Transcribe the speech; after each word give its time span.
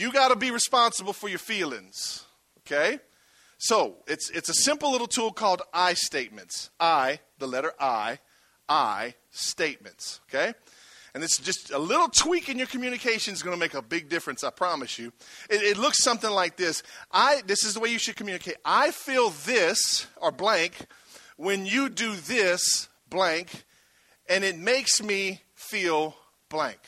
You 0.00 0.10
got 0.10 0.28
to 0.28 0.36
be 0.36 0.50
responsible 0.50 1.12
for 1.12 1.28
your 1.28 1.38
feelings. 1.38 2.24
Okay? 2.60 3.00
So 3.58 3.96
it's, 4.06 4.30
it's 4.30 4.48
a 4.48 4.54
simple 4.54 4.90
little 4.90 5.06
tool 5.06 5.30
called 5.30 5.60
I 5.74 5.92
statements. 5.92 6.70
I, 6.80 7.20
the 7.38 7.46
letter 7.46 7.72
I, 7.78 8.18
I 8.66 9.14
statements. 9.30 10.20
Okay? 10.30 10.54
And 11.12 11.22
it's 11.22 11.36
just 11.36 11.70
a 11.70 11.78
little 11.78 12.08
tweak 12.08 12.48
in 12.48 12.56
your 12.56 12.66
communication 12.66 13.34
is 13.34 13.42
going 13.42 13.54
to 13.54 13.60
make 13.60 13.74
a 13.74 13.82
big 13.82 14.08
difference, 14.08 14.42
I 14.42 14.48
promise 14.48 14.98
you. 14.98 15.12
It, 15.50 15.62
it, 15.62 15.76
looks 15.76 16.02
something 16.02 16.30
like 16.30 16.56
this. 16.56 16.82
I, 17.12 17.42
this 17.46 17.64
is 17.64 17.74
the 17.74 17.80
way 17.80 17.90
you 17.90 17.98
should 17.98 18.16
communicate. 18.16 18.56
I 18.64 18.92
feel 18.92 19.30
this, 19.30 20.06
or 20.16 20.32
blank, 20.32 20.86
when 21.36 21.66
you 21.66 21.90
do 21.90 22.14
this, 22.14 22.88
blank, 23.10 23.64
and 24.28 24.44
it 24.44 24.56
makes 24.56 25.02
me 25.02 25.42
feel 25.54 26.14
blank. 26.48 26.78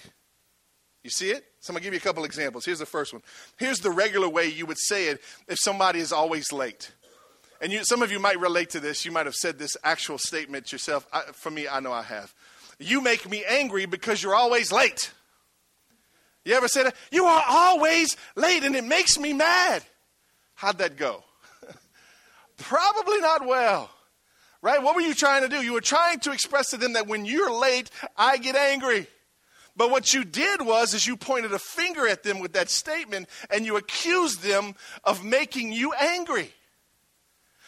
You 1.03 1.11
see 1.11 1.31
it? 1.31 1.45
So 1.61 1.71
I'm 1.71 1.75
going 1.75 1.83
to 1.83 1.85
give 1.85 1.95
you 1.95 1.99
a 1.99 2.03
couple 2.03 2.25
examples. 2.25 2.65
Here's 2.65 2.79
the 2.79 2.87
first 2.87 3.13
one. 3.13 3.23
Here's 3.57 3.81
the 3.81 3.91
regular 3.91 4.29
way 4.29 4.47
you 4.47 4.67
would 4.67 4.79
say 4.79 5.09
it 5.09 5.21
if 5.49 5.59
somebody 5.61 5.99
is 5.99 6.13
always 6.13 6.53
late. 6.53 6.93
And 7.61 7.73
you, 7.73 7.85
some 7.85 8.03
of 8.03 8.11
you 8.11 8.19
might 8.19 8.39
relate 8.41 8.71
to 8.71 8.81
this. 8.81 9.05
You 9.05 9.13
might 9.13 9.27
have 9.27 9.35
said 9.35 9.59
this 9.59 9.77
actual 9.85 10.19
statement 10.19 10.73
yourself. 10.73 11.07
I, 11.13 11.23
for 11.33 11.51
me, 11.51 11.69
I 11.69 11.81
know 11.81 11.93
I 11.93 12.03
have. 12.03 12.35
You 12.79 13.01
make 13.01 13.29
me 13.29 13.45
angry 13.49 13.87
because 13.87 14.23
you're 14.23 14.35
always 14.35 14.73
late. 14.73 15.13
You 16.45 16.55
ever 16.55 16.69
said? 16.69 16.93
You 17.11 17.27
are 17.27 17.45
always 17.49 18.17
late 18.35 18.65
and 18.65 18.75
it 18.75 18.85
makes 18.85 19.19
me 19.19 19.33
mad. 19.33 19.85
How'd 20.55 20.79
that 20.79 20.97
go? 20.97 21.23
Probably 22.57 23.21
not 23.21 23.47
well. 23.47 23.91
Right? 24.61 24.83
What 24.83 24.95
were 24.95 25.01
you 25.01 25.15
trying 25.15 25.43
to 25.43 25.49
do? 25.49 25.63
You 25.63 25.73
were 25.73 25.81
trying 25.81 26.21
to 26.21 26.33
express 26.33 26.71
to 26.71 26.77
them 26.77 26.93
that 26.93 27.09
when 27.09 27.25
you're 27.25 27.53
late, 27.53 27.91
I 28.17 28.39
get 28.39 28.55
angry. 28.55 29.07
But 29.75 29.91
what 29.91 30.13
you 30.13 30.25
did 30.25 30.61
was 30.61 30.93
is 30.93 31.07
you 31.07 31.17
pointed 31.17 31.53
a 31.53 31.59
finger 31.59 32.07
at 32.07 32.23
them 32.23 32.41
with 32.41 32.53
that 32.53 32.69
statement 32.69 33.29
and 33.51 33.65
you 33.65 33.77
accused 33.77 34.43
them 34.43 34.75
of 35.05 35.25
making 35.25 35.73
you 35.73 35.93
angry. 35.95 36.51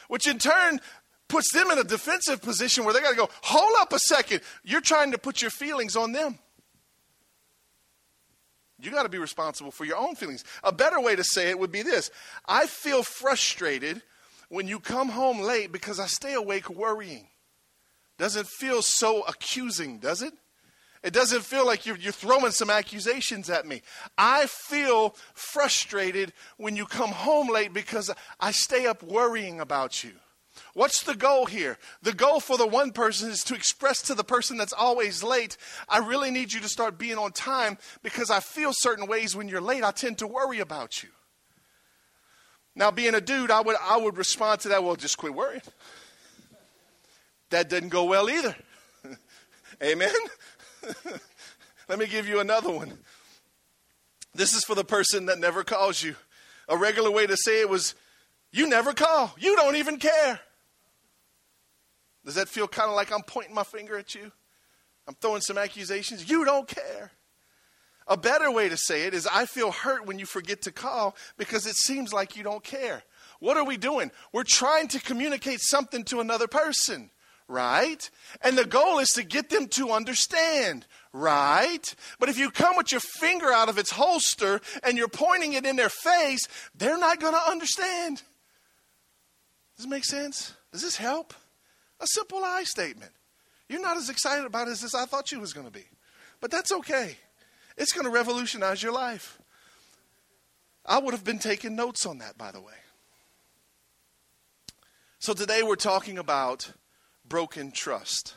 Which 0.08 0.28
in 0.28 0.38
turn 0.38 0.80
puts 1.28 1.52
them 1.52 1.70
in 1.70 1.78
a 1.78 1.84
defensive 1.84 2.42
position 2.42 2.84
where 2.84 2.92
they 2.92 3.00
got 3.00 3.10
to 3.10 3.16
go, 3.16 3.30
hold 3.42 3.72
up 3.80 3.92
a 3.92 3.98
second. 3.98 4.42
You're 4.62 4.82
trying 4.82 5.12
to 5.12 5.18
put 5.18 5.40
your 5.40 5.50
feelings 5.50 5.96
on 5.96 6.12
them. 6.12 6.38
You 8.78 8.90
got 8.90 9.04
to 9.04 9.08
be 9.08 9.18
responsible 9.18 9.70
for 9.70 9.86
your 9.86 9.96
own 9.96 10.14
feelings. 10.14 10.44
A 10.62 10.72
better 10.72 11.00
way 11.00 11.16
to 11.16 11.24
say 11.24 11.48
it 11.48 11.58
would 11.58 11.72
be 11.72 11.82
this 11.82 12.10
I 12.46 12.66
feel 12.66 13.02
frustrated 13.02 14.02
when 14.50 14.68
you 14.68 14.78
come 14.78 15.08
home 15.08 15.40
late 15.40 15.72
because 15.72 15.98
I 15.98 16.06
stay 16.06 16.34
awake 16.34 16.68
worrying. 16.68 17.28
Doesn't 18.18 18.46
feel 18.46 18.82
so 18.82 19.22
accusing, 19.22 19.98
does 19.98 20.22
it? 20.22 20.34
It 21.04 21.12
doesn't 21.12 21.42
feel 21.42 21.66
like 21.66 21.84
you're, 21.84 21.98
you're 21.98 22.12
throwing 22.12 22.50
some 22.50 22.70
accusations 22.70 23.50
at 23.50 23.66
me. 23.66 23.82
I 24.16 24.46
feel 24.46 25.14
frustrated 25.34 26.32
when 26.56 26.76
you 26.76 26.86
come 26.86 27.10
home 27.10 27.50
late 27.50 27.74
because 27.74 28.10
I 28.40 28.52
stay 28.52 28.86
up 28.86 29.02
worrying 29.02 29.60
about 29.60 30.02
you. 30.02 30.12
What's 30.72 31.02
the 31.02 31.14
goal 31.14 31.44
here? 31.44 31.78
The 32.00 32.14
goal 32.14 32.40
for 32.40 32.56
the 32.56 32.66
one 32.66 32.90
person 32.90 33.28
is 33.28 33.44
to 33.44 33.54
express 33.54 34.00
to 34.02 34.14
the 34.14 34.24
person 34.24 34.56
that's 34.56 34.72
always 34.72 35.22
late, 35.22 35.58
I 35.90 35.98
really 35.98 36.30
need 36.30 36.54
you 36.54 36.60
to 36.60 36.68
start 36.68 36.96
being 36.96 37.18
on 37.18 37.32
time 37.32 37.76
because 38.02 38.30
I 38.30 38.40
feel 38.40 38.72
certain 38.72 39.06
ways 39.06 39.36
when 39.36 39.48
you're 39.48 39.60
late, 39.60 39.84
I 39.84 39.90
tend 39.90 40.18
to 40.18 40.26
worry 40.26 40.60
about 40.60 41.02
you. 41.02 41.10
Now, 42.74 42.90
being 42.90 43.14
a 43.14 43.20
dude, 43.20 43.50
I 43.50 43.60
would, 43.60 43.76
I 43.80 43.98
would 43.98 44.16
respond 44.16 44.60
to 44.60 44.68
that, 44.70 44.82
well, 44.82 44.96
just 44.96 45.18
quit 45.18 45.34
worrying. 45.34 45.62
That 47.50 47.68
didn't 47.68 47.90
go 47.90 48.04
well 48.04 48.30
either. 48.30 48.56
Amen? 49.82 50.10
Let 51.88 51.98
me 51.98 52.06
give 52.06 52.26
you 52.28 52.40
another 52.40 52.70
one. 52.70 52.92
This 54.34 54.54
is 54.54 54.64
for 54.64 54.74
the 54.74 54.84
person 54.84 55.26
that 55.26 55.38
never 55.38 55.62
calls 55.62 56.02
you. 56.02 56.16
A 56.68 56.76
regular 56.76 57.10
way 57.10 57.26
to 57.26 57.36
say 57.36 57.60
it 57.60 57.68
was, 57.68 57.94
you 58.50 58.68
never 58.68 58.92
call. 58.92 59.34
You 59.38 59.56
don't 59.56 59.76
even 59.76 59.98
care. 59.98 60.40
Does 62.24 62.36
that 62.36 62.48
feel 62.48 62.66
kind 62.66 62.88
of 62.88 62.96
like 62.96 63.12
I'm 63.12 63.22
pointing 63.22 63.54
my 63.54 63.64
finger 63.64 63.98
at 63.98 64.14
you? 64.14 64.32
I'm 65.06 65.14
throwing 65.14 65.42
some 65.42 65.58
accusations. 65.58 66.28
You 66.28 66.44
don't 66.44 66.66
care. 66.66 67.12
A 68.06 68.16
better 68.16 68.50
way 68.50 68.68
to 68.68 68.76
say 68.76 69.04
it 69.06 69.14
is 69.14 69.26
I 69.26 69.46
feel 69.46 69.70
hurt 69.70 70.06
when 70.06 70.18
you 70.18 70.26
forget 70.26 70.62
to 70.62 70.72
call 70.72 71.16
because 71.36 71.66
it 71.66 71.76
seems 71.76 72.12
like 72.12 72.36
you 72.36 72.42
don't 72.42 72.62
care. 72.62 73.02
What 73.40 73.56
are 73.56 73.64
we 73.64 73.76
doing? 73.76 74.10
We're 74.32 74.44
trying 74.44 74.88
to 74.88 75.00
communicate 75.00 75.60
something 75.60 76.04
to 76.04 76.20
another 76.20 76.46
person, 76.46 77.10
right? 77.48 78.10
And 78.42 78.56
the 78.56 78.64
goal 78.64 78.98
is 78.98 79.08
to 79.10 79.22
get 79.22 79.50
them 79.50 79.68
to 79.68 79.90
understand, 79.90 80.86
right? 81.12 81.94
But 82.18 82.28
if 82.28 82.38
you 82.38 82.50
come 82.50 82.76
with 82.76 82.90
your 82.90 83.00
finger 83.00 83.52
out 83.52 83.68
of 83.68 83.78
its 83.78 83.90
holster 83.90 84.60
and 84.82 84.96
you're 84.96 85.08
pointing 85.08 85.52
it 85.52 85.66
in 85.66 85.76
their 85.76 85.88
face, 85.88 86.46
they're 86.74 86.98
not 86.98 87.20
going 87.20 87.34
to 87.34 87.50
understand. 87.50 88.22
Does 89.76 89.84
this 89.84 89.86
make 89.86 90.04
sense? 90.04 90.54
Does 90.72 90.82
this 90.82 90.96
help? 90.96 91.34
A 92.00 92.06
simple 92.06 92.44
I 92.44 92.64
statement. 92.64 93.12
You're 93.68 93.82
not 93.82 93.96
as 93.96 94.10
excited 94.10 94.44
about 94.44 94.68
it 94.68 94.82
as 94.82 94.94
I 94.94 95.04
thought 95.06 95.32
you 95.32 95.40
was 95.40 95.52
going 95.52 95.66
to 95.66 95.72
be. 95.72 95.84
But 96.40 96.50
that's 96.50 96.72
okay. 96.72 97.16
It's 97.76 97.92
going 97.92 98.04
to 98.04 98.10
revolutionize 98.10 98.82
your 98.82 98.92
life. 98.92 99.38
I 100.86 100.98
would 100.98 101.14
have 101.14 101.24
been 101.24 101.38
taking 101.38 101.74
notes 101.74 102.04
on 102.04 102.18
that, 102.18 102.36
by 102.36 102.52
the 102.52 102.60
way. 102.60 102.74
So 105.18 105.32
today 105.32 105.62
we're 105.62 105.76
talking 105.76 106.18
about 106.18 106.70
broken 107.28 107.70
trust. 107.70 108.34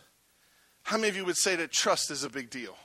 How 0.84 0.98
many 0.98 1.10
of 1.10 1.16
you 1.16 1.26
would 1.26 1.38
say 1.38 1.56
that 1.58 1.72
trust 1.72 2.12
is 2.12 2.24
a 2.24 2.30
big 2.30 2.50
deal? 2.50 2.78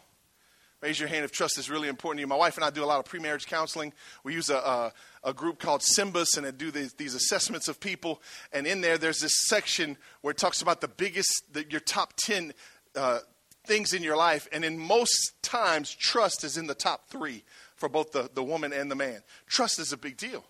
Raise 0.80 0.98
your 0.98 1.08
hand 1.08 1.24
if 1.24 1.30
trust 1.30 1.58
is 1.58 1.70
really 1.70 1.86
important 1.86 2.18
to 2.18 2.22
you. 2.22 2.26
My 2.26 2.34
wife 2.34 2.56
and 2.56 2.64
I 2.64 2.70
do 2.70 2.82
a 2.82 2.86
lot 2.86 2.98
of 2.98 3.04
pre-marriage 3.04 3.46
counseling. 3.46 3.92
We 4.24 4.34
use 4.34 4.50
a, 4.50 4.56
a, 4.56 4.92
a 5.22 5.32
group 5.32 5.60
called 5.60 5.80
SYMBIS, 5.80 6.36
and 6.36 6.44
they 6.44 6.50
do 6.50 6.72
these, 6.72 6.92
these, 6.94 7.14
assessments 7.14 7.68
of 7.68 7.78
people. 7.78 8.20
And 8.52 8.66
in 8.66 8.80
there, 8.80 8.98
there's 8.98 9.20
this 9.20 9.46
section 9.46 9.96
where 10.22 10.32
it 10.32 10.38
talks 10.38 10.60
about 10.60 10.80
the 10.80 10.88
biggest, 10.88 11.30
the, 11.52 11.64
your 11.70 11.78
top 11.78 12.14
10 12.16 12.52
uh, 12.96 13.20
things 13.64 13.92
in 13.92 14.02
your 14.02 14.16
life. 14.16 14.48
And 14.50 14.64
in 14.64 14.76
most 14.76 15.40
times, 15.40 15.94
trust 15.94 16.42
is 16.42 16.56
in 16.56 16.66
the 16.66 16.74
top 16.74 17.08
three 17.08 17.44
for 17.76 17.88
both 17.88 18.10
the, 18.10 18.28
the 18.34 18.42
woman 18.42 18.72
and 18.72 18.90
the 18.90 18.96
man. 18.96 19.22
Trust 19.46 19.78
is 19.78 19.92
a 19.92 19.96
big 19.96 20.16
deal. 20.16 20.44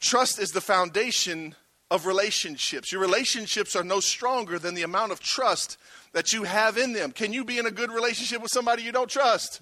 Trust 0.00 0.38
is 0.38 0.52
the 0.52 0.62
foundation 0.62 1.54
of 1.90 2.06
relationships. 2.06 2.92
Your 2.92 3.00
relationships 3.00 3.74
are 3.74 3.82
no 3.82 4.00
stronger 4.00 4.58
than 4.58 4.74
the 4.74 4.82
amount 4.82 5.12
of 5.12 5.20
trust 5.20 5.76
that 6.12 6.32
you 6.32 6.44
have 6.44 6.78
in 6.78 6.92
them. 6.92 7.12
Can 7.12 7.32
you 7.32 7.44
be 7.44 7.58
in 7.58 7.66
a 7.66 7.70
good 7.70 7.90
relationship 7.90 8.40
with 8.40 8.52
somebody 8.52 8.82
you 8.82 8.92
don't 8.92 9.10
trust? 9.10 9.60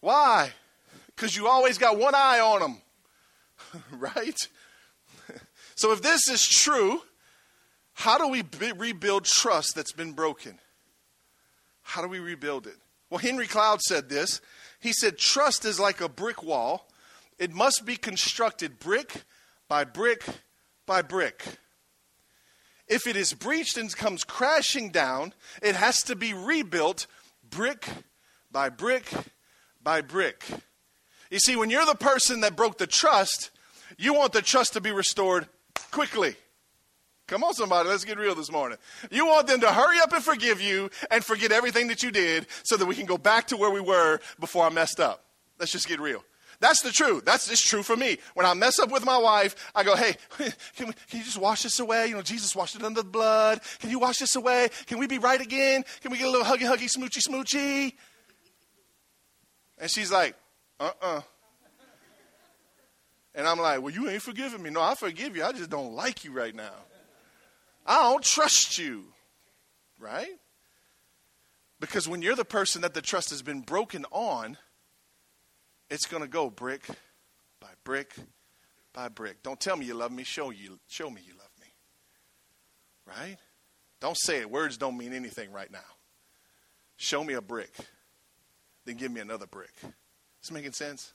Why? 0.00 0.52
Because 1.14 1.36
you 1.36 1.48
always 1.48 1.78
got 1.78 1.98
one 1.98 2.14
eye 2.14 2.40
on 2.40 2.60
them, 2.60 2.82
right? 3.98 4.48
so 5.74 5.92
if 5.92 6.02
this 6.02 6.28
is 6.28 6.46
true, 6.46 7.02
how 7.94 8.18
do 8.18 8.28
we 8.28 8.42
rebuild 8.76 9.24
trust 9.24 9.74
that's 9.74 9.92
been 9.92 10.12
broken? 10.12 10.58
How 11.82 12.02
do 12.02 12.08
we 12.08 12.20
rebuild 12.20 12.66
it? 12.66 12.76
Well, 13.10 13.18
Henry 13.18 13.46
Cloud 13.46 13.82
said 13.82 14.08
this. 14.08 14.40
He 14.80 14.92
said, 14.92 15.18
Trust 15.18 15.64
is 15.64 15.78
like 15.78 16.00
a 16.00 16.08
brick 16.08 16.42
wall, 16.42 16.88
it 17.38 17.52
must 17.52 17.84
be 17.84 17.96
constructed 17.96 18.78
brick 18.78 19.22
by 19.68 19.84
brick 19.84 20.24
by 20.86 21.02
brick. 21.02 21.44
If 22.88 23.06
it 23.06 23.16
is 23.16 23.32
breached 23.32 23.76
and 23.76 23.94
comes 23.94 24.24
crashing 24.24 24.90
down, 24.90 25.32
it 25.62 25.74
has 25.76 26.02
to 26.04 26.16
be 26.16 26.34
rebuilt 26.34 27.06
brick 27.48 27.86
by 28.50 28.68
brick 28.68 29.10
by 29.82 30.00
brick. 30.00 30.44
You 31.30 31.38
see, 31.38 31.56
when 31.56 31.70
you're 31.70 31.86
the 31.86 31.94
person 31.94 32.40
that 32.40 32.56
broke 32.56 32.78
the 32.78 32.86
trust, 32.86 33.50
you 33.96 34.12
want 34.12 34.32
the 34.32 34.42
trust 34.42 34.74
to 34.74 34.80
be 34.80 34.90
restored 34.90 35.48
quickly. 35.90 36.36
Come 37.26 37.44
on, 37.44 37.54
somebody, 37.54 37.88
let's 37.88 38.04
get 38.04 38.18
real 38.18 38.34
this 38.34 38.52
morning. 38.52 38.76
You 39.10 39.26
want 39.26 39.46
them 39.46 39.60
to 39.60 39.72
hurry 39.72 39.98
up 40.00 40.12
and 40.12 40.22
forgive 40.22 40.60
you 40.60 40.90
and 41.10 41.24
forget 41.24 41.50
everything 41.52 41.88
that 41.88 42.02
you 42.02 42.10
did 42.10 42.46
so 42.64 42.76
that 42.76 42.84
we 42.84 42.94
can 42.94 43.06
go 43.06 43.16
back 43.16 43.46
to 43.46 43.56
where 43.56 43.70
we 43.70 43.80
were 43.80 44.20
before 44.38 44.66
I 44.66 44.68
messed 44.68 45.00
up. 45.00 45.24
Let's 45.58 45.72
just 45.72 45.88
get 45.88 46.00
real. 46.00 46.22
That's 46.62 46.80
the 46.80 46.92
truth. 46.92 47.24
That's 47.24 47.48
just 47.48 47.66
true 47.66 47.82
for 47.82 47.96
me. 47.96 48.18
When 48.34 48.46
I 48.46 48.54
mess 48.54 48.78
up 48.78 48.92
with 48.92 49.04
my 49.04 49.18
wife, 49.18 49.56
I 49.74 49.82
go, 49.82 49.96
hey, 49.96 50.14
can, 50.76 50.86
we, 50.86 50.92
can 51.10 51.18
you 51.18 51.24
just 51.24 51.36
wash 51.36 51.64
this 51.64 51.80
away? 51.80 52.06
You 52.06 52.14
know, 52.14 52.22
Jesus 52.22 52.54
washed 52.54 52.76
it 52.76 52.84
under 52.84 53.02
the 53.02 53.08
blood. 53.08 53.60
Can 53.80 53.90
you 53.90 53.98
wash 53.98 54.18
this 54.18 54.36
away? 54.36 54.68
Can 54.86 55.00
we 55.00 55.08
be 55.08 55.18
right 55.18 55.40
again? 55.40 55.84
Can 56.02 56.12
we 56.12 56.18
get 56.18 56.28
a 56.28 56.30
little 56.30 56.46
huggy, 56.46 56.60
huggy, 56.60 56.88
smoochy, 56.88 57.18
smoochy? 57.28 57.94
And 59.78 59.90
she's 59.90 60.12
like, 60.12 60.36
uh 60.78 60.92
uh-uh. 61.02 61.16
uh 61.16 61.22
And 63.34 63.48
I'm 63.48 63.58
like, 63.58 63.82
well, 63.82 63.92
you 63.92 64.08
ain't 64.08 64.22
forgiving 64.22 64.62
me. 64.62 64.70
No, 64.70 64.82
I 64.82 64.94
forgive 64.94 65.36
you. 65.36 65.44
I 65.44 65.50
just 65.50 65.68
don't 65.68 65.94
like 65.94 66.24
you 66.24 66.30
right 66.30 66.54
now. 66.54 66.76
I 67.84 68.04
don't 68.04 68.22
trust 68.22 68.78
you. 68.78 69.06
Right? 69.98 70.38
Because 71.80 72.08
when 72.08 72.22
you're 72.22 72.36
the 72.36 72.44
person 72.44 72.82
that 72.82 72.94
the 72.94 73.02
trust 73.02 73.30
has 73.30 73.42
been 73.42 73.62
broken 73.62 74.06
on, 74.12 74.58
it's 75.92 76.06
going 76.06 76.22
to 76.22 76.28
go 76.28 76.48
brick 76.48 76.86
by 77.60 77.68
brick 77.84 78.14
by 78.94 79.08
brick. 79.08 79.42
Don't 79.42 79.60
tell 79.60 79.76
me 79.76 79.84
you 79.84 79.92
love 79.92 80.10
me. 80.10 80.24
Show 80.24 80.48
you. 80.48 80.78
Show 80.88 81.10
me 81.10 81.20
you 81.26 81.34
love 81.34 81.50
me. 81.60 81.66
Right? 83.06 83.36
Don't 84.00 84.16
say 84.16 84.40
it. 84.40 84.50
Words 84.50 84.78
don't 84.78 84.96
mean 84.96 85.12
anything 85.12 85.52
right 85.52 85.70
now. 85.70 85.78
Show 86.96 87.22
me 87.22 87.34
a 87.34 87.42
brick. 87.42 87.74
Then 88.86 88.96
give 88.96 89.12
me 89.12 89.20
another 89.20 89.46
brick. 89.46 89.74
It's 90.40 90.50
making 90.50 90.72
sense? 90.72 91.12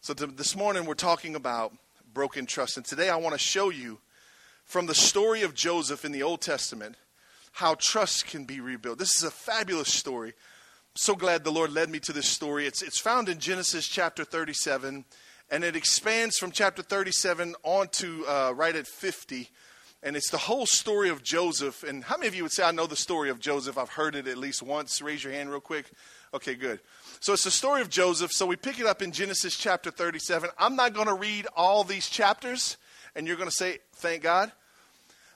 So 0.00 0.14
to, 0.14 0.26
this 0.28 0.54
morning 0.54 0.86
we're 0.86 0.94
talking 0.94 1.34
about 1.34 1.72
broken 2.14 2.46
trust. 2.46 2.76
And 2.76 2.86
today 2.86 3.10
I 3.10 3.16
want 3.16 3.34
to 3.34 3.38
show 3.38 3.68
you 3.68 3.98
from 4.64 4.86
the 4.86 4.94
story 4.94 5.42
of 5.42 5.54
Joseph 5.54 6.04
in 6.04 6.12
the 6.12 6.22
Old 6.22 6.40
Testament 6.40 6.94
how 7.50 7.74
trust 7.74 8.26
can 8.26 8.44
be 8.44 8.60
rebuilt. 8.60 8.98
This 8.98 9.16
is 9.16 9.24
a 9.24 9.30
fabulous 9.32 9.92
story. 9.92 10.34
So 10.98 11.14
glad 11.14 11.44
the 11.44 11.52
Lord 11.52 11.72
led 11.72 11.90
me 11.90 12.00
to 12.00 12.12
this 12.12 12.28
story. 12.28 12.66
It's, 12.66 12.82
it's 12.82 12.98
found 12.98 13.28
in 13.28 13.38
Genesis 13.38 13.86
chapter 13.86 14.24
37, 14.24 15.04
and 15.48 15.64
it 15.64 15.76
expands 15.76 16.38
from 16.38 16.50
chapter 16.50 16.82
37 16.82 17.54
on 17.62 17.86
to 17.92 18.26
uh, 18.26 18.52
right 18.56 18.74
at 18.74 18.88
50. 18.88 19.48
And 20.02 20.16
it's 20.16 20.30
the 20.30 20.38
whole 20.38 20.66
story 20.66 21.08
of 21.08 21.22
Joseph. 21.22 21.84
And 21.84 22.02
how 22.02 22.16
many 22.16 22.26
of 22.26 22.34
you 22.34 22.42
would 22.42 22.50
say, 22.50 22.64
I 22.64 22.72
know 22.72 22.88
the 22.88 22.96
story 22.96 23.30
of 23.30 23.38
Joseph? 23.38 23.78
I've 23.78 23.90
heard 23.90 24.16
it 24.16 24.26
at 24.26 24.38
least 24.38 24.60
once. 24.60 25.00
Raise 25.00 25.22
your 25.22 25.32
hand 25.32 25.50
real 25.50 25.60
quick. 25.60 25.86
Okay, 26.34 26.56
good. 26.56 26.80
So 27.20 27.32
it's 27.32 27.44
the 27.44 27.50
story 27.52 27.80
of 27.80 27.90
Joseph. 27.90 28.32
So 28.32 28.44
we 28.44 28.56
pick 28.56 28.80
it 28.80 28.86
up 28.86 29.00
in 29.00 29.12
Genesis 29.12 29.56
chapter 29.56 29.92
37. 29.92 30.50
I'm 30.58 30.74
not 30.74 30.94
going 30.94 31.06
to 31.06 31.14
read 31.14 31.46
all 31.56 31.84
these 31.84 32.08
chapters, 32.08 32.76
and 33.14 33.24
you're 33.24 33.36
going 33.36 33.48
to 33.48 33.54
say, 33.54 33.78
thank 33.94 34.24
God. 34.24 34.50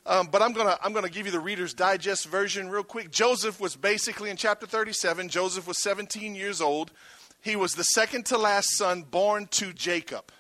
Um, 0.05 0.29
but 0.33 0.43
I'm 0.43 0.53
to 0.55 0.79
I'm 0.83 0.93
to 0.95 1.11
give 1.11 1.27
you 1.27 1.33
the 1.33 1.41
Reader's 1.41 1.75
Digest 1.75 2.27
version 2.27 2.69
real 2.69 2.83
quick. 2.83 3.11
Joseph 3.11 3.61
was 3.61 3.77
basically 3.77 4.31
in 4.31 4.37
chapter 4.37 4.67
37. 4.67 5.29
Joseph 5.29 5.67
was 5.67 5.81
17 5.83 6.35
years 6.35 6.61
old. 6.61 6.91
He 7.41 7.55
was 7.57 7.75
the 7.75 7.85
second 7.85 8.27
to 8.27 8.39
last 8.39 8.77
son 8.77 9.03
born 9.03 9.47
to 9.53 9.73
Jacob. 9.73 10.33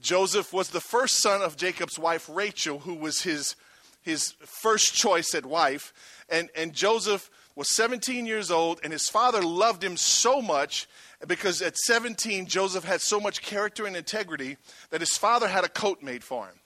Joseph 0.00 0.52
was 0.52 0.68
the 0.68 0.80
first 0.80 1.22
son 1.22 1.42
of 1.42 1.56
Jacob's 1.56 1.98
wife 1.98 2.28
Rachel, 2.32 2.80
who 2.80 2.94
was 2.94 3.22
his 3.22 3.56
his 4.02 4.34
first 4.62 4.94
choice 4.94 5.34
at 5.34 5.46
wife. 5.46 5.92
And 6.28 6.50
and 6.54 6.72
Joseph 6.72 7.30
was 7.56 7.74
17 7.74 8.26
years 8.26 8.50
old, 8.50 8.80
and 8.84 8.92
his 8.92 9.08
father 9.08 9.42
loved 9.42 9.82
him 9.82 9.96
so 9.96 10.42
much 10.42 10.88
because 11.26 11.62
at 11.62 11.76
17, 11.76 12.46
Joseph 12.46 12.84
had 12.84 13.00
so 13.00 13.20
much 13.20 13.42
character 13.42 13.86
and 13.86 13.96
integrity 13.96 14.56
that 14.90 15.00
his 15.00 15.16
father 15.16 15.48
had 15.48 15.64
a 15.64 15.68
coat 15.68 16.02
made 16.02 16.24
for 16.24 16.46
him. 16.46 16.56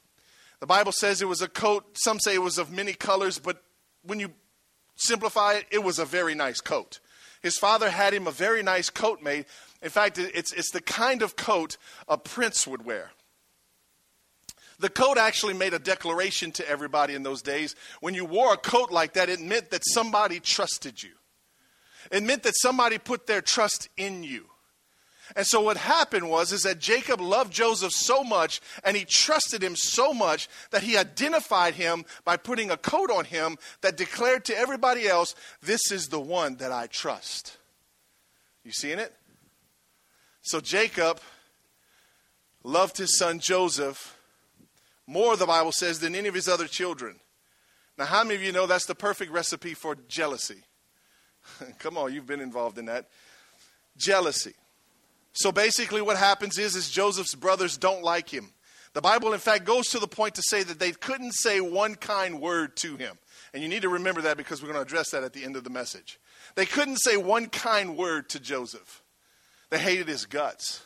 The 0.61 0.67
Bible 0.67 0.93
says 0.93 1.23
it 1.23 1.29
was 1.29 1.43
a 1.43 1.49
coat, 1.49 1.97
some 1.99 2.19
say 2.19 2.35
it 2.35 2.43
was 2.43 2.59
of 2.59 2.73
many 2.73 2.93
colors, 2.93 3.39
but 3.39 3.63
when 4.03 4.19
you 4.19 4.33
simplify 4.97 5.55
it, 5.55 5.67
it 5.71 5.85
was 5.85 5.99
a 5.99 6.05
very 6.05 6.35
nice 6.35 6.61
coat. 6.61 7.01
His 7.43 7.57
father 7.57 7.91
had 7.91 8.13
him 8.13 8.27
a 8.27 8.33
very 8.33 8.63
nice 8.63 8.91
coat 8.91 9.23
made. 9.23 9.47
In 9.81 9.91
fact, 9.91 10.19
it's, 10.19 10.53
it's 10.53 10.73
the 10.73 10.81
kind 10.81 11.23
of 11.23 11.37
coat 11.37 11.77
a 12.09 12.19
prince 12.19 12.67
would 12.67 12.85
wear. 12.85 13.13
The 14.81 14.89
coat 14.89 15.19
actually 15.19 15.55
made 15.55 15.75
a 15.75 15.79
declaration 15.79 16.53
to 16.53 16.69
everybody 16.69 17.15
in 17.15 17.23
those 17.23 17.43
days. 17.43 17.75
When 18.01 18.15
you 18.15 18.25
wore 18.25 18.55
a 18.55 18.57
coat 18.57 18.91
like 18.91 19.15
that, 19.15 19.29
it 19.29 19.41
meant 19.41 19.71
that 19.71 19.83
somebody 19.85 20.41
trusted 20.41 21.03
you. 21.03 21.11
It 22.11 22.23
meant 22.23 22.45
that 22.45 22.55
somebody 22.57 22.99
put 22.99 23.27
their 23.27 23.43
trust 23.43 23.89
in 23.97 24.23
you. 24.23 24.47
And 25.37 25.47
so 25.47 25.61
what 25.61 25.77
happened 25.77 26.29
was 26.29 26.53
is 26.53 26.63
that 26.63 26.79
Jacob 26.79 27.21
loved 27.21 27.53
Joseph 27.53 27.93
so 27.93 28.25
much 28.25 28.61
and 28.85 28.97
he 28.97 29.05
trusted 29.05 29.63
him 29.63 29.77
so 29.77 30.13
much 30.13 30.49
that 30.71 30.83
he 30.83 30.97
identified 30.97 31.75
him 31.75 32.05
by 32.25 32.37
putting 32.37 32.71
a 32.71 32.77
coat 32.77 33.11
on 33.11 33.25
him 33.25 33.59
that 33.83 33.97
declared 33.97 34.45
to 34.47 34.57
everybody 34.57 35.07
else, 35.07 35.35
this 35.63 35.91
is 35.91 36.09
the 36.09 36.21
one 36.21 36.57
that 36.57 36.73
I 36.73 36.87
trust. 36.87 37.57
You 38.65 38.73
seeing 38.73 38.99
it? 38.99 39.15
So 40.43 40.61
Jacob 40.61 41.21
loved 42.63 42.97
his 42.97 43.17
son 43.19 43.39
Joseph 43.39 44.17
more, 45.07 45.37
the 45.37 45.47
Bible 45.47 45.73
says, 45.73 46.01
than 46.01 46.15
any 46.15 46.29
of 46.29 46.35
his 46.35 46.49
other 46.49 46.67
children. 46.67 47.19
Now, 47.97 48.05
how 48.05 48.23
many 48.23 48.35
of 48.35 48.43
you 48.43 48.53
know 48.53 48.67
that's 48.67 48.85
the 48.85 48.95
perfect 48.95 49.33
recipe 49.33 49.73
for 49.73 49.97
jealousy? 50.07 50.63
Come 51.79 51.97
on, 51.97 52.13
you've 52.13 52.27
been 52.27 52.41
involved 52.41 52.77
in 52.79 52.85
that. 52.85 53.09
Jealousy. 53.97 54.55
So 55.33 55.53
basically, 55.53 56.03
what 56.03 56.17
happens 56.17 56.59
is, 56.59 56.75
is 56.75 56.91
Joseph's 56.91 57.35
brothers 57.35 57.77
don't 57.77 58.03
like 58.03 58.29
him. 58.29 58.53
The 58.95 59.03
Bible, 59.03 59.33
in 59.33 59.39
fact, 59.39 59.65
goes 59.65 59.89
to 59.89 59.99
the 59.99 60.09
point 60.09 60.35
to 60.37 60.43
say 60.43 60.63
that 60.63 60.81
they 60.81 60.93
couldn't 60.93 61.33
say 61.33 61.61
one 61.61 61.95
kind 61.95 62.41
word 62.41 62.77
to 62.79 62.97
him. 62.97 63.19
And 63.53 63.63
you 63.63 63.69
need 63.69 63.83
to 63.83 63.89
remember 63.89 64.23
that 64.23 64.37
because 64.37 64.61
we're 64.61 64.73
going 64.73 64.79
to 64.79 64.87
address 64.87 65.11
that 65.11 65.23
at 65.23 65.33
the 65.33 65.45
end 65.45 65.57
of 65.57 65.65
the 65.65 65.71
message. 65.71 66.19
They 66.55 66.67
couldn't 66.67 66.97
say 66.97 67.17
one 67.17 67.47
kind 67.47 67.97
word 67.97 68.29
to 68.31 68.41
Joseph. 68.41 69.03
They 69.71 69.79
hated 69.79 70.09
his 70.09 70.27
guts. 70.27 70.83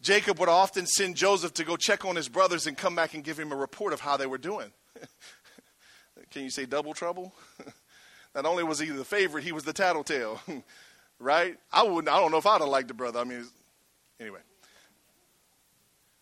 Jacob 0.00 0.38
would 0.38 0.48
often 0.48 0.86
send 0.86 1.16
Joseph 1.16 1.54
to 1.54 1.64
go 1.64 1.76
check 1.76 2.04
on 2.04 2.16
his 2.16 2.28
brothers 2.28 2.66
and 2.66 2.76
come 2.76 2.94
back 2.94 3.14
and 3.14 3.24
give 3.24 3.38
him 3.38 3.52
a 3.52 3.56
report 3.56 3.92
of 3.92 4.00
how 4.00 4.16
they 4.16 4.26
were 4.26 4.38
doing. 4.38 4.72
Can 6.30 6.42
you 6.42 6.50
say 6.50 6.66
double 6.66 6.94
trouble? 6.94 7.32
Not 8.34 8.44
only 8.44 8.64
was 8.64 8.78
he 8.78 8.90
the 8.90 9.04
favorite, 9.04 9.44
he 9.44 9.52
was 9.52 9.64
the 9.64 9.72
tattletale, 9.72 10.40
right? 11.18 11.56
I 11.72 11.82
wouldn't. 11.82 12.08
I 12.08 12.20
don't 12.20 12.30
know 12.30 12.38
if 12.38 12.46
I'd 12.46 12.60
have 12.60 12.68
liked 12.68 12.88
the 12.88 12.94
brother. 12.94 13.20
I 13.20 13.24
mean, 13.24 13.46
anyway. 14.20 14.40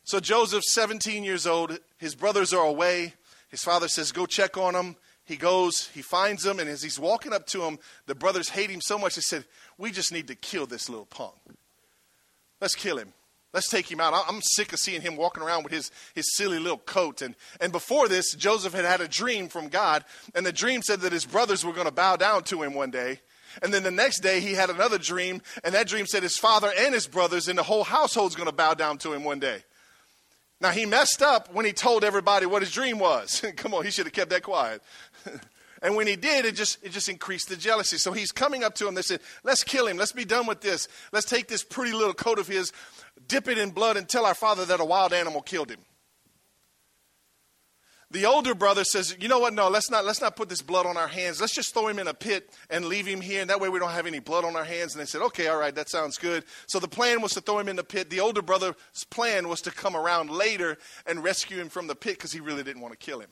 So 0.05 0.20
Joseph's 0.20 0.75
17 0.75 1.25
years 1.25 1.46
old. 1.46 1.79
His 1.99 2.14
brothers 2.14 2.52
are 2.52 2.64
away. 2.64 3.14
His 3.49 3.62
father 3.62 3.88
says, 3.88 4.12
"Go 4.12 4.26
check 4.26 4.56
on 4.56 4.75
them." 4.75 4.96
He 5.25 5.37
goes. 5.37 5.88
He 5.94 6.02
finds 6.02 6.43
them, 6.43 6.61
and 6.61 6.69
as 6.69 6.82
he's 6.82 6.99
walking 6.99 7.32
up 7.32 7.46
to 7.49 7.62
him, 7.62 7.79
the 8.06 8.14
brothers 8.14 8.50
hate 8.50 8.69
him 8.70 8.82
so 8.82 8.99
much. 8.99 9.14
They 9.14 9.23
said, 9.23 9.46
"We 9.79 9.91
just 9.91 10.12
need 10.12 10.29
to 10.29 10.35
kill 10.35 10.67
this 10.67 10.88
little 10.88 11.06
punk. 11.06 11.35
Let's 12.61 12.75
kill 12.75 12.99
him." 12.99 13.14
Let's 13.55 13.70
take 13.70 13.88
him 13.88 14.00
out. 14.00 14.25
I'm 14.29 14.43
sick 14.43 14.73
of 14.73 14.81
seeing 14.81 15.00
him 15.00 15.14
walking 15.14 15.41
around 15.41 15.62
with 15.62 15.73
his, 15.73 15.93
his 16.12 16.35
silly 16.35 16.58
little 16.58 16.79
coat. 16.79 17.23
And, 17.23 17.37
and 17.61 17.70
before 17.70 18.08
this, 18.08 18.35
Joseph 18.35 18.75
had 18.75 18.85
had 18.85 19.00
a 19.00 19.06
dream 19.06 19.46
from 19.46 19.69
God, 19.69 20.05
and 20.35 20.44
the 20.44 20.52
dream 20.52 20.82
said 20.82 21.02
that 21.02 21.12
his 21.12 21.25
brothers 21.25 21.64
were 21.64 21.73
going 21.73 21.87
to 21.87 21.93
bow 21.93 22.17
down 22.17 22.43
to 22.44 22.64
him 22.64 22.75
one 22.75 22.91
day. 22.91 23.20
And 23.62 23.73
then 23.73 23.83
the 23.83 23.91
next 23.91 24.21
day, 24.21 24.41
he 24.41 24.55
had 24.55 24.71
another 24.71 24.99
dream, 24.99 25.43
and 25.62 25.75
that 25.75 25.89
dream 25.89 26.06
said 26.06 26.23
his 26.23 26.37
father 26.37 26.73
and 26.77 26.95
his 26.95 27.06
brothers 27.06 27.49
and 27.49 27.59
the 27.59 27.62
whole 27.62 27.85
household's 27.85 28.35
going 28.35 28.49
to 28.49 28.55
bow 28.55 28.75
down 28.75 28.99
to 28.99 29.12
him 29.12 29.25
one 29.25 29.41
day. 29.41 29.62
Now, 30.61 30.71
he 30.71 30.87
messed 30.87 31.21
up 31.21 31.53
when 31.53 31.67
he 31.67 31.73
told 31.73 32.05
everybody 32.05 32.47
what 32.47 32.62
his 32.62 32.71
dream 32.71 32.99
was. 32.99 33.45
Come 33.56 33.75
on, 33.75 33.85
he 33.85 33.91
should 33.91 34.06
have 34.06 34.12
kept 34.12 34.31
that 34.31 34.43
quiet. 34.43 34.83
And 35.85 35.97
when 35.97 36.06
he 36.06 36.17
did, 36.17 36.47
it 36.47 36.55
just, 36.55 36.83
it 36.83 36.93
just 36.93 37.11
increased 37.11 37.51
the 37.51 37.56
jealousy. 37.56 37.99
So 37.99 38.12
he's 38.12 38.33
coming 38.33 38.65
up 38.65 38.75
to 38.77 38.89
him. 38.89 38.95
They 38.95 39.03
said, 39.03 39.21
Let's 39.43 39.62
kill 39.62 39.87
him. 39.87 39.99
Let's 39.99 40.12
be 40.12 40.25
done 40.25 40.47
with 40.47 40.62
this. 40.62 40.89
Let's 41.12 41.27
take 41.27 41.47
this 41.47 41.62
pretty 41.62 41.93
little 41.93 42.15
coat 42.15 42.39
of 42.39 42.49
his, 42.49 42.73
dip 43.29 43.49
it 43.49 43.59
in 43.59 43.71
blood, 43.71 43.99
and 43.99 44.09
tell 44.09 44.25
our 44.25 44.35
father 44.35 44.65
that 44.65 44.81
a 44.81 44.85
wild 44.85 45.12
animal 45.12 45.43
killed 45.43 45.71
him. 45.71 45.81
The 48.15 48.27
older 48.27 48.55
brother 48.55 48.85
says, 48.85 49.17
You 49.19 49.27
know 49.27 49.41
what? 49.41 49.55
No, 49.55 49.69
let's 49.69 49.91
not, 49.91 50.05
let's 50.05 50.21
not 50.21 50.37
put 50.37 50.49
this 50.49 50.63
blood 50.63 50.87
on 50.87 50.97
our 50.97 51.09
hands. 51.09 51.41
Let's 51.41 51.53
just 51.53 51.75
throw 51.75 51.89
him 51.89 51.99
in 51.99 52.07
a 52.07 52.15
pit 52.15 52.49
and 52.71 52.85
leave 52.85 53.07
him 53.07 53.21
here. 53.21 53.41
And 53.41 53.51
that 53.51 53.61
way 53.61 53.69
we 53.69 53.81
don't 53.81 53.91
have 53.91 54.07
any 54.07 54.21
blood 54.21 54.45
on 54.45 54.55
our 54.55 54.63
hands. 54.63 54.95
And 54.95 55.01
they 55.01 55.07
said, 55.07 55.21
Okay, 55.21 55.49
all 55.49 55.59
right, 55.59 55.75
that 55.75 55.91
sounds 55.91 56.17
good. 56.17 56.45
So 56.69 56.79
the 56.79 56.87
plan 56.87 57.23
was 57.23 57.33
to 57.33 57.41
throw 57.41 57.59
him 57.59 57.69
in 57.69 57.75
the 57.75 57.83
pit. 57.83 58.11
The 58.11 58.21
older 58.21 58.41
brother's 58.41 58.77
plan 59.11 59.49
was 59.49 59.61
to 59.63 59.73
come 59.73 59.97
around 59.97 60.31
later 60.31 60.79
and 61.06 61.25
rescue 61.25 61.59
him 61.59 61.69
from 61.69 61.89
the 61.89 61.97
pit 61.97 62.15
because 62.15 62.31
he 62.31 62.39
really 62.39 62.63
didn't 62.63 62.83
want 62.83 62.93
to 62.93 63.05
kill 63.05 63.19
him. 63.19 63.31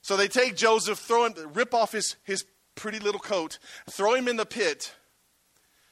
So 0.00 0.16
they 0.16 0.28
take 0.28 0.56
Joseph, 0.56 0.98
throw 0.98 1.26
him, 1.26 1.34
rip 1.52 1.74
off 1.74 1.92
his, 1.92 2.16
his 2.24 2.42
pretty 2.74 3.00
little 3.00 3.20
coat, 3.20 3.58
throw 3.90 4.14
him 4.14 4.28
in 4.28 4.38
the 4.38 4.46
pit. 4.46 4.94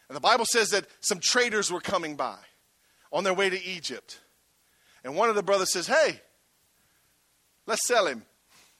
And 0.08 0.16
the 0.16 0.20
Bible 0.20 0.46
says 0.50 0.70
that 0.70 0.86
some 1.00 1.20
traders 1.22 1.70
were 1.70 1.80
coming 1.80 2.16
by 2.16 2.38
on 3.12 3.22
their 3.22 3.34
way 3.34 3.50
to 3.50 3.62
Egypt. 3.62 4.20
And 5.04 5.14
one 5.14 5.28
of 5.28 5.34
the 5.34 5.42
brothers 5.42 5.74
says, 5.74 5.86
Hey, 5.86 6.22
let's 7.66 7.86
sell 7.86 8.06
him. 8.06 8.24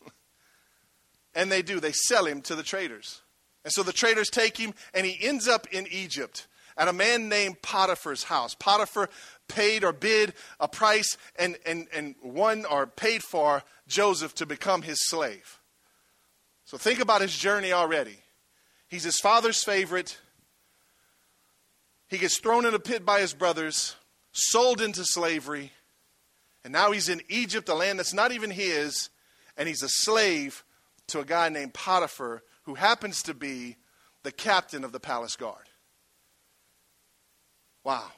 and 1.34 1.50
they 1.50 1.62
do. 1.62 1.80
They 1.80 1.92
sell 1.92 2.26
him 2.26 2.42
to 2.42 2.54
the 2.54 2.62
traders. 2.62 3.20
And 3.64 3.72
so 3.72 3.82
the 3.82 3.92
traders 3.92 4.28
take 4.28 4.56
him, 4.56 4.74
and 4.92 5.06
he 5.06 5.26
ends 5.26 5.48
up 5.48 5.66
in 5.72 5.86
Egypt 5.90 6.46
at 6.76 6.88
a 6.88 6.92
man 6.92 7.28
named 7.28 7.62
Potiphar's 7.62 8.24
house. 8.24 8.54
Potiphar 8.54 9.08
paid 9.48 9.84
or 9.84 9.92
bid 9.92 10.34
a 10.60 10.68
price 10.68 11.16
and, 11.36 11.56
and, 11.64 11.86
and 11.92 12.14
won 12.22 12.64
or 12.64 12.86
paid 12.86 13.22
for 13.22 13.62
Joseph 13.86 14.34
to 14.36 14.46
become 14.46 14.82
his 14.82 14.98
slave. 15.06 15.60
So 16.64 16.76
think 16.78 17.00
about 17.00 17.20
his 17.20 17.36
journey 17.36 17.72
already. 17.72 18.18
He's 18.88 19.04
his 19.04 19.18
father's 19.20 19.62
favorite. 19.62 20.18
He 22.08 22.18
gets 22.18 22.38
thrown 22.38 22.66
in 22.66 22.74
a 22.74 22.78
pit 22.78 23.04
by 23.04 23.20
his 23.20 23.34
brothers, 23.34 23.96
sold 24.32 24.80
into 24.80 25.04
slavery, 25.04 25.72
and 26.64 26.72
now 26.72 26.90
he's 26.90 27.08
in 27.08 27.20
Egypt, 27.28 27.68
a 27.68 27.74
land 27.74 27.98
that's 27.98 28.14
not 28.14 28.32
even 28.32 28.50
his, 28.50 29.10
and 29.56 29.68
he's 29.68 29.82
a 29.82 29.88
slave 29.88 30.64
to 31.08 31.20
a 31.20 31.24
guy 31.24 31.50
named 31.50 31.74
Potiphar, 31.74 32.42
who 32.62 32.74
happens 32.74 33.22
to 33.22 33.34
be 33.34 33.76
the 34.22 34.32
captain 34.32 34.82
of 34.82 34.92
the 34.92 35.00
palace 35.00 35.36
guard. 35.36 35.68
Wow. 37.84 38.10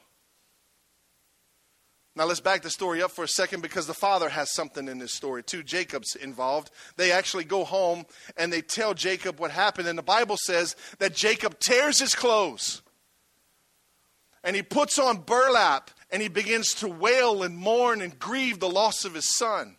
Now 2.15 2.25
let's 2.25 2.39
back 2.39 2.63
the 2.63 2.71
story 2.71 3.03
up 3.03 3.11
for 3.11 3.25
a 3.25 3.27
second 3.27 3.61
because 3.61 3.85
the 3.85 3.93
father 3.93 4.29
has 4.29 4.51
something 4.51 4.87
in 4.87 4.97
this 4.97 5.13
story 5.13 5.43
too. 5.43 5.61
Jacob's 5.61 6.15
involved. 6.15 6.71
They 6.95 7.11
actually 7.11 7.43
go 7.43 7.63
home 7.63 8.05
and 8.37 8.51
they 8.51 8.61
tell 8.61 8.95
Jacob 8.95 9.39
what 9.39 9.51
happened. 9.51 9.87
And 9.87 9.99
the 9.99 10.03
Bible 10.03 10.37
says 10.45 10.75
that 10.97 11.13
Jacob 11.13 11.59
tears 11.59 11.99
his 11.99 12.15
clothes 12.15 12.81
and 14.43 14.55
he 14.55 14.63
puts 14.63 14.97
on 14.97 15.17
burlap 15.17 15.91
and 16.09 16.21
he 16.21 16.27
begins 16.27 16.73
to 16.75 16.87
wail 16.87 17.43
and 17.43 17.57
mourn 17.57 18.01
and 18.01 18.17
grieve 18.19 18.59
the 18.59 18.69
loss 18.69 19.05
of 19.05 19.13
his 19.13 19.35
son. 19.35 19.77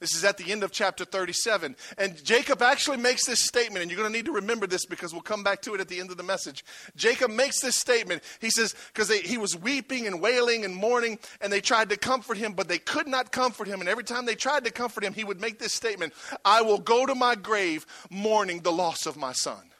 This 0.00 0.14
is 0.14 0.24
at 0.24 0.38
the 0.38 0.50
end 0.50 0.62
of 0.62 0.72
chapter 0.72 1.04
37. 1.04 1.76
And 1.98 2.24
Jacob 2.24 2.62
actually 2.62 2.96
makes 2.96 3.26
this 3.26 3.44
statement, 3.44 3.82
and 3.82 3.90
you're 3.90 4.00
going 4.00 4.10
to 4.10 4.18
need 4.18 4.24
to 4.24 4.32
remember 4.32 4.66
this 4.66 4.86
because 4.86 5.12
we'll 5.12 5.20
come 5.20 5.44
back 5.44 5.60
to 5.62 5.74
it 5.74 5.80
at 5.80 5.88
the 5.88 6.00
end 6.00 6.10
of 6.10 6.16
the 6.16 6.22
message. 6.22 6.64
Jacob 6.96 7.30
makes 7.30 7.60
this 7.60 7.76
statement. 7.76 8.22
He 8.40 8.48
says, 8.48 8.74
because 8.94 9.10
he 9.10 9.36
was 9.36 9.54
weeping 9.54 10.06
and 10.06 10.22
wailing 10.22 10.64
and 10.64 10.74
mourning, 10.74 11.18
and 11.42 11.52
they 11.52 11.60
tried 11.60 11.90
to 11.90 11.98
comfort 11.98 12.38
him, 12.38 12.54
but 12.54 12.66
they 12.66 12.78
could 12.78 13.06
not 13.06 13.30
comfort 13.30 13.68
him. 13.68 13.80
And 13.80 13.90
every 13.90 14.04
time 14.04 14.24
they 14.24 14.34
tried 14.34 14.64
to 14.64 14.70
comfort 14.70 15.04
him, 15.04 15.12
he 15.12 15.22
would 15.22 15.40
make 15.40 15.58
this 15.58 15.74
statement 15.74 16.14
I 16.46 16.62
will 16.62 16.78
go 16.78 17.04
to 17.04 17.14
my 17.14 17.34
grave 17.34 17.84
mourning 18.10 18.60
the 18.60 18.72
loss 18.72 19.04
of 19.04 19.18
my 19.18 19.32
son. 19.32 19.70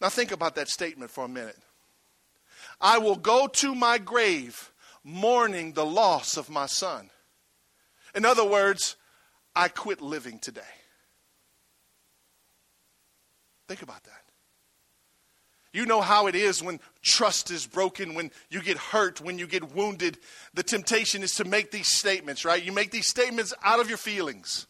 Now, 0.00 0.08
think 0.08 0.30
about 0.30 0.54
that 0.54 0.68
statement 0.68 1.10
for 1.10 1.24
a 1.24 1.28
minute. 1.28 1.56
I 2.80 2.98
will 2.98 3.16
go 3.16 3.46
to 3.46 3.74
my 3.74 3.98
grave 3.98 4.72
mourning 5.04 5.72
the 5.72 5.86
loss 5.86 6.36
of 6.36 6.50
my 6.50 6.66
son. 6.66 7.10
In 8.14 8.24
other 8.24 8.44
words, 8.44 8.96
I 9.54 9.68
quit 9.68 10.00
living 10.00 10.38
today. 10.38 10.60
Think 13.66 13.82
about 13.82 14.04
that. 14.04 14.12
You 15.72 15.84
know 15.84 16.00
how 16.00 16.26
it 16.26 16.34
is 16.34 16.62
when 16.62 16.80
trust 17.02 17.50
is 17.50 17.66
broken, 17.66 18.14
when 18.14 18.30
you 18.48 18.62
get 18.62 18.78
hurt, 18.78 19.20
when 19.20 19.38
you 19.38 19.46
get 19.46 19.74
wounded. 19.74 20.18
The 20.54 20.62
temptation 20.62 21.22
is 21.22 21.32
to 21.32 21.44
make 21.44 21.70
these 21.70 21.88
statements, 21.92 22.44
right? 22.44 22.62
You 22.62 22.72
make 22.72 22.90
these 22.90 23.06
statements 23.06 23.52
out 23.62 23.78
of 23.78 23.88
your 23.88 23.98
feelings. 23.98 24.66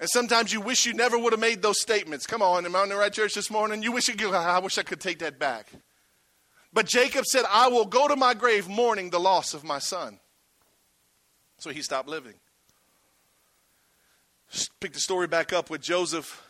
And 0.00 0.08
sometimes 0.10 0.52
you 0.52 0.60
wish 0.60 0.86
you 0.86 0.92
never 0.92 1.16
would 1.16 1.32
have 1.32 1.40
made 1.40 1.62
those 1.62 1.80
statements. 1.80 2.26
Come 2.26 2.42
on, 2.42 2.66
am 2.66 2.74
I 2.74 2.82
in 2.82 2.88
the 2.88 2.96
right 2.96 3.12
church 3.12 3.34
this 3.34 3.50
morning? 3.50 3.82
You 3.82 3.92
wish 3.92 4.08
you, 4.08 4.14
could, 4.14 4.34
I 4.34 4.58
wish 4.58 4.76
I 4.76 4.82
could 4.82 5.00
take 5.00 5.20
that 5.20 5.38
back. 5.38 5.70
But 6.74 6.86
Jacob 6.86 7.24
said, 7.24 7.44
I 7.48 7.68
will 7.68 7.86
go 7.86 8.08
to 8.08 8.16
my 8.16 8.34
grave 8.34 8.68
mourning 8.68 9.10
the 9.10 9.20
loss 9.20 9.54
of 9.54 9.62
my 9.62 9.78
son. 9.78 10.18
So 11.58 11.70
he 11.70 11.82
stopped 11.82 12.08
living. 12.08 12.34
Pick 14.80 14.92
the 14.92 15.00
story 15.00 15.28
back 15.28 15.52
up 15.52 15.70
with 15.70 15.80
Joseph. 15.80 16.42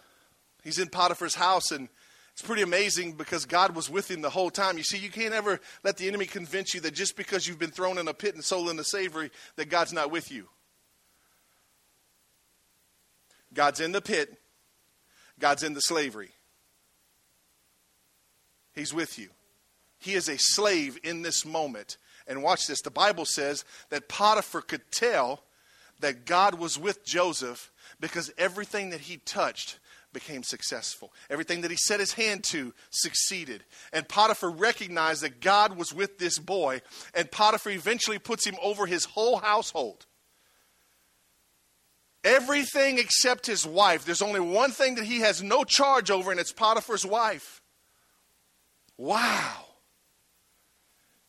He's 0.62 0.78
in 0.78 0.88
Potiphar's 0.88 1.34
house, 1.34 1.70
and 1.70 1.90
it's 2.32 2.40
pretty 2.40 2.62
amazing 2.62 3.12
because 3.12 3.44
God 3.44 3.76
was 3.76 3.90
with 3.90 4.10
him 4.10 4.22
the 4.22 4.30
whole 4.30 4.50
time. 4.50 4.78
You 4.78 4.82
see, 4.82 4.98
you 4.98 5.10
can't 5.10 5.34
ever 5.34 5.60
let 5.84 5.98
the 5.98 6.08
enemy 6.08 6.24
convince 6.24 6.72
you 6.72 6.80
that 6.80 6.94
just 6.94 7.16
because 7.16 7.46
you've 7.46 7.58
been 7.58 7.70
thrown 7.70 7.98
in 7.98 8.08
a 8.08 8.14
pit 8.14 8.34
and 8.34 8.42
sold 8.42 8.70
into 8.70 8.82
slavery, 8.82 9.30
that 9.56 9.68
God's 9.68 9.92
not 9.92 10.10
with 10.10 10.32
you. 10.32 10.48
God's 13.52 13.78
in 13.78 13.92
the 13.92 14.00
pit, 14.00 14.36
God's 15.38 15.62
in 15.62 15.74
the 15.74 15.80
slavery. 15.80 16.30
He's 18.74 18.92
with 18.92 19.18
you. 19.18 19.28
He 20.04 20.12
is 20.12 20.28
a 20.28 20.36
slave 20.36 20.98
in 21.02 21.22
this 21.22 21.46
moment, 21.46 21.96
and 22.26 22.42
watch 22.42 22.66
this. 22.66 22.82
The 22.82 22.90
Bible 22.90 23.24
says 23.24 23.64
that 23.88 24.06
Potiphar 24.06 24.60
could 24.60 24.82
tell 24.92 25.44
that 26.00 26.26
God 26.26 26.56
was 26.56 26.78
with 26.78 27.06
Joseph 27.06 27.72
because 28.00 28.30
everything 28.36 28.90
that 28.90 29.00
he 29.00 29.16
touched 29.16 29.78
became 30.12 30.42
successful. 30.42 31.10
Everything 31.30 31.62
that 31.62 31.70
he 31.70 31.78
set 31.78 32.00
his 32.00 32.12
hand 32.12 32.44
to 32.50 32.74
succeeded. 32.90 33.64
And 33.94 34.06
Potiphar 34.06 34.50
recognized 34.50 35.22
that 35.22 35.40
God 35.40 35.74
was 35.78 35.94
with 35.94 36.18
this 36.18 36.38
boy, 36.38 36.82
and 37.14 37.30
Potiphar 37.30 37.72
eventually 37.72 38.18
puts 38.18 38.46
him 38.46 38.56
over 38.62 38.84
his 38.84 39.06
whole 39.06 39.38
household. 39.38 40.04
Everything 42.22 42.98
except 42.98 43.46
his 43.46 43.66
wife. 43.66 44.04
There's 44.04 44.20
only 44.20 44.40
one 44.40 44.70
thing 44.70 44.96
that 44.96 45.04
he 45.04 45.20
has 45.20 45.42
no 45.42 45.64
charge 45.64 46.10
over, 46.10 46.30
and 46.30 46.38
it's 46.38 46.52
Potiphar's 46.52 47.06
wife. 47.06 47.62
Wow 48.98 49.63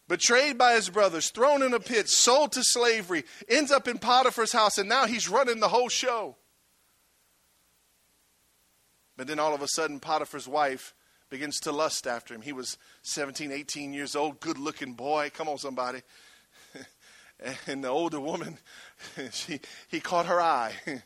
betrayed 0.07 0.57
by 0.57 0.73
his 0.73 0.89
brothers, 0.89 1.29
thrown 1.29 1.61
in 1.61 1.73
a 1.73 1.79
pit, 1.79 2.09
sold 2.09 2.51
to 2.53 2.63
slavery, 2.63 3.23
ends 3.47 3.71
up 3.71 3.87
in 3.87 3.97
Potiphar's 3.97 4.51
house, 4.51 4.77
and 4.77 4.89
now 4.89 5.05
he's 5.05 5.29
running 5.29 5.59
the 5.59 5.69
whole 5.69 5.89
show. 5.89 6.35
But 9.17 9.27
then 9.27 9.39
all 9.39 9.53
of 9.53 9.61
a 9.61 9.67
sudden, 9.67 9.99
Potiphar's 9.99 10.47
wife 10.47 10.93
begins 11.29 11.59
to 11.61 11.71
lust 11.71 12.05
after 12.05 12.33
him. 12.33 12.41
He 12.41 12.53
was 12.53 12.77
17, 13.03 13.51
18 13.51 13.93
years 13.93 14.15
old, 14.15 14.39
good 14.39 14.57
looking 14.57 14.93
boy. 14.93 15.31
Come 15.33 15.47
on, 15.47 15.57
somebody. 15.57 16.01
and 17.67 17.83
the 17.83 17.89
older 17.89 18.19
woman, 18.19 18.57
she, 19.31 19.59
he 19.87 19.99
caught 19.99 20.25
her 20.27 20.41
eye. 20.41 20.73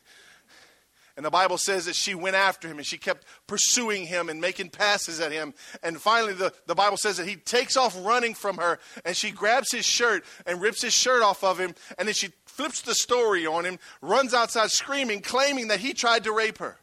And 1.20 1.26
the 1.26 1.32
Bible 1.32 1.58
says 1.58 1.84
that 1.84 1.98
she 1.98 2.16
went 2.16 2.38
after 2.38 2.66
him 2.70 2.78
and 2.78 2.88
she 2.88 2.98
kept 2.98 3.26
pursuing 3.46 4.06
him 4.06 4.30
and 4.30 4.40
making 4.40 4.70
passes 4.70 5.20
at 5.20 5.34
him. 5.34 5.54
And 5.84 6.00
finally, 6.00 6.32
the, 6.32 6.54
the 6.66 6.76
Bible 6.76 6.96
says 6.96 7.18
that 7.18 7.28
he 7.28 7.36
takes 7.36 7.76
off 7.76 7.94
running 8.06 8.34
from 8.34 8.56
her 8.56 8.80
and 9.04 9.18
she 9.18 9.30
grabs 9.30 9.70
his 9.70 9.86
shirt 9.86 10.24
and 10.46 10.62
rips 10.62 10.82
his 10.82 10.94
shirt 10.94 11.22
off 11.22 11.44
of 11.44 11.60
him. 11.60 11.76
And 11.98 12.08
then 12.08 12.16
she 12.16 12.30
flips 12.46 12.84
the 12.84 12.96
story 12.96 13.46
on 13.46 13.66
him, 13.66 13.80
runs 14.02 14.34
outside 14.34 14.72
screaming, 14.72 15.20
claiming 15.20 15.68
that 15.68 15.82
he 15.82 15.94
tried 15.94 16.24
to 16.24 16.32
rape 16.32 16.60
her. 16.60 16.78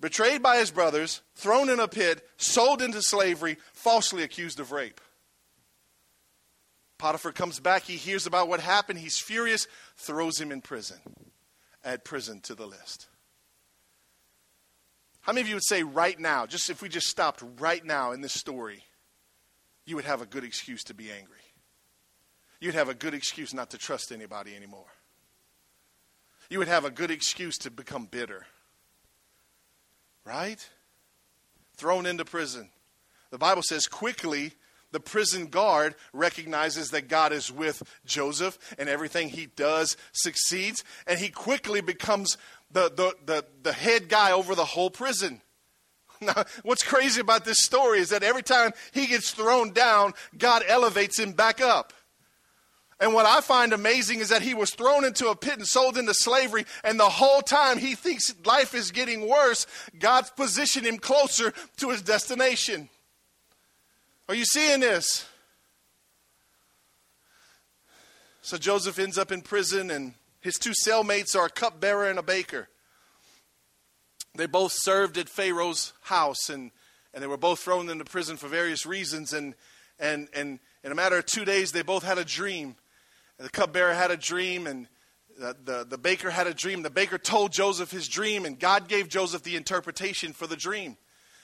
Betrayed 0.00 0.42
by 0.42 0.56
his 0.56 0.70
brothers, 0.70 1.20
thrown 1.34 1.68
in 1.68 1.78
a 1.78 1.88
pit, 1.88 2.26
sold 2.38 2.80
into 2.80 3.02
slavery, 3.02 3.58
falsely 3.74 4.22
accused 4.22 4.60
of 4.60 4.72
rape. 4.72 5.02
Potiphar 6.96 7.32
comes 7.32 7.60
back. 7.60 7.82
He 7.82 7.96
hears 7.96 8.24
about 8.24 8.48
what 8.48 8.60
happened. 8.60 8.98
He's 8.98 9.18
furious, 9.18 9.68
throws 9.94 10.40
him 10.40 10.50
in 10.50 10.62
prison 10.62 11.00
add 11.84 12.04
prison 12.04 12.40
to 12.42 12.54
the 12.54 12.66
list. 12.66 13.08
How 15.22 15.32
many 15.32 15.42
of 15.42 15.48
you 15.48 15.54
would 15.54 15.64
say 15.64 15.82
right 15.82 16.18
now, 16.18 16.46
just 16.46 16.68
if 16.68 16.82
we 16.82 16.88
just 16.88 17.06
stopped 17.06 17.42
right 17.58 17.84
now 17.84 18.12
in 18.12 18.20
this 18.20 18.32
story, 18.32 18.84
you 19.86 19.96
would 19.96 20.04
have 20.04 20.20
a 20.20 20.26
good 20.26 20.44
excuse 20.44 20.82
to 20.84 20.94
be 20.94 21.10
angry? 21.10 21.36
You'd 22.60 22.74
have 22.74 22.88
a 22.88 22.94
good 22.94 23.14
excuse 23.14 23.54
not 23.54 23.70
to 23.70 23.78
trust 23.78 24.12
anybody 24.12 24.54
anymore. 24.54 24.86
You 26.48 26.58
would 26.58 26.68
have 26.68 26.84
a 26.84 26.90
good 26.90 27.10
excuse 27.10 27.56
to 27.58 27.70
become 27.70 28.06
bitter. 28.06 28.46
Right? 30.24 30.68
Thrown 31.76 32.06
into 32.06 32.24
prison. 32.24 32.70
The 33.30 33.38
Bible 33.38 33.62
says 33.62 33.86
quickly 33.86 34.52
the 34.92 35.00
prison 35.00 35.46
guard 35.46 35.94
recognizes 36.12 36.90
that 36.90 37.08
God 37.08 37.32
is 37.32 37.50
with 37.50 37.82
Joseph 38.04 38.58
and 38.78 38.88
everything 38.88 39.28
he 39.28 39.46
does 39.46 39.96
succeeds, 40.12 40.84
and 41.06 41.18
he 41.18 41.28
quickly 41.28 41.80
becomes 41.80 42.38
the, 42.70 42.90
the, 42.90 43.14
the, 43.26 43.44
the 43.62 43.72
head 43.72 44.08
guy 44.08 44.32
over 44.32 44.54
the 44.54 44.64
whole 44.64 44.90
prison. 44.90 45.40
Now, 46.22 46.44
what's 46.62 46.84
crazy 46.84 47.20
about 47.20 47.44
this 47.44 47.64
story 47.64 47.98
is 47.98 48.10
that 48.10 48.22
every 48.22 48.44
time 48.44 48.70
he 48.92 49.08
gets 49.08 49.32
thrown 49.32 49.72
down, 49.72 50.12
God 50.38 50.62
elevates 50.68 51.18
him 51.18 51.32
back 51.32 51.60
up. 51.60 51.92
And 53.00 53.12
what 53.12 53.26
I 53.26 53.40
find 53.40 53.72
amazing 53.72 54.20
is 54.20 54.28
that 54.28 54.42
he 54.42 54.54
was 54.54 54.70
thrown 54.70 55.04
into 55.04 55.26
a 55.30 55.34
pit 55.34 55.54
and 55.54 55.66
sold 55.66 55.98
into 55.98 56.14
slavery, 56.14 56.64
and 56.84 57.00
the 57.00 57.08
whole 57.08 57.42
time 57.42 57.78
he 57.78 57.96
thinks 57.96 58.32
life 58.46 58.72
is 58.72 58.92
getting 58.92 59.28
worse, 59.28 59.66
God's 59.98 60.30
positioned 60.30 60.86
him 60.86 60.98
closer 60.98 61.52
to 61.78 61.90
his 61.90 62.02
destination. 62.02 62.88
Are 64.32 64.34
you 64.34 64.46
seeing 64.46 64.80
this? 64.80 65.26
So 68.40 68.56
Joseph 68.56 68.98
ends 68.98 69.18
up 69.18 69.30
in 69.30 69.42
prison, 69.42 69.90
and 69.90 70.14
his 70.40 70.54
two 70.54 70.72
cellmates 70.86 71.36
are 71.36 71.44
a 71.44 71.50
cupbearer 71.50 72.08
and 72.08 72.18
a 72.18 72.22
baker. 72.22 72.70
They 74.34 74.46
both 74.46 74.72
served 74.74 75.18
at 75.18 75.28
Pharaoh's 75.28 75.92
house, 76.00 76.48
and, 76.48 76.70
and 77.12 77.22
they 77.22 77.26
were 77.26 77.36
both 77.36 77.60
thrown 77.60 77.90
into 77.90 78.06
prison 78.06 78.38
for 78.38 78.48
various 78.48 78.86
reasons. 78.86 79.34
And, 79.34 79.54
and, 79.98 80.28
and 80.34 80.60
in 80.82 80.92
a 80.92 80.94
matter 80.94 81.18
of 81.18 81.26
two 81.26 81.44
days, 81.44 81.72
they 81.72 81.82
both 81.82 82.02
had 82.02 82.16
a 82.16 82.24
dream. 82.24 82.76
The 83.38 83.50
cupbearer 83.50 83.92
had 83.92 84.10
a 84.10 84.16
dream, 84.16 84.66
and 84.66 84.88
the, 85.38 85.54
the, 85.62 85.86
the 85.90 85.98
baker 85.98 86.30
had 86.30 86.46
a 86.46 86.54
dream. 86.54 86.80
The 86.80 86.88
baker 86.88 87.18
told 87.18 87.52
Joseph 87.52 87.90
his 87.90 88.08
dream, 88.08 88.46
and 88.46 88.58
God 88.58 88.88
gave 88.88 89.10
Joseph 89.10 89.42
the 89.42 89.56
interpretation 89.56 90.32
for 90.32 90.46
the 90.46 90.56
dream. 90.56 90.96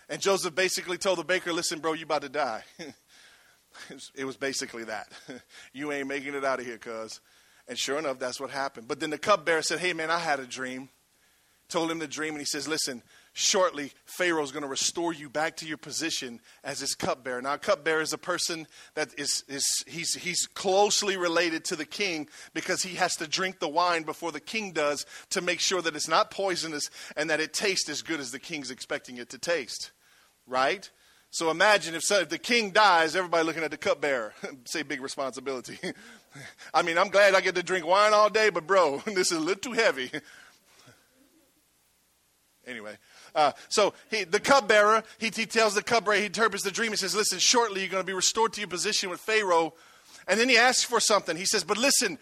And 0.09 0.23
Joseph 0.23 0.55
basically 0.55 0.97
told 0.97 1.19
the 1.19 1.25
baker, 1.25 1.53
listen, 1.53 1.81
bro, 1.81 1.93
you 1.93 2.05
about 2.05 2.23
to 2.23 2.29
die. 2.29 2.63
it 4.15 4.25
was 4.25 4.37
basically 4.37 4.85
that. 4.85 5.09
you 5.73 5.93
ain't 5.93 6.09
making 6.09 6.35
it 6.35 6.45
out 6.45 6.61
of 6.61 6.67
here, 6.67 6.79
cuz. 6.79 7.21
And 7.67 7.79
sure 7.79 7.99
enough, 7.99 8.19
that's 8.19 8.41
what 8.41 8.51
happened. 8.51 8.89
But 8.89 9.01
then 9.01 9.11
the 9.11 9.19
cupbearer 9.19 9.63
said, 9.63 9.81
hey, 9.81 9.93
man, 9.93 10.11
I 10.11 10.19
had 10.19 10.41
a 10.41 10.47
dream. 10.47 10.89
Told 11.69 11.91
him 11.91 11.99
the 11.99 12.09
dream, 12.09 12.31
and 12.31 12.41
he 12.41 12.47
says, 12.47 12.67
listen, 12.67 13.03
shortly, 13.35 13.93
Pharaoh's 14.07 14.53
going 14.53 14.63
to 14.63 14.69
restore 14.69 15.13
you 15.13 15.29
back 15.29 15.57
to 15.57 15.67
your 15.67 15.77
position 15.77 16.41
as 16.65 16.81
his 16.81 16.95
cupbearer. 16.95 17.43
Now, 17.43 17.55
a 17.55 17.59
cupbearer 17.59 18.01
is 18.01 18.15
a 18.15 18.19
person 18.19 18.67
that 18.95 19.11
is, 19.19 19.45
is 19.49 19.67
he's, 19.87 20.15
he's 20.15 20.47
closely 20.47 21.19
related 21.19 21.67
to 21.67 21.77
the 21.77 21.85
king 21.85 22.31
because 22.55 22.83
he 22.83 22.97
has 22.97 23.17
to 23.17 23.27
drink 23.27 23.61
the 23.61 23.69
wine 23.69 24.05
before 24.05 24.33
the 24.33 24.41
king 24.41 24.73
does 24.73 25.05
to 25.29 25.43
make 25.43 25.61
sure 25.61 25.83
that 25.83 25.95
it's 25.95 26.09
not 26.09 26.31
poisonous 26.31 26.89
and 27.19 27.29
that 27.29 27.39
it 27.39 27.53
tastes 27.53 27.91
as 27.91 28.01
good 28.01 28.19
as 28.19 28.31
the 28.31 28.39
king's 28.39 28.71
expecting 28.71 29.19
it 29.19 29.29
to 29.29 29.39
taste 29.39 29.91
right? 30.49 30.89
So 31.31 31.51
imagine 31.51 31.95
if, 31.95 32.03
so, 32.03 32.21
if 32.21 32.31
the 32.31 32.39
king 32.39 32.71
dies, 32.71 33.15
everybody 33.15 33.45
looking 33.45 33.63
at 33.63 33.71
the 33.71 33.77
cupbearer. 33.77 34.33
Say 34.65 34.83
big 34.83 35.03
responsibility. 35.03 35.79
I 36.75 36.83
mean, 36.83 36.99
I'm 36.99 37.09
glad 37.09 37.35
I 37.35 37.41
get 37.41 37.55
to 37.57 37.63
drink 37.63 37.87
wine 37.87 38.15
all 38.15 38.31
day, 38.31 38.51
but 38.51 38.67
bro, 38.67 38.99
this 39.07 39.31
is 39.31 39.39
a 39.39 39.41
little 39.41 39.61
too 39.61 39.73
heavy. 39.73 40.11
anyway, 42.67 42.97
uh, 43.35 43.53
so 43.69 43.93
he, 44.11 44.25
the 44.25 44.41
cupbearer, 44.41 45.03
he, 45.19 45.31
he 45.35 45.47
tells 45.47 45.75
the 45.75 45.83
cupbearer, 45.83 46.17
he 46.17 46.27
interprets 46.27 46.65
the 46.65 46.71
dream. 46.71 46.93
He 46.93 46.97
says, 46.97 47.15
Listen, 47.15 47.39
shortly 47.39 47.83
you're 47.83 47.91
going 47.91 48.03
to 48.03 48.07
be 48.07 48.15
restored 48.15 48.55
to 48.55 48.61
your 48.61 48.69
position 48.69 49.11
with 49.11 49.21
Pharaoh. 49.21 49.75
And 50.27 50.39
then 50.39 50.49
he 50.49 50.59
asks 50.59 50.85
for 50.85 51.01
something. 51.01 51.37
He 51.37 51.47
says, 51.47 51.65
But 51.65 51.79
listen, 51.79 52.19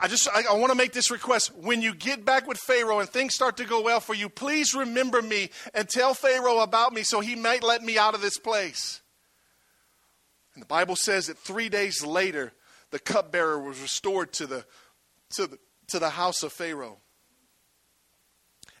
I 0.00 0.08
just 0.08 0.28
I, 0.32 0.44
I 0.50 0.54
want 0.54 0.72
to 0.72 0.78
make 0.78 0.92
this 0.92 1.10
request. 1.10 1.54
When 1.56 1.82
you 1.82 1.94
get 1.94 2.24
back 2.24 2.46
with 2.46 2.58
Pharaoh 2.58 3.00
and 3.00 3.08
things 3.08 3.34
start 3.34 3.58
to 3.58 3.64
go 3.64 3.82
well 3.82 4.00
for 4.00 4.14
you, 4.14 4.30
please 4.30 4.74
remember 4.74 5.20
me 5.20 5.50
and 5.74 5.88
tell 5.88 6.14
Pharaoh 6.14 6.60
about 6.60 6.94
me 6.94 7.02
so 7.02 7.20
he 7.20 7.36
might 7.36 7.62
let 7.62 7.82
me 7.82 7.98
out 7.98 8.14
of 8.14 8.22
this 8.22 8.38
place. 8.38 9.02
And 10.54 10.62
the 10.62 10.66
Bible 10.66 10.96
says 10.96 11.26
that 11.26 11.38
three 11.38 11.68
days 11.68 12.04
later, 12.04 12.52
the 12.90 12.98
cupbearer 12.98 13.60
was 13.60 13.80
restored 13.80 14.32
to 14.34 14.46
the, 14.46 14.64
to 15.34 15.46
the, 15.46 15.58
to 15.88 15.98
the 15.98 16.10
house 16.10 16.42
of 16.42 16.52
Pharaoh. 16.52 16.98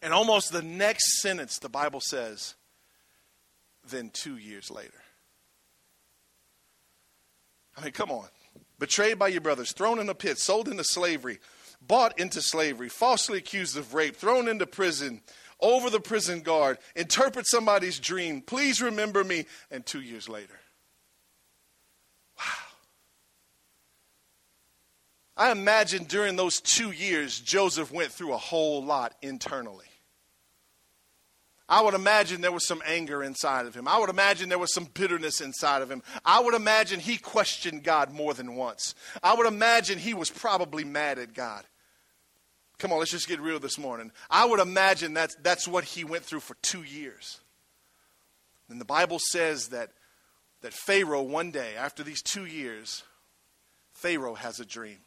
And 0.02 0.12
almost 0.12 0.52
the 0.52 0.62
next 0.62 1.20
sentence, 1.20 1.58
the 1.58 1.68
Bible 1.68 2.00
says, 2.00 2.54
then 3.88 4.10
two 4.12 4.36
years 4.36 4.70
later. 4.70 5.02
I 7.76 7.84
mean, 7.84 7.92
come 7.92 8.10
on. 8.10 8.28
Betrayed 8.80 9.18
by 9.18 9.28
your 9.28 9.42
brothers, 9.42 9.72
thrown 9.72 10.00
in 10.00 10.08
a 10.08 10.14
pit, 10.14 10.38
sold 10.38 10.66
into 10.66 10.82
slavery, 10.82 11.38
bought 11.86 12.18
into 12.18 12.40
slavery, 12.40 12.88
falsely 12.88 13.36
accused 13.36 13.76
of 13.76 13.92
rape, 13.92 14.16
thrown 14.16 14.48
into 14.48 14.66
prison, 14.66 15.20
over 15.60 15.90
the 15.90 16.00
prison 16.00 16.40
guard, 16.40 16.78
interpret 16.96 17.46
somebody's 17.46 17.98
dream. 17.98 18.40
Please 18.40 18.80
remember 18.80 19.22
me. 19.22 19.44
And 19.70 19.84
two 19.84 20.00
years 20.00 20.30
later. 20.30 20.58
Wow. 22.38 22.44
I 25.36 25.52
imagine 25.52 26.04
during 26.04 26.36
those 26.36 26.58
two 26.58 26.90
years, 26.90 27.38
Joseph 27.38 27.92
went 27.92 28.10
through 28.12 28.32
a 28.32 28.38
whole 28.38 28.82
lot 28.82 29.14
internally. 29.20 29.89
I 31.70 31.80
would 31.82 31.94
imagine 31.94 32.40
there 32.40 32.50
was 32.50 32.66
some 32.66 32.82
anger 32.84 33.22
inside 33.22 33.64
of 33.64 33.76
him. 33.76 33.86
I 33.86 34.00
would 34.00 34.10
imagine 34.10 34.48
there 34.48 34.58
was 34.58 34.74
some 34.74 34.88
bitterness 34.92 35.40
inside 35.40 35.82
of 35.82 35.90
him. 35.90 36.02
I 36.24 36.40
would 36.40 36.54
imagine 36.54 36.98
he 36.98 37.16
questioned 37.16 37.84
God 37.84 38.12
more 38.12 38.34
than 38.34 38.56
once. 38.56 38.96
I 39.22 39.34
would 39.34 39.46
imagine 39.46 40.00
he 40.00 40.12
was 40.12 40.30
probably 40.30 40.82
mad 40.82 41.20
at 41.20 41.32
God. 41.32 41.64
Come 42.78 42.92
on, 42.92 42.98
let's 42.98 43.12
just 43.12 43.28
get 43.28 43.40
real 43.40 43.60
this 43.60 43.78
morning. 43.78 44.10
I 44.28 44.46
would 44.46 44.58
imagine 44.58 45.14
that's, 45.14 45.36
that's 45.36 45.68
what 45.68 45.84
he 45.84 46.02
went 46.02 46.24
through 46.24 46.40
for 46.40 46.56
two 46.60 46.82
years. 46.82 47.40
And 48.68 48.80
the 48.80 48.86
Bible 48.86 49.20
says 49.30 49.68
that, 49.68 49.90
that 50.62 50.72
Pharaoh, 50.72 51.22
one 51.22 51.52
day, 51.52 51.74
after 51.78 52.02
these 52.02 52.20
two 52.20 52.46
years, 52.46 53.04
Pharaoh 53.92 54.34
has 54.34 54.58
a 54.58 54.64
dream. 54.64 54.98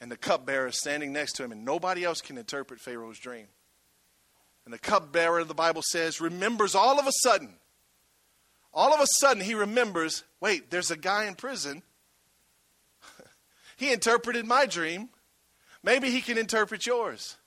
And 0.00 0.10
the 0.10 0.16
cupbearer 0.16 0.68
is 0.68 0.78
standing 0.78 1.12
next 1.12 1.34
to 1.34 1.44
him, 1.44 1.52
and 1.52 1.64
nobody 1.64 2.02
else 2.02 2.20
can 2.20 2.38
interpret 2.38 2.80
Pharaoh's 2.80 3.18
dream. 3.18 3.46
And 4.68 4.74
the 4.74 4.78
cupbearer, 4.78 5.44
the 5.44 5.54
Bible 5.54 5.80
says, 5.80 6.20
remembers 6.20 6.74
all 6.74 7.00
of 7.00 7.06
a 7.06 7.12
sudden, 7.22 7.54
all 8.74 8.92
of 8.92 9.00
a 9.00 9.06
sudden, 9.18 9.42
he 9.42 9.54
remembers 9.54 10.24
wait, 10.42 10.70
there's 10.70 10.90
a 10.90 10.96
guy 10.96 11.24
in 11.24 11.36
prison. 11.36 11.82
he 13.78 13.90
interpreted 13.90 14.44
my 14.44 14.66
dream. 14.66 15.08
Maybe 15.82 16.10
he 16.10 16.20
can 16.20 16.36
interpret 16.36 16.84
yours. 16.86 17.38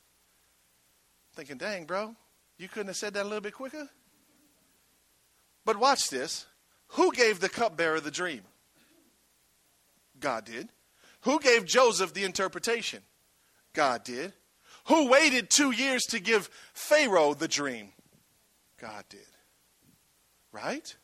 Thinking, 1.35 1.57
dang, 1.57 1.85
bro, 1.85 2.15
you 2.57 2.67
couldn't 2.67 2.87
have 2.87 2.97
said 2.97 3.13
that 3.13 3.21
a 3.21 3.29
little 3.29 3.39
bit 3.39 3.53
quicker? 3.53 3.87
But 5.63 5.77
watch 5.77 6.09
this. 6.09 6.47
Who 6.93 7.11
gave 7.11 7.39
the 7.39 7.49
cupbearer 7.49 7.99
the 7.99 8.09
dream? 8.09 8.41
God 10.19 10.45
did. 10.45 10.69
Who 11.19 11.39
gave 11.39 11.67
Joseph 11.67 12.15
the 12.15 12.23
interpretation? 12.23 13.03
God 13.73 14.03
did. 14.03 14.33
Who 14.85 15.09
waited 15.09 15.49
two 15.49 15.71
years 15.71 16.03
to 16.09 16.19
give 16.19 16.49
Pharaoh 16.73 17.33
the 17.33 17.47
dream? 17.47 17.89
God 18.79 19.03
did. 19.09 19.19
Right? 20.51 20.95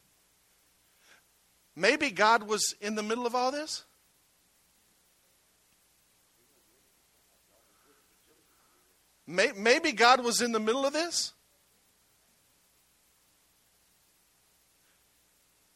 Maybe 1.75 2.09
God 2.09 2.43
was 2.43 2.73
in 2.81 2.95
the 2.95 3.03
middle 3.03 3.27
of 3.27 3.35
all 3.35 3.51
this? 3.51 3.83
Maybe 9.27 9.91
God 9.91 10.23
was 10.23 10.41
in 10.41 10.53
the 10.53 10.59
middle 10.59 10.85
of 10.85 10.93
this? 10.93 11.33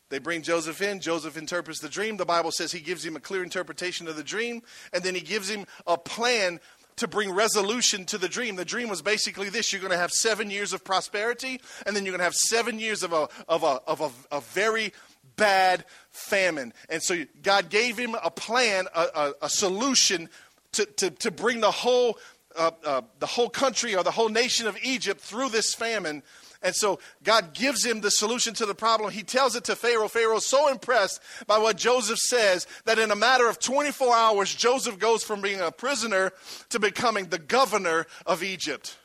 They 0.09 0.19
bring 0.19 0.41
Joseph 0.41 0.81
in. 0.81 0.99
Joseph 0.99 1.37
interprets 1.37 1.79
the 1.79 1.87
dream. 1.87 2.17
The 2.17 2.25
Bible 2.25 2.51
says 2.51 2.71
he 2.71 2.81
gives 2.81 3.05
him 3.05 3.15
a 3.15 3.19
clear 3.19 3.43
interpretation 3.43 4.07
of 4.07 4.17
the 4.17 4.23
dream, 4.23 4.61
and 4.91 5.03
then 5.03 5.15
he 5.15 5.21
gives 5.21 5.49
him 5.49 5.65
a 5.87 5.97
plan 5.97 6.59
to 6.97 7.07
bring 7.07 7.31
resolution 7.31 8.05
to 8.05 8.17
the 8.17 8.29
dream. 8.29 8.55
The 8.55 8.65
dream 8.65 8.89
was 8.89 9.01
basically 9.01 9.49
this 9.49 9.71
you're 9.71 9.81
going 9.81 9.91
to 9.91 9.97
have 9.97 10.11
seven 10.11 10.49
years 10.49 10.73
of 10.73 10.83
prosperity, 10.83 11.61
and 11.85 11.95
then 11.95 12.05
you're 12.05 12.11
going 12.11 12.19
to 12.19 12.25
have 12.25 12.35
seven 12.35 12.79
years 12.79 13.03
of 13.03 13.13
a, 13.13 13.27
of 13.47 13.63
a, 13.63 13.81
of 13.87 14.01
a, 14.01 14.37
a 14.37 14.41
very 14.41 14.93
bad 15.35 15.85
famine. 16.09 16.73
And 16.89 17.01
so 17.01 17.23
God 17.41 17.69
gave 17.69 17.97
him 17.97 18.15
a 18.23 18.31
plan, 18.31 18.87
a, 18.93 19.07
a, 19.15 19.33
a 19.43 19.49
solution 19.49 20.29
to, 20.73 20.85
to, 20.85 21.09
to 21.09 21.31
bring 21.31 21.61
the 21.61 21.71
whole, 21.71 22.17
uh, 22.55 22.71
uh, 22.85 23.01
the 23.19 23.25
whole 23.25 23.49
country 23.49 23.95
or 23.95 24.03
the 24.03 24.11
whole 24.11 24.29
nation 24.29 24.67
of 24.67 24.77
Egypt 24.83 25.21
through 25.21 25.49
this 25.49 25.73
famine. 25.73 26.23
And 26.63 26.75
so 26.75 26.99
God 27.23 27.53
gives 27.53 27.83
him 27.83 28.01
the 28.01 28.11
solution 28.11 28.53
to 28.55 28.65
the 28.65 28.75
problem. 28.75 29.11
He 29.11 29.23
tells 29.23 29.55
it 29.55 29.63
to 29.65 29.75
Pharaoh. 29.75 30.07
Pharaoh's 30.07 30.45
so 30.45 30.69
impressed 30.69 31.19
by 31.47 31.57
what 31.57 31.77
Joseph 31.77 32.19
says 32.19 32.67
that 32.85 32.99
in 32.99 33.09
a 33.09 33.15
matter 33.15 33.49
of 33.49 33.59
24 33.59 34.15
hours, 34.15 34.53
Joseph 34.53 34.99
goes 34.99 35.23
from 35.23 35.41
being 35.41 35.59
a 35.59 35.71
prisoner 35.71 36.31
to 36.69 36.79
becoming 36.79 37.25
the 37.25 37.39
governor 37.39 38.05
of 38.25 38.43
Egypt. 38.43 38.97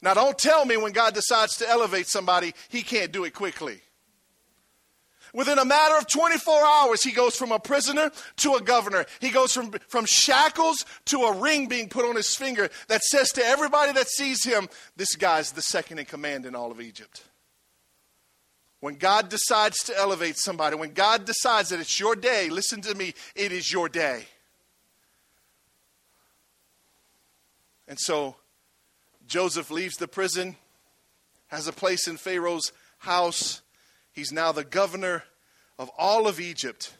Now, 0.00 0.14
don't 0.14 0.38
tell 0.38 0.64
me 0.64 0.76
when 0.76 0.92
God 0.92 1.14
decides 1.14 1.56
to 1.56 1.68
elevate 1.68 2.06
somebody, 2.06 2.54
he 2.68 2.82
can't 2.82 3.12
do 3.12 3.24
it 3.24 3.34
quickly. 3.34 3.80
Within 5.34 5.58
a 5.58 5.64
matter 5.64 5.96
of 5.96 6.06
24 6.08 6.64
hours, 6.64 7.02
he 7.02 7.12
goes 7.12 7.36
from 7.36 7.52
a 7.52 7.58
prisoner 7.58 8.10
to 8.36 8.54
a 8.54 8.62
governor. 8.62 9.04
He 9.20 9.30
goes 9.30 9.52
from, 9.52 9.72
from 9.88 10.06
shackles 10.06 10.86
to 11.06 11.20
a 11.20 11.38
ring 11.38 11.68
being 11.68 11.88
put 11.88 12.04
on 12.04 12.16
his 12.16 12.34
finger 12.34 12.70
that 12.88 13.02
says 13.02 13.30
to 13.32 13.44
everybody 13.44 13.92
that 13.92 14.08
sees 14.08 14.44
him, 14.44 14.68
this 14.96 15.14
guy's 15.16 15.52
the 15.52 15.62
second 15.62 15.98
in 15.98 16.06
command 16.06 16.46
in 16.46 16.54
all 16.54 16.70
of 16.70 16.80
Egypt. 16.80 17.22
When 18.80 18.94
God 18.94 19.28
decides 19.28 19.78
to 19.84 19.98
elevate 19.98 20.36
somebody, 20.38 20.76
when 20.76 20.92
God 20.92 21.24
decides 21.24 21.70
that 21.70 21.80
it's 21.80 21.98
your 21.98 22.14
day, 22.14 22.48
listen 22.48 22.80
to 22.82 22.94
me, 22.94 23.12
it 23.34 23.52
is 23.52 23.72
your 23.72 23.88
day. 23.88 24.24
And 27.88 27.98
so 27.98 28.36
Joseph 29.26 29.70
leaves 29.70 29.96
the 29.96 30.06
prison, 30.06 30.56
has 31.48 31.66
a 31.66 31.72
place 31.72 32.06
in 32.06 32.16
Pharaoh's 32.16 32.72
house 32.98 33.62
He's 34.18 34.32
now 34.32 34.50
the 34.50 34.64
governor 34.64 35.22
of 35.78 35.92
all 35.96 36.26
of 36.26 36.40
Egypt, 36.40 36.92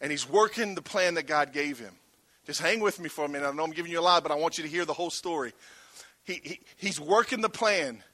and 0.00 0.12
he's 0.12 0.28
working 0.28 0.76
the 0.76 0.82
plan 0.82 1.14
that 1.14 1.26
God 1.26 1.52
gave 1.52 1.80
him. 1.80 1.92
Just 2.46 2.60
hang 2.60 2.78
with 2.78 3.00
me 3.00 3.08
for 3.08 3.24
a 3.24 3.28
minute. 3.28 3.48
I 3.48 3.50
know 3.50 3.64
I'm 3.64 3.72
giving 3.72 3.90
you 3.90 3.98
a 3.98 4.00
lot, 4.00 4.22
but 4.22 4.30
I 4.30 4.36
want 4.36 4.56
you 4.56 4.62
to 4.62 4.70
hear 4.70 4.84
the 4.84 4.92
whole 4.92 5.10
story. 5.10 5.52
He, 6.22 6.40
he, 6.44 6.60
he's 6.76 7.00
working 7.00 7.40
the 7.40 7.48
plan, 7.48 8.04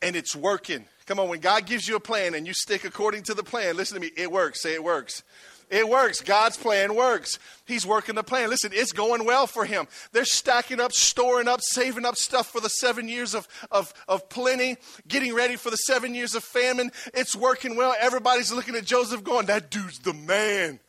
and 0.00 0.14
it's 0.14 0.36
working. 0.36 0.84
Come 1.06 1.18
on, 1.18 1.28
when 1.28 1.40
God 1.40 1.66
gives 1.66 1.88
you 1.88 1.96
a 1.96 2.00
plan 2.00 2.34
and 2.36 2.46
you 2.46 2.54
stick 2.54 2.84
according 2.84 3.24
to 3.24 3.34
the 3.34 3.42
plan, 3.42 3.76
listen 3.76 3.96
to 3.96 4.00
me, 4.00 4.12
it 4.16 4.30
works. 4.30 4.62
Say 4.62 4.74
it 4.74 4.84
works. 4.84 5.24
It 5.70 5.88
works. 5.88 6.20
God's 6.20 6.56
plan 6.56 6.96
works. 6.96 7.38
He's 7.64 7.86
working 7.86 8.16
the 8.16 8.24
plan. 8.24 8.50
Listen, 8.50 8.72
it's 8.74 8.90
going 8.90 9.24
well 9.24 9.46
for 9.46 9.64
him. 9.64 9.86
They're 10.10 10.24
stacking 10.24 10.80
up, 10.80 10.92
storing 10.92 11.46
up, 11.46 11.60
saving 11.62 12.04
up 12.04 12.16
stuff 12.16 12.50
for 12.50 12.60
the 12.60 12.68
seven 12.68 13.08
years 13.08 13.34
of, 13.34 13.46
of, 13.70 13.94
of 14.08 14.28
plenty, 14.28 14.76
getting 15.06 15.32
ready 15.32 15.54
for 15.54 15.70
the 15.70 15.76
seven 15.76 16.12
years 16.14 16.34
of 16.34 16.42
famine. 16.42 16.90
It's 17.14 17.36
working 17.36 17.76
well. 17.76 17.94
Everybody's 18.00 18.52
looking 18.52 18.74
at 18.74 18.84
Joseph 18.84 19.22
going, 19.22 19.46
that 19.46 19.70
dude's 19.70 20.00
the 20.00 20.12
man. 20.12 20.80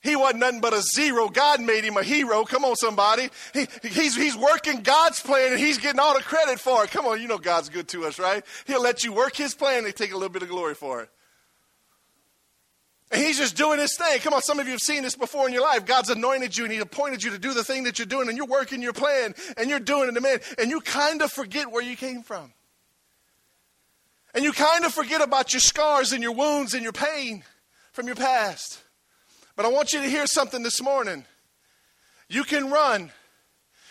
He 0.00 0.14
wasn't 0.14 0.40
nothing 0.40 0.60
but 0.60 0.74
a 0.74 0.82
zero. 0.82 1.28
God 1.28 1.60
made 1.60 1.84
him 1.84 1.96
a 1.96 2.02
hero. 2.02 2.44
Come 2.44 2.64
on, 2.64 2.76
somebody. 2.76 3.30
He, 3.52 3.66
he's, 3.82 4.14
he's 4.14 4.36
working 4.36 4.82
God's 4.82 5.20
plan 5.20 5.52
and 5.52 5.60
he's 5.60 5.78
getting 5.78 5.98
all 5.98 6.14
the 6.14 6.22
credit 6.22 6.60
for 6.60 6.84
it. 6.84 6.90
Come 6.90 7.06
on, 7.06 7.20
you 7.20 7.26
know 7.26 7.38
God's 7.38 7.68
good 7.68 7.88
to 7.88 8.04
us, 8.04 8.18
right? 8.18 8.44
He'll 8.66 8.82
let 8.82 9.04
you 9.04 9.12
work 9.12 9.34
his 9.34 9.54
plan 9.54 9.86
and 9.86 9.96
take 9.96 10.12
a 10.12 10.14
little 10.14 10.28
bit 10.28 10.42
of 10.42 10.48
glory 10.48 10.74
for 10.74 11.02
it. 11.02 11.10
And 13.10 13.22
he's 13.22 13.38
just 13.38 13.56
doing 13.56 13.78
his 13.78 13.96
thing. 13.96 14.18
Come 14.20 14.34
on, 14.34 14.42
some 14.42 14.60
of 14.60 14.66
you 14.66 14.72
have 14.72 14.80
seen 14.80 15.02
this 15.02 15.16
before 15.16 15.46
in 15.46 15.54
your 15.54 15.62
life. 15.62 15.86
God's 15.86 16.10
anointed 16.10 16.56
you 16.56 16.64
and 16.64 16.72
he 16.72 16.78
appointed 16.78 17.22
you 17.22 17.30
to 17.30 17.38
do 17.38 17.54
the 17.54 17.64
thing 17.64 17.84
that 17.84 17.98
you're 17.98 18.06
doing, 18.06 18.28
and 18.28 18.36
you're 18.36 18.46
working 18.46 18.82
your 18.82 18.92
plan 18.92 19.34
and 19.56 19.70
you're 19.70 19.80
doing 19.80 20.14
it, 20.14 20.22
man. 20.22 20.40
And 20.58 20.70
you 20.70 20.80
kind 20.80 21.22
of 21.22 21.32
forget 21.32 21.72
where 21.72 21.82
you 21.82 21.96
came 21.96 22.22
from. 22.22 22.52
And 24.34 24.44
you 24.44 24.52
kind 24.52 24.84
of 24.84 24.92
forget 24.92 25.22
about 25.22 25.54
your 25.54 25.60
scars 25.60 26.12
and 26.12 26.22
your 26.22 26.32
wounds 26.32 26.74
and 26.74 26.82
your 26.82 26.92
pain 26.92 27.44
from 27.92 28.06
your 28.06 28.16
past. 28.16 28.82
But 29.56 29.64
I 29.64 29.70
want 29.70 29.92
you 29.92 30.00
to 30.00 30.08
hear 30.08 30.26
something 30.26 30.62
this 30.62 30.82
morning. 30.82 31.24
You 32.28 32.44
can 32.44 32.70
run, 32.70 33.10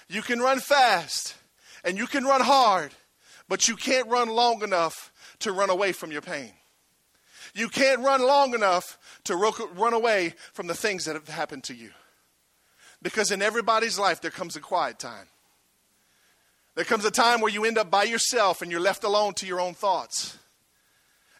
you 0.08 0.22
can 0.22 0.40
run 0.40 0.60
fast, 0.60 1.36
and 1.84 1.98
you 1.98 2.06
can 2.06 2.24
run 2.24 2.42
hard, 2.42 2.92
but 3.50 3.68
you 3.68 3.76
can't 3.76 4.08
run 4.08 4.30
long 4.30 4.62
enough 4.62 5.12
to 5.40 5.52
run 5.52 5.72
away 5.72 5.92
from 5.92 6.12
your 6.12 6.22
pain. 6.22 6.52
You 7.54 7.68
can't 7.68 8.02
run 8.02 8.22
long 8.22 8.54
enough 8.54 9.00
to 9.28 9.36
run 9.36 9.94
away 9.94 10.34
from 10.54 10.68
the 10.68 10.74
things 10.74 11.06
that 11.06 11.16
have 11.16 11.28
happened 11.28 11.64
to 11.66 11.76
you. 11.76 11.92
Because 13.02 13.32
in 13.32 13.42
everybody's 13.42 14.00
life, 14.00 14.22
there 14.22 14.32
comes 14.32 14.56
a 14.56 14.60
quiet 14.60 15.00
time. 15.00 15.28
There 16.76 16.86
comes 16.86 17.06
a 17.06 17.12
time 17.12 17.42
where 17.42 17.52
you 17.52 17.66
end 17.66 17.78
up 17.78 17.90
by 17.90 18.04
yourself 18.04 18.62
and 18.62 18.72
you're 18.72 18.80
left 18.80 19.04
alone 19.04 19.34
to 19.36 19.48
your 19.48 19.60
own 19.60 19.74
thoughts. 19.74 20.38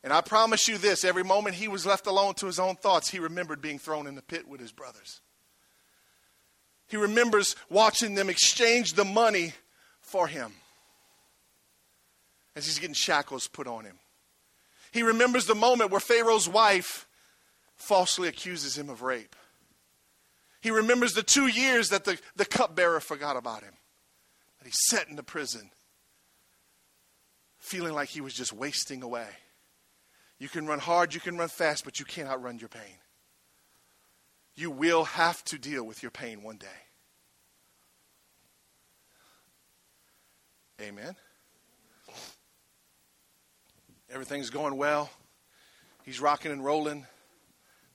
And 0.04 0.14
I 0.14 0.22
promise 0.22 0.68
you 0.68 0.78
this 0.78 1.04
every 1.04 1.24
moment 1.24 1.56
he 1.56 1.68
was 1.68 1.86
left 1.86 2.08
alone 2.08 2.34
to 2.36 2.46
his 2.46 2.60
own 2.60 2.76
thoughts, 2.76 3.10
he 3.10 3.20
remembered 3.20 3.62
being 3.62 3.80
thrown 3.80 4.08
in 4.08 4.16
the 4.16 4.22
pit 4.22 4.48
with 4.48 4.62
his 4.62 4.72
brothers. 4.72 5.22
He 6.88 6.98
remembers 6.98 7.56
watching 7.70 8.16
them 8.16 8.30
exchange 8.30 8.94
the 8.94 9.06
money 9.06 9.54
for 10.02 10.28
him 10.28 10.54
as 12.56 12.66
he's 12.66 12.80
getting 12.80 12.96
shackles 12.96 13.48
put 13.48 13.68
on 13.68 13.84
him. 13.84 14.00
He 14.92 15.04
remembers 15.04 15.46
the 15.46 15.56
moment 15.56 15.92
where 15.92 16.00
Pharaoh's 16.00 16.48
wife 16.48 17.07
falsely 17.78 18.28
accuses 18.28 18.78
him 18.78 18.90
of 18.90 19.02
rape. 19.02 19.36
He 20.62 20.72
remembers 20.72 21.14
the 21.14 21.24
two 21.24 21.48
years 21.48 21.90
that 21.90 22.04
the, 22.04 22.20
the 22.36 22.46
cupbearer 22.46 23.00
forgot 23.00 23.38
about 23.38 23.64
him, 23.64 23.74
that 24.60 24.66
he 24.66 24.74
sat 24.74 25.08
in 25.08 25.16
the 25.16 25.24
prison, 25.24 25.70
feeling 27.60 27.94
like 27.94 28.10
he 28.10 28.22
was 28.22 28.34
just 28.34 28.52
wasting 28.52 29.04
away. 29.04 29.28
You 30.40 30.50
can 30.50 30.68
run 30.68 30.80
hard, 30.80 31.14
you 31.14 31.20
can 31.20 31.38
run 31.38 31.48
fast, 31.48 31.86
but 31.86 32.00
you 32.00 32.06
can't 32.06 32.28
outrun 32.28 32.60
your 32.60 32.70
pain. 32.70 32.98
You 34.56 34.72
will 34.72 35.04
have 35.04 35.44
to 35.46 35.58
deal 35.58 35.84
with 35.84 36.02
your 36.02 36.12
pain 36.12 36.42
one 36.44 36.58
day. 36.58 36.68
Amen. 40.82 41.16
Everything's 44.10 44.50
going 44.50 44.78
well. 44.78 45.10
He's 46.04 46.20
rocking 46.20 46.52
and 46.52 46.64
rolling. 46.64 47.06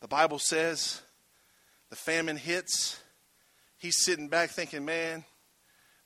The 0.03 0.09
Bible 0.09 0.41
says 0.41 1.01
the 1.89 1.97
famine 1.97 2.37
hits. 2.37 3.01
He's 3.79 4.03
sitting 4.03 4.27
back 4.27 4.51
thinking, 4.51 4.85
man, 4.85 5.25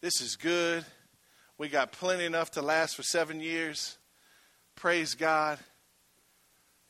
this 0.02 0.20
is 0.20 0.36
good. 0.36 0.84
We 1.56 1.68
got 1.68 1.92
plenty 1.92 2.26
enough 2.26 2.50
to 2.52 2.62
last 2.62 2.94
for 2.94 3.02
seven 3.02 3.40
years. 3.40 3.96
Praise 4.74 5.14
God. 5.14 5.58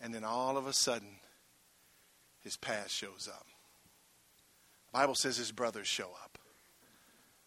And 0.00 0.12
then 0.12 0.24
all 0.24 0.56
of 0.56 0.66
a 0.66 0.72
sudden, 0.72 1.20
his 2.40 2.56
past 2.56 2.90
shows 2.90 3.28
up. 3.32 3.46
The 4.88 4.98
Bible 4.98 5.14
says 5.14 5.36
his 5.36 5.52
brothers 5.52 5.86
show 5.86 6.10
up. 6.24 6.38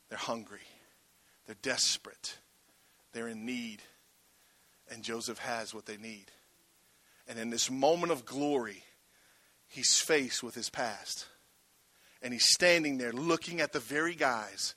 They're 0.08 0.18
hungry, 0.18 0.66
they're 1.46 1.56
desperate, 1.62 2.38
they're 3.12 3.28
in 3.28 3.46
need. 3.46 3.82
And 4.90 5.04
Joseph 5.04 5.38
has 5.40 5.74
what 5.74 5.86
they 5.86 5.98
need. 5.98 6.32
And 7.28 7.38
in 7.38 7.50
this 7.50 7.70
moment 7.70 8.14
of 8.14 8.26
glory, 8.26 8.84
he's 9.70 10.00
faced 10.00 10.44
with 10.44 10.56
his 10.56 10.70
past. 10.70 11.28
And 12.22 12.34
he's 12.34 12.52
standing 12.52 12.98
there 12.98 13.14
looking 13.14 13.62
at 13.62 13.72
the 13.72 13.80
very 13.80 14.16
guys 14.16 14.76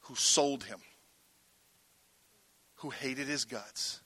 who 0.00 0.14
sold 0.14 0.64
him, 0.64 0.80
who 2.76 2.90
hated 2.90 3.28
his 3.28 3.44
guts, 3.44 4.00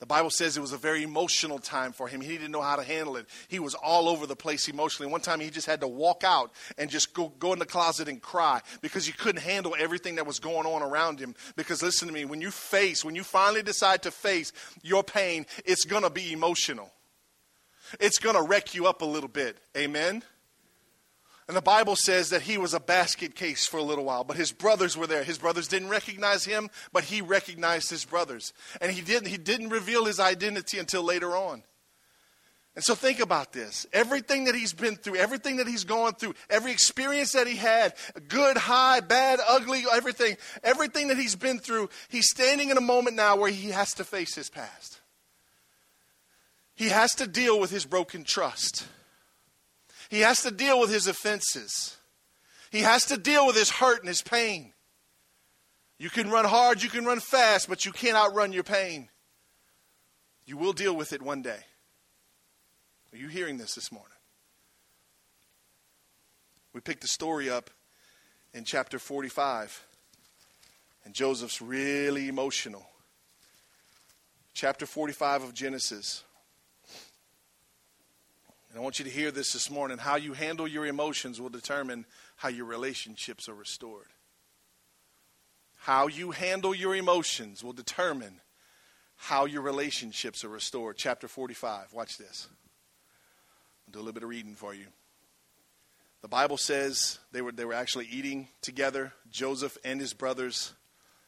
the 0.00 0.06
Bible 0.06 0.30
says 0.30 0.56
it 0.56 0.60
was 0.60 0.72
a 0.72 0.78
very 0.78 1.02
emotional 1.02 1.58
time 1.58 1.92
for 1.92 2.08
him. 2.08 2.22
He 2.22 2.32
didn't 2.32 2.52
know 2.52 2.62
how 2.62 2.76
to 2.76 2.82
handle 2.82 3.16
it. 3.16 3.26
He 3.48 3.58
was 3.58 3.74
all 3.74 4.08
over 4.08 4.26
the 4.26 4.34
place 4.34 4.66
emotionally. 4.66 5.12
One 5.12 5.20
time 5.20 5.40
he 5.40 5.50
just 5.50 5.66
had 5.66 5.82
to 5.82 5.88
walk 5.88 6.24
out 6.24 6.52
and 6.78 6.88
just 6.88 7.12
go, 7.12 7.28
go 7.38 7.52
in 7.52 7.58
the 7.58 7.66
closet 7.66 8.08
and 8.08 8.20
cry 8.20 8.62
because 8.80 9.04
he 9.04 9.12
couldn't 9.12 9.42
handle 9.42 9.76
everything 9.78 10.14
that 10.14 10.26
was 10.26 10.38
going 10.38 10.66
on 10.66 10.82
around 10.82 11.20
him. 11.20 11.34
Because 11.54 11.82
listen 11.82 12.08
to 12.08 12.14
me, 12.14 12.24
when 12.24 12.40
you 12.40 12.50
face, 12.50 13.04
when 13.04 13.14
you 13.14 13.22
finally 13.22 13.62
decide 13.62 14.02
to 14.04 14.10
face 14.10 14.54
your 14.82 15.04
pain, 15.04 15.44
it's 15.66 15.84
going 15.84 16.02
to 16.02 16.10
be 16.10 16.32
emotional. 16.32 16.90
It's 17.98 18.18
going 18.18 18.36
to 18.36 18.42
wreck 18.42 18.74
you 18.74 18.86
up 18.86 19.02
a 19.02 19.06
little 19.06 19.28
bit. 19.28 19.58
Amen? 19.76 20.22
And 21.48 21.56
the 21.56 21.62
Bible 21.62 21.96
says 21.96 22.30
that 22.30 22.42
he 22.42 22.58
was 22.58 22.74
a 22.74 22.78
basket 22.80 23.34
case 23.34 23.66
for 23.66 23.78
a 23.78 23.82
little 23.82 24.04
while, 24.04 24.22
but 24.22 24.36
his 24.36 24.52
brothers 24.52 24.96
were 24.96 25.08
there. 25.08 25.24
His 25.24 25.36
brothers 25.36 25.66
didn't 25.66 25.88
recognize 25.88 26.44
him, 26.44 26.70
but 26.92 27.02
he 27.02 27.22
recognized 27.22 27.90
his 27.90 28.04
brothers. 28.04 28.52
And 28.80 28.92
he 28.92 29.00
didn't, 29.00 29.26
he 29.26 29.36
didn't 29.36 29.70
reveal 29.70 30.04
his 30.04 30.20
identity 30.20 30.78
until 30.78 31.02
later 31.02 31.34
on. 31.34 31.64
And 32.76 32.84
so 32.84 32.94
think 32.94 33.18
about 33.18 33.52
this. 33.52 33.84
Everything 33.92 34.44
that 34.44 34.54
he's 34.54 34.72
been 34.72 34.94
through, 34.94 35.16
everything 35.16 35.56
that 35.56 35.66
he's 35.66 35.82
gone 35.82 36.14
through, 36.14 36.34
every 36.48 36.70
experience 36.70 37.32
that 37.32 37.48
he 37.48 37.56
had, 37.56 37.94
good, 38.28 38.56
high, 38.56 39.00
bad, 39.00 39.40
ugly, 39.44 39.82
everything, 39.92 40.36
everything 40.62 41.08
that 41.08 41.18
he's 41.18 41.34
been 41.34 41.58
through, 41.58 41.88
he's 42.10 42.30
standing 42.30 42.70
in 42.70 42.76
a 42.76 42.80
moment 42.80 43.16
now 43.16 43.34
where 43.34 43.50
he 43.50 43.70
has 43.70 43.92
to 43.94 44.04
face 44.04 44.36
his 44.36 44.48
past. 44.48 44.99
He 46.80 46.88
has 46.88 47.14
to 47.16 47.26
deal 47.26 47.60
with 47.60 47.70
his 47.70 47.84
broken 47.84 48.24
trust. 48.24 48.86
He 50.08 50.20
has 50.20 50.40
to 50.44 50.50
deal 50.50 50.80
with 50.80 50.88
his 50.88 51.06
offenses. 51.06 51.98
He 52.70 52.80
has 52.80 53.04
to 53.04 53.18
deal 53.18 53.46
with 53.46 53.54
his 53.54 53.68
hurt 53.68 53.98
and 53.98 54.08
his 54.08 54.22
pain. 54.22 54.72
You 55.98 56.08
can 56.08 56.30
run 56.30 56.46
hard, 56.46 56.82
you 56.82 56.88
can 56.88 57.04
run 57.04 57.20
fast, 57.20 57.68
but 57.68 57.84
you 57.84 57.92
can't 57.92 58.16
outrun 58.16 58.54
your 58.54 58.62
pain. 58.62 59.10
You 60.46 60.56
will 60.56 60.72
deal 60.72 60.96
with 60.96 61.12
it 61.12 61.20
one 61.20 61.42
day. 61.42 61.58
Are 63.12 63.18
you 63.18 63.28
hearing 63.28 63.58
this 63.58 63.74
this 63.74 63.92
morning? 63.92 64.16
We 66.72 66.80
picked 66.80 67.02
the 67.02 67.08
story 67.08 67.50
up 67.50 67.68
in 68.54 68.64
chapter 68.64 68.98
45, 68.98 69.84
and 71.04 71.12
Joseph's 71.12 71.60
really 71.60 72.28
emotional. 72.28 72.86
Chapter 74.54 74.86
45 74.86 75.42
of 75.42 75.52
Genesis. 75.52 76.24
And 78.70 78.78
I 78.78 78.82
want 78.82 79.00
you 79.00 79.04
to 79.04 79.10
hear 79.10 79.32
this 79.32 79.52
this 79.52 79.68
morning. 79.68 79.98
How 79.98 80.14
you 80.14 80.32
handle 80.32 80.68
your 80.68 80.86
emotions 80.86 81.40
will 81.40 81.48
determine 81.48 82.06
how 82.36 82.48
your 82.48 82.66
relationships 82.66 83.48
are 83.48 83.54
restored. 83.54 84.06
How 85.76 86.06
you 86.06 86.30
handle 86.30 86.74
your 86.74 86.94
emotions 86.94 87.64
will 87.64 87.72
determine 87.72 88.40
how 89.16 89.44
your 89.44 89.62
relationships 89.62 90.44
are 90.44 90.48
restored. 90.48 90.96
Chapter 90.96 91.26
45. 91.26 91.92
Watch 91.92 92.16
this. 92.16 92.46
I'll 93.88 93.92
do 93.92 93.98
a 93.98 94.00
little 94.00 94.12
bit 94.12 94.22
of 94.22 94.28
reading 94.28 94.54
for 94.54 94.72
you. 94.72 94.86
The 96.22 96.28
Bible 96.28 96.56
says 96.56 97.18
they 97.32 97.42
were, 97.42 97.50
they 97.50 97.64
were 97.64 97.74
actually 97.74 98.06
eating 98.06 98.48
together, 98.62 99.12
Joseph 99.30 99.76
and 99.84 100.00
his 100.00 100.12
brothers. 100.12 100.74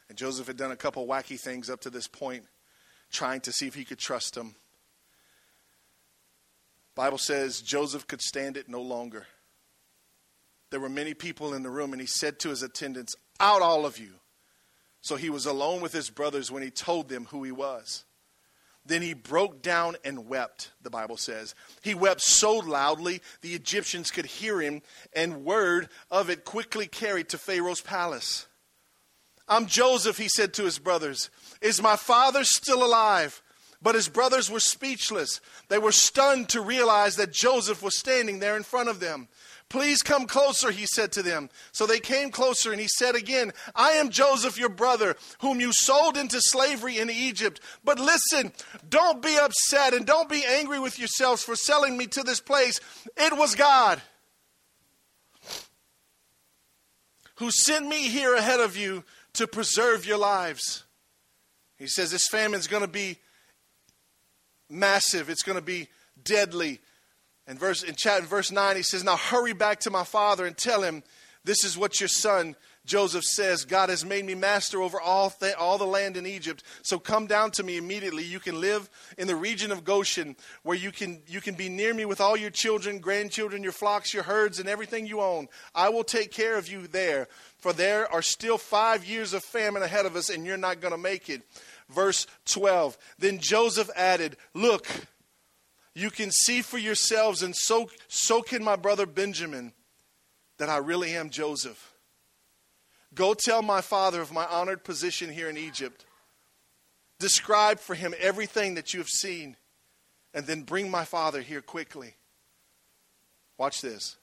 And 0.07 0.17
Joseph 0.17 0.47
had 0.47 0.57
done 0.57 0.71
a 0.71 0.77
couple 0.77 1.05
wacky 1.07 1.39
things 1.39 1.69
up 1.69 1.81
to 1.81 1.89
this 1.89 2.07
point, 2.07 2.45
trying 3.11 3.41
to 3.41 3.51
see 3.51 3.67
if 3.67 3.75
he 3.75 3.85
could 3.85 3.99
trust 3.99 4.35
them. 4.35 4.55
Bible 6.95 7.17
says 7.17 7.61
Joseph 7.61 8.07
could 8.07 8.21
stand 8.21 8.57
it 8.57 8.69
no 8.69 8.81
longer. 8.81 9.25
There 10.69 10.79
were 10.79 10.89
many 10.89 11.13
people 11.13 11.53
in 11.53 11.63
the 11.63 11.69
room, 11.69 11.91
and 11.93 12.01
he 12.01 12.07
said 12.07 12.39
to 12.39 12.49
his 12.49 12.63
attendants, 12.63 13.15
Out, 13.39 13.61
all 13.61 13.85
of 13.85 13.99
you. 13.99 14.13
So 15.01 15.17
he 15.17 15.29
was 15.29 15.45
alone 15.45 15.81
with 15.81 15.93
his 15.93 16.09
brothers 16.09 16.49
when 16.49 16.63
he 16.63 16.71
told 16.71 17.09
them 17.09 17.25
who 17.25 17.43
he 17.43 17.51
was. 17.51 18.05
Then 18.85 19.01
he 19.01 19.13
broke 19.13 19.61
down 19.61 19.95
and 20.03 20.27
wept, 20.27 20.71
the 20.81 20.89
Bible 20.89 21.17
says. 21.17 21.55
He 21.83 21.93
wept 21.93 22.21
so 22.21 22.57
loudly 22.57 23.21
the 23.41 23.53
Egyptians 23.53 24.11
could 24.11 24.25
hear 24.25 24.59
him, 24.61 24.81
and 25.13 25.45
word 25.45 25.89
of 26.09 26.29
it 26.29 26.43
quickly 26.43 26.87
carried 26.87 27.29
to 27.29 27.37
Pharaoh's 27.37 27.81
palace. 27.81 28.47
I'm 29.47 29.67
Joseph, 29.67 30.17
he 30.17 30.27
said 30.27 30.53
to 30.55 30.63
his 30.63 30.79
brothers. 30.79 31.29
Is 31.61 31.81
my 31.81 31.97
father 31.97 32.43
still 32.43 32.83
alive? 32.83 33.42
But 33.83 33.95
his 33.95 34.07
brothers 34.07 34.49
were 34.49 34.61
speechless. 34.61 35.41
They 35.67 35.77
were 35.77 35.91
stunned 35.91 36.49
to 36.49 36.61
realize 36.61 37.17
that 37.17 37.33
Joseph 37.33 37.83
was 37.83 37.99
standing 37.99 38.39
there 38.39 38.55
in 38.55 38.63
front 38.63 38.87
of 38.87 39.01
them. 39.01 39.27
Please 39.67 40.01
come 40.01 40.25
closer, 40.25 40.71
he 40.71 40.85
said 40.85 41.11
to 41.11 41.23
them. 41.23 41.49
So 41.71 41.85
they 41.85 41.99
came 41.99 42.31
closer, 42.31 42.71
and 42.71 42.79
he 42.79 42.87
said 42.87 43.15
again, 43.15 43.51
I 43.75 43.93
am 43.93 44.09
Joseph, 44.09 44.57
your 44.57 44.69
brother, 44.69 45.15
whom 45.39 45.59
you 45.59 45.71
sold 45.73 46.15
into 46.15 46.39
slavery 46.39 46.97
in 46.97 47.09
Egypt. 47.09 47.59
But 47.83 47.99
listen, 47.99 48.53
don't 48.87 49.21
be 49.21 49.37
upset 49.37 49.93
and 49.93 50.05
don't 50.05 50.29
be 50.29 50.45
angry 50.45 50.79
with 50.79 50.97
yourselves 50.97 51.43
for 51.43 51.55
selling 51.55 51.97
me 51.97 52.07
to 52.07 52.23
this 52.23 52.39
place. 52.39 52.79
It 53.17 53.37
was 53.37 53.55
God 53.55 54.01
who 57.35 57.51
sent 57.51 57.87
me 57.87 58.09
here 58.09 58.35
ahead 58.35 58.59
of 58.59 58.77
you 58.77 59.03
to 59.33 59.47
preserve 59.47 60.05
your 60.05 60.19
lives. 60.19 60.83
He 61.77 61.87
says 61.87 62.11
this 62.11 62.27
famine 62.29 62.59
is 62.59 62.67
going 62.67 62.83
to 62.83 62.87
be 62.87 63.17
massive. 64.69 65.29
It's 65.29 65.43
going 65.43 65.57
to 65.57 65.63
be 65.63 65.87
deadly. 66.23 66.79
And 67.47 67.59
verse 67.59 67.83
in, 67.83 67.95
chat, 67.95 68.21
in 68.21 68.25
verse 68.25 68.51
9, 68.51 68.75
he 68.75 68.83
says, 68.83 69.03
Now 69.03 69.17
hurry 69.17 69.53
back 69.53 69.79
to 69.81 69.91
my 69.91 70.03
father 70.03 70.45
and 70.45 70.57
tell 70.57 70.81
him, 70.81 71.03
This 71.43 71.63
is 71.63 71.77
what 71.77 71.99
your 71.99 72.09
son 72.09 72.55
Joseph 72.85 73.23
says, 73.23 73.63
God 73.63 73.89
has 73.89 74.03
made 74.03 74.25
me 74.25 74.35
master 74.35 74.81
over 74.81 74.99
all, 74.99 75.29
th- 75.29 75.55
all 75.55 75.77
the 75.77 75.85
land 75.85 76.17
in 76.17 76.25
Egypt. 76.25 76.63
So 76.81 76.99
come 76.99 77.27
down 77.27 77.51
to 77.51 77.63
me 77.63 77.77
immediately. 77.77 78.23
You 78.23 78.41
can 78.41 78.59
live 78.59 78.89
in 79.17 79.27
the 79.27 79.37
region 79.37 79.71
of 79.71 79.85
Goshen, 79.85 80.35
where 80.63 80.77
you 80.77 80.91
can, 80.91 81.21
you 81.27 81.39
can 81.39 81.55
be 81.55 81.69
near 81.69 81.93
me 81.93 82.03
with 82.03 82.19
all 82.19 82.35
your 82.35 82.49
children, 82.49 82.99
grandchildren, 82.99 83.63
your 83.63 83.71
flocks, 83.71 84.13
your 84.13 84.23
herds, 84.23 84.59
and 84.59 84.67
everything 84.67 85.07
you 85.07 85.21
own. 85.21 85.47
I 85.73 85.89
will 85.89 86.03
take 86.03 86.31
care 86.31 86.57
of 86.57 86.67
you 86.67 86.87
there, 86.87 87.29
for 87.57 87.71
there 87.71 88.11
are 88.11 88.21
still 88.21 88.57
five 88.57 89.05
years 89.05 89.33
of 89.33 89.43
famine 89.43 89.81
ahead 89.81 90.05
of 90.05 90.17
us, 90.17 90.29
and 90.29 90.45
you're 90.45 90.57
not 90.57 90.81
going 90.81 90.93
to 90.93 90.97
make 90.97 91.29
it 91.29 91.41
verse 91.89 92.27
12. 92.45 92.97
Then 93.17 93.39
Joseph 93.39 93.89
added, 93.95 94.35
Look, 94.53 94.87
you 95.95 96.09
can 96.09 96.31
see 96.31 96.61
for 96.61 96.77
yourselves, 96.77 97.43
and 97.43 97.55
so, 97.55 97.89
so 98.09 98.41
can 98.41 98.63
my 98.63 98.75
brother 98.75 99.05
Benjamin, 99.05 99.71
that 100.57 100.69
I 100.69 100.77
really 100.77 101.15
am 101.15 101.29
Joseph. 101.29 101.92
Go 103.15 103.33
tell 103.33 103.61
my 103.61 103.81
father 103.81 104.21
of 104.21 104.31
my 104.31 104.45
honored 104.45 104.83
position 104.83 105.31
here 105.31 105.49
in 105.49 105.57
Egypt. 105.57 106.05
Describe 107.19 107.79
for 107.79 107.95
him 107.95 108.13
everything 108.19 108.75
that 108.75 108.93
you 108.93 108.99
have 108.99 109.09
seen, 109.09 109.55
and 110.33 110.45
then 110.47 110.63
bring 110.63 110.89
my 110.89 111.05
father 111.05 111.41
here 111.41 111.61
quickly. 111.61 112.15
Watch 113.57 113.81
this. 113.81 114.17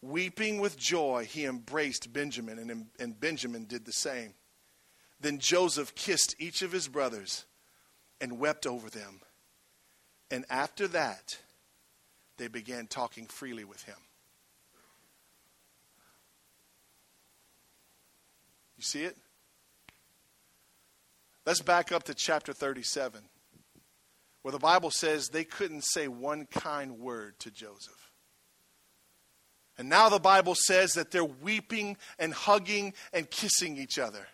Weeping 0.00 0.60
with 0.60 0.78
joy, 0.78 1.26
he 1.30 1.44
embraced 1.44 2.12
Benjamin, 2.12 2.58
and, 2.58 2.86
and 2.98 3.20
Benjamin 3.20 3.64
did 3.64 3.84
the 3.84 3.92
same. 3.92 4.34
Then 5.20 5.38
Joseph 5.38 5.94
kissed 5.94 6.34
each 6.38 6.62
of 6.62 6.72
his 6.72 6.88
brothers 6.88 7.44
and 8.20 8.38
wept 8.38 8.66
over 8.66 8.90
them. 8.90 9.20
And 10.30 10.44
after 10.48 10.88
that, 10.88 11.38
they 12.38 12.48
began 12.48 12.86
talking 12.86 13.26
freely 13.26 13.64
with 13.64 13.82
him. 13.84 13.96
You 18.82 18.86
see 18.86 19.04
it? 19.04 19.16
Let's 21.46 21.62
back 21.62 21.92
up 21.92 22.02
to 22.04 22.14
chapter 22.14 22.52
37, 22.52 23.20
where 24.42 24.50
the 24.50 24.58
Bible 24.58 24.90
says 24.90 25.28
they 25.28 25.44
couldn't 25.44 25.82
say 25.82 26.08
one 26.08 26.46
kind 26.46 26.98
word 26.98 27.38
to 27.38 27.52
Joseph. 27.52 28.10
And 29.78 29.88
now 29.88 30.08
the 30.08 30.18
Bible 30.18 30.56
says 30.56 30.94
that 30.94 31.12
they're 31.12 31.24
weeping 31.24 31.96
and 32.18 32.34
hugging 32.34 32.94
and 33.12 33.30
kissing 33.30 33.78
each 33.78 34.00
other. 34.00 34.26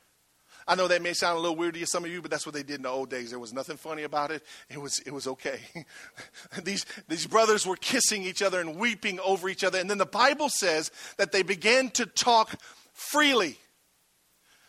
I 0.66 0.76
know 0.76 0.88
that 0.88 1.02
may 1.02 1.12
sound 1.12 1.37
a 1.37 1.40
little 1.42 1.56
weird 1.56 1.74
to 1.74 1.87
some 1.87 2.06
of 2.06 2.11
you, 2.11 2.22
but 2.22 2.30
that's 2.30 2.46
what 2.46 2.54
they 2.54 2.62
did 2.62 2.76
in 2.76 2.82
the 2.84 2.88
old 2.88 3.11
days. 3.11 3.28
There 3.28 3.38
was 3.38 3.52
nothing 3.52 3.76
funny 3.76 4.04
about 4.04 4.30
it. 4.30 4.42
It 4.70 4.80
was, 4.80 4.98
it 5.00 5.12
was 5.12 5.26
okay. 5.26 5.61
these, 6.64 6.87
these 7.06 7.26
brothers 7.26 7.66
were 7.66 7.76
kissing 7.76 8.22
each 8.22 8.40
other 8.40 8.61
and 8.62 8.76
weeping 8.76 9.20
over 9.20 9.50
each 9.50 9.62
other. 9.62 9.78
And 9.78 9.90
then 9.90 9.98
the 9.98 10.06
Bible 10.06 10.48
says 10.48 10.90
that 11.18 11.32
they 11.32 11.42
began 11.42 11.90
to 11.90 12.06
talk 12.06 12.58
freely. 12.94 13.58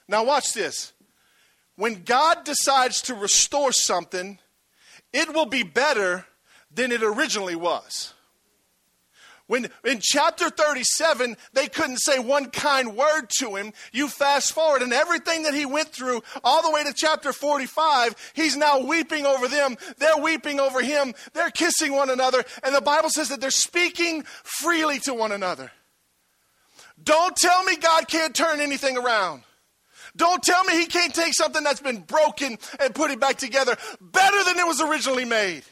Now, 0.10 0.24
watch 0.24 0.54
this. 0.54 0.91
When 1.76 2.04
God 2.04 2.43
decides 2.43 3.04
to 3.04 3.13
restore 3.13 3.72
something, 3.72 4.39
it 5.13 5.34
will 5.34 5.45
be 5.45 5.63
better 5.63 6.26
than 6.72 6.91
it 6.91 7.04
originally 7.04 7.56
was. 7.56 8.13
When 9.45 9.69
in 9.86 10.00
chapter 10.02 10.50
37, 10.50 11.38
they 11.54 11.67
couldn't 11.67 11.98
say 11.98 12.19
one 12.19 12.50
kind 12.50 12.95
word 12.95 13.30
to 13.39 13.56
him. 13.56 13.72
You 13.91 14.08
fast 14.08 14.52
forward, 14.52 14.82
and 14.82 14.93
everything 14.93 15.43
that 15.43 15.54
he 15.54 15.65
went 15.65 15.89
through, 15.89 16.22
all 16.43 16.63
the 16.63 16.72
way 16.72 16.84
to 16.84 16.93
chapter 16.93 17.32
45, 17.32 18.34
he's 18.34 18.58
now 18.58 18.80
weeping 18.80 19.26
over 19.26 19.48
them. 19.48 19.78
They're 19.98 20.17
weeping 20.17 20.60
over 20.60 20.82
him. 20.82 21.13
They're 21.34 21.52
kissing 21.52 21.93
one 21.93 22.10
another. 22.10 22.43
And 22.63 22.76
the 22.76 22.82
Bible 22.82 23.10
says 23.10 23.30
that 23.30 23.41
they're 23.41 23.52
speaking 23.52 24.24
freely 24.43 25.00
to 25.00 25.13
one 25.13 25.32
another. 25.32 25.72
Don't 27.02 27.36
tell 27.36 27.63
me 27.63 27.78
God 27.78 28.08
can't 28.08 28.36
turn 28.36 28.60
anything 28.60 28.98
around. 28.98 29.43
Don't 30.19 30.43
tell 30.43 30.65
me 30.65 30.77
he 30.77 30.86
can't 30.86 31.15
take 31.15 31.34
something 31.34 31.63
that's 31.63 31.79
been 31.79 32.01
broken 32.01 32.58
and 32.82 32.93
put 32.93 33.10
it 33.10 33.21
back 33.21 33.38
together 33.38 33.77
better 34.01 34.43
than 34.43 34.60
it 34.60 34.67
was 34.67 34.82
originally 34.82 35.23
made. 35.23 35.63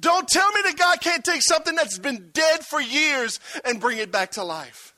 Don't 0.00 0.26
tell 0.26 0.50
me 0.52 0.62
that 0.64 0.78
God 0.78 1.02
can't 1.02 1.22
take 1.22 1.42
something 1.42 1.74
that's 1.74 1.98
been 1.98 2.30
dead 2.32 2.64
for 2.64 2.80
years 2.80 3.38
and 3.66 3.78
bring 3.78 3.98
it 3.98 4.10
back 4.10 4.30
to 4.32 4.44
life. 4.44 4.94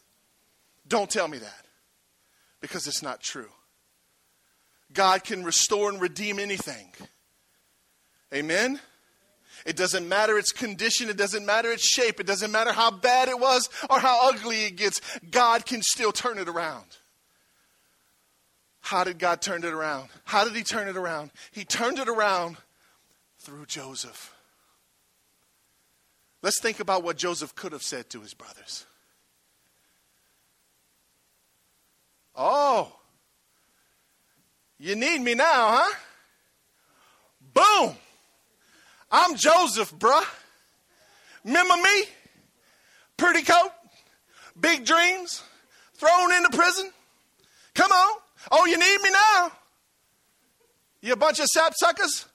Don't 0.87 1.11
tell 1.11 1.27
me 1.27 1.39
that 1.39 1.67
because 2.61 2.87
it's 2.87 3.03
not 3.03 3.21
true. 3.21 3.51
God 4.93 5.25
can 5.25 5.43
restore 5.43 5.91
and 5.91 6.01
redeem 6.01 6.39
anything. 6.39 6.93
Amen? 8.33 8.79
It 9.67 9.75
doesn't 9.77 10.09
matter 10.09 10.39
its 10.39 10.53
condition, 10.53 11.09
it 11.09 11.17
doesn't 11.17 11.45
matter 11.45 11.73
its 11.73 11.85
shape, 11.85 12.21
it 12.21 12.27
doesn't 12.29 12.53
matter 12.53 12.73
how 12.73 12.93
bad 12.93 13.29
it 13.29 13.41
was 13.41 13.69
or 13.91 13.99
how 13.99 14.29
ugly 14.29 14.67
it 14.67 14.77
gets. 14.77 15.01
God 15.33 15.67
can 15.67 15.83
still 15.83 16.13
turn 16.13 16.39
it 16.39 16.49
around. 16.49 16.99
How 18.83 19.05
did 19.05 19.19
God 19.19 19.41
turn 19.41 19.65
it 19.65 19.73
around? 19.73 20.09
How 20.25 20.45
did 20.45 20.55
He 20.55 20.63
turn 20.63 20.89
it 20.89 20.97
around? 20.97 21.31
He 21.51 21.65
turned 21.65 21.99
it 21.99 22.09
around 22.09 22.59
through 23.39 23.67
Joseph. 23.67 24.35
Let's 26.43 26.61
think 26.61 26.81
about 26.81 27.05
what 27.05 27.17
Joseph 27.17 27.55
could 27.55 27.73
have 27.73 27.83
said 27.85 28.11
to 28.11 28.21
his 28.21 28.35
brothers. 28.35 28.85
Oh, 32.35 32.93
you 34.79 34.97
need 34.97 35.21
me 35.21 35.35
now, 35.35 35.77
huh? 35.77 35.95
Boom. 37.55 37.97
I'm 39.11 39.37
Joseph, 39.37 39.93
bruh. 39.97 40.25
Remember 41.45 41.77
me? 41.77 42.05
Pretty 43.17 43.43
coat, 43.43 43.71
big 44.59 44.85
dreams, 44.85 45.43
thrown 45.95 46.33
into 46.33 46.51
prison. 46.51 46.91
Come 47.75 47.93
on. 47.93 48.19
Oh, 48.51 48.65
you 48.67 48.79
need 48.79 49.01
me 49.03 49.11
now? 49.11 49.53
You 51.01 51.13
a 51.13 51.17
bunch 51.17 51.41
of 51.41 51.47
sapsuckers? 51.47 52.27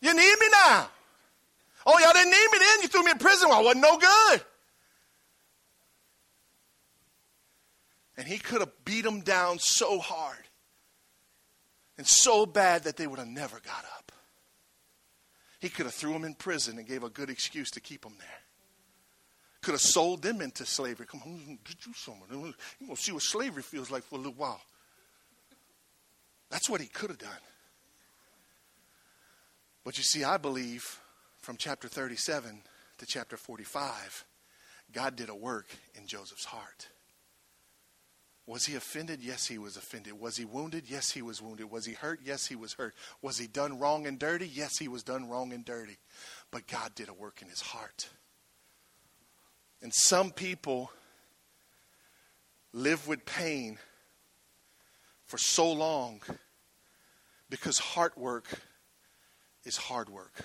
You 0.00 0.14
need 0.14 0.36
me 0.40 0.46
now. 0.66 0.88
Oh, 1.86 1.98
y'all 1.98 2.12
didn't 2.12 2.30
need 2.30 2.48
me 2.52 2.58
then. 2.58 2.82
You 2.82 2.88
threw 2.88 3.02
me 3.04 3.10
in 3.10 3.18
prison. 3.18 3.48
Well, 3.48 3.60
I 3.60 3.62
wasn't 3.62 3.82
no 3.82 3.98
good. 3.98 4.42
And 8.16 8.28
he 8.28 8.38
could 8.38 8.60
have 8.60 8.72
beat 8.84 9.02
them 9.02 9.20
down 9.20 9.58
so 9.58 9.98
hard 9.98 10.36
and 11.96 12.06
so 12.06 12.44
bad 12.44 12.84
that 12.84 12.96
they 12.96 13.06
would 13.06 13.18
have 13.18 13.28
never 13.28 13.60
got 13.60 13.84
up. 13.96 14.12
He 15.58 15.68
could 15.68 15.86
have 15.86 15.94
threw 15.94 16.12
them 16.12 16.24
in 16.24 16.34
prison 16.34 16.78
and 16.78 16.86
gave 16.86 17.02
a 17.02 17.10
good 17.10 17.30
excuse 17.30 17.70
to 17.72 17.80
keep 17.80 18.02
them 18.02 18.14
there. 18.18 18.28
Could 19.62 19.72
have 19.72 19.80
sold 19.80 20.22
them 20.22 20.40
into 20.40 20.64
slavery. 20.64 21.06
Come 21.06 21.22
on, 21.24 21.58
get 21.64 21.86
you 21.86 21.92
somewhere. 21.94 22.28
You're 22.30 22.40
going 22.40 22.54
to 22.88 22.96
see 22.96 23.12
what 23.12 23.22
slavery 23.22 23.62
feels 23.62 23.90
like 23.90 24.02
for 24.04 24.14
a 24.16 24.18
little 24.18 24.32
while. 24.32 24.60
That's 26.50 26.68
what 26.68 26.80
he 26.80 26.86
could 26.86 27.10
have 27.10 27.18
done. 27.18 27.30
But 29.84 29.96
you 29.96 30.04
see, 30.04 30.24
I 30.24 30.36
believe 30.36 31.00
from 31.40 31.56
chapter 31.56 31.88
37 31.88 32.62
to 32.98 33.06
chapter 33.06 33.36
45, 33.36 34.24
God 34.92 35.16
did 35.16 35.28
a 35.28 35.34
work 35.34 35.68
in 35.94 36.06
Joseph's 36.06 36.44
heart. 36.44 36.88
Was 38.46 38.66
he 38.66 38.74
offended? 38.74 39.20
Yes, 39.22 39.46
he 39.46 39.58
was 39.58 39.76
offended. 39.76 40.20
Was 40.20 40.36
he 40.36 40.44
wounded? 40.44 40.84
Yes, 40.88 41.12
he 41.12 41.22
was 41.22 41.40
wounded. 41.40 41.70
Was 41.70 41.86
he 41.86 41.92
hurt? 41.92 42.20
Yes, 42.24 42.46
he 42.46 42.56
was 42.56 42.72
hurt. 42.72 42.94
Was 43.22 43.38
he 43.38 43.46
done 43.46 43.78
wrong 43.78 44.08
and 44.08 44.18
dirty? 44.18 44.48
Yes, 44.48 44.76
he 44.76 44.88
was 44.88 45.04
done 45.04 45.28
wrong 45.28 45.52
and 45.52 45.64
dirty. 45.64 45.98
But 46.50 46.66
God 46.66 46.94
did 46.96 47.08
a 47.08 47.14
work 47.14 47.42
in 47.42 47.48
his 47.48 47.60
heart. 47.60 48.08
And 49.80 49.94
some 49.94 50.32
people 50.32 50.90
live 52.72 53.06
with 53.06 53.24
pain 53.24 53.78
for 55.30 55.38
so 55.38 55.70
long 55.70 56.20
because 57.48 57.78
heart 57.78 58.18
work 58.18 58.46
is 59.64 59.76
hard 59.76 60.08
work. 60.08 60.44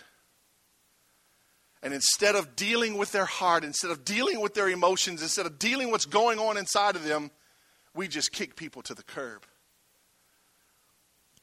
And 1.82 1.92
instead 1.92 2.36
of 2.36 2.56
dealing 2.56 2.96
with 2.96 3.12
their 3.12 3.26
heart, 3.26 3.64
instead 3.64 3.90
of 3.90 4.06
dealing 4.06 4.42
with 4.42 4.54
their 4.54 4.70
emotions, 4.70 5.24
instead 5.24 5.48
of 5.48 5.58
dealing 5.58 5.90
what's 5.90 6.06
going 6.06 6.38
on 6.38 6.56
inside 6.56 6.96
of 6.96 7.04
them, 7.04 7.32
we 7.96 8.08
just 8.08 8.32
kick 8.32 8.56
people 8.56 8.84
to 8.84 8.94
the 8.94 9.02
curb. 9.02 9.44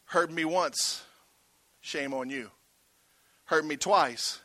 Hurt 0.05 0.31
me 0.31 0.45
once, 0.45 1.03
shame 1.81 2.15
on 2.15 2.31
you. 2.31 2.49
Hurt 3.47 3.65
me 3.65 3.77
twice, 3.77 4.41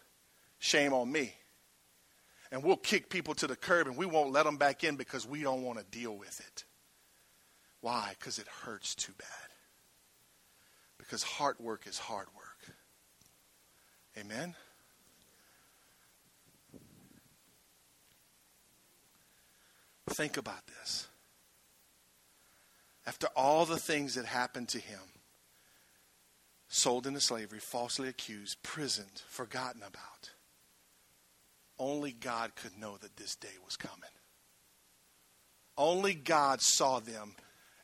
shame 0.57 0.93
on 0.93 1.12
me. 1.12 1.36
And 2.51 2.63
we'll 2.63 2.77
kick 2.77 3.12
people 3.12 3.36
to 3.36 3.45
the 3.45 3.55
curb 3.55 3.86
and 3.86 3.95
we 3.95 4.07
won't 4.07 4.31
let 4.31 4.45
them 4.45 4.57
back 4.57 4.83
in 4.83 4.95
because 4.95 5.27
we 5.27 5.43
don't 5.43 5.62
want 5.62 5.77
to 5.77 5.86
deal 5.86 6.17
with 6.17 6.39
it. 6.39 6.63
Why? 7.81 8.15
Because 8.17 8.39
it 8.39 8.47
hurts 8.47 8.95
too 8.95 9.13
bad. 9.17 9.27
Because 10.97 11.23
hard 11.23 11.59
work 11.59 11.85
is 11.87 11.97
hard 11.97 12.27
work. 12.35 12.75
Amen? 14.17 14.55
Think 20.09 20.37
about 20.37 20.65
this. 20.67 21.07
After 23.05 23.27
all 23.35 23.65
the 23.65 23.77
things 23.77 24.15
that 24.15 24.25
happened 24.25 24.69
to 24.69 24.79
him, 24.79 24.99
sold 26.67 27.07
into 27.07 27.21
slavery, 27.21 27.59
falsely 27.59 28.09
accused, 28.09 28.61
prisoned, 28.63 29.21
forgotten 29.27 29.81
about, 29.81 30.31
only 31.79 32.11
God 32.11 32.55
could 32.55 32.77
know 32.77 32.97
that 32.97 33.17
this 33.17 33.35
day 33.35 33.55
was 33.63 33.77
coming. 33.77 34.09
Only 35.77 36.15
God 36.15 36.61
saw 36.61 36.99
them 36.99 37.35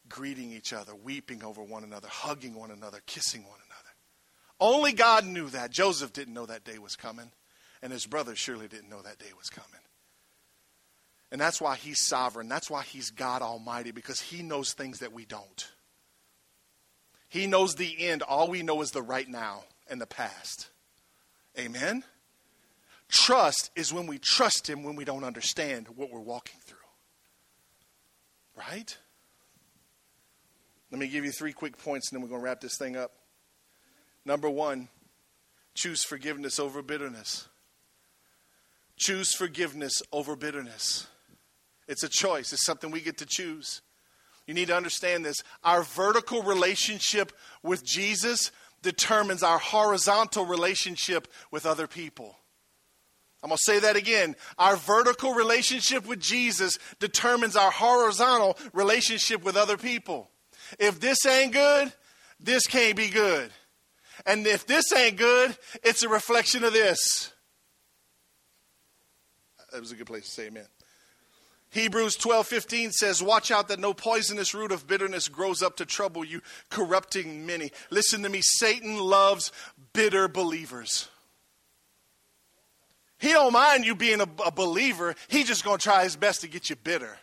greeting 0.09 0.51
each 0.51 0.73
other, 0.73 0.93
weeping 0.95 1.43
over 1.43 1.63
one 1.63 1.83
another, 1.83 2.07
hugging 2.09 2.55
one 2.55 2.71
another, 2.71 2.99
kissing 3.05 3.43
one 3.43 3.59
another. 3.65 3.73
Only 4.59 4.93
God 4.93 5.25
knew 5.25 5.49
that. 5.49 5.71
Joseph 5.71 6.13
didn't 6.13 6.33
know 6.33 6.45
that 6.45 6.63
day 6.63 6.77
was 6.77 6.95
coming, 6.95 7.31
and 7.81 7.91
his 7.91 8.05
brothers 8.05 8.39
surely 8.39 8.67
didn't 8.67 8.89
know 8.89 9.01
that 9.01 9.19
day 9.19 9.31
was 9.37 9.49
coming. 9.49 9.69
And 11.31 11.41
that's 11.41 11.59
why 11.59 11.75
he's 11.75 12.05
sovereign. 12.05 12.47
That's 12.47 12.69
why 12.69 12.83
he's 12.83 13.09
God 13.09 13.41
Almighty, 13.41 13.91
because 13.91 14.21
he 14.21 14.43
knows 14.43 14.73
things 14.73 14.99
that 14.99 15.13
we 15.13 15.25
don't. 15.25 15.67
He 17.27 17.47
knows 17.47 17.73
the 17.73 18.05
end. 18.05 18.21
All 18.21 18.47
we 18.47 18.61
know 18.61 18.81
is 18.83 18.91
the 18.91 19.01
right 19.01 19.27
now 19.27 19.63
and 19.89 19.99
the 19.99 20.05
past. 20.05 20.69
Amen? 21.57 22.03
Trust 23.09 23.71
is 23.75 23.91
when 23.91 24.05
we 24.05 24.19
trust 24.19 24.69
him 24.69 24.83
when 24.83 24.95
we 24.95 25.05
don't 25.05 25.23
understand 25.23 25.87
what 25.95 26.11
we're 26.11 26.19
walking 26.19 26.59
through. 26.63 26.77
Right? 28.55 28.95
Let 30.93 30.99
me 30.99 31.07
give 31.07 31.25
you 31.25 31.31
three 31.31 31.53
quick 31.53 31.75
points 31.79 32.11
and 32.11 32.15
then 32.15 32.21
we're 32.21 32.29
going 32.29 32.41
to 32.41 32.45
wrap 32.45 32.61
this 32.61 32.77
thing 32.77 32.95
up. 32.95 33.13
Number 34.25 34.47
one, 34.47 34.89
choose 35.73 36.03
forgiveness 36.03 36.59
over 36.59 36.83
bitterness. 36.83 37.47
Choose 38.95 39.33
forgiveness 39.33 40.03
over 40.11 40.35
bitterness. 40.35 41.07
It's 41.87 42.03
a 42.03 42.07
choice, 42.07 42.53
it's 42.53 42.63
something 42.63 42.91
we 42.91 43.01
get 43.01 43.17
to 43.17 43.25
choose. 43.25 43.81
You 44.45 44.53
need 44.53 44.67
to 44.67 44.75
understand 44.75 45.25
this. 45.25 45.41
Our 45.63 45.81
vertical 45.81 46.43
relationship 46.43 47.31
with 47.63 47.83
Jesus 47.83 48.51
determines 48.83 49.41
our 49.41 49.57
horizontal 49.57 50.45
relationship 50.45 51.27
with 51.49 51.65
other 51.65 51.87
people. 51.87 52.37
I'm 53.41 53.49
going 53.49 53.57
to 53.57 53.63
say 53.63 53.79
that 53.79 53.95
again. 53.95 54.35
Our 54.59 54.75
vertical 54.75 55.33
relationship 55.33 56.05
with 56.05 56.19
Jesus 56.19 56.77
determines 56.99 57.55
our 57.55 57.71
horizontal 57.71 58.59
relationship 58.73 59.43
with 59.43 59.57
other 59.57 59.75
people. 59.75 60.29
If 60.79 60.99
this 60.99 61.25
ain't 61.25 61.53
good, 61.53 61.93
this 62.39 62.65
can't 62.67 62.95
be 62.95 63.09
good. 63.09 63.51
And 64.25 64.45
if 64.47 64.65
this 64.65 64.91
ain't 64.93 65.17
good, 65.17 65.55
it's 65.83 66.03
a 66.03 66.09
reflection 66.09 66.63
of 66.63 66.73
this. 66.73 67.31
That 69.71 69.79
was 69.79 69.91
a 69.91 69.95
good 69.95 70.07
place 70.07 70.25
to 70.25 70.31
say 70.31 70.47
amen. 70.47 70.67
Hebrews 71.71 72.15
12 72.17 72.45
15 72.45 72.91
says, 72.91 73.23
Watch 73.23 73.49
out 73.49 73.69
that 73.69 73.79
no 73.79 73.95
poisonous 73.95 74.53
root 74.53 74.71
of 74.71 74.85
bitterness 74.85 75.27
grows 75.27 75.63
up 75.63 75.77
to 75.77 75.85
trouble 75.85 76.23
you, 76.23 76.41
corrupting 76.69 77.47
many. 77.47 77.71
Listen 77.89 78.21
to 78.21 78.29
me, 78.29 78.41
Satan 78.43 78.99
loves 78.99 79.51
bitter 79.91 80.27
believers. 80.27 81.09
He 83.17 83.29
don't 83.29 83.53
mind 83.53 83.85
you 83.85 83.95
being 83.95 84.21
a, 84.21 84.27
a 84.45 84.51
believer. 84.51 85.15
He's 85.29 85.47
just 85.47 85.63
going 85.63 85.79
to 85.79 85.83
try 85.83 86.03
his 86.03 86.15
best 86.15 86.41
to 86.41 86.47
get 86.47 86.69
you 86.69 86.75
bitter. 86.75 87.17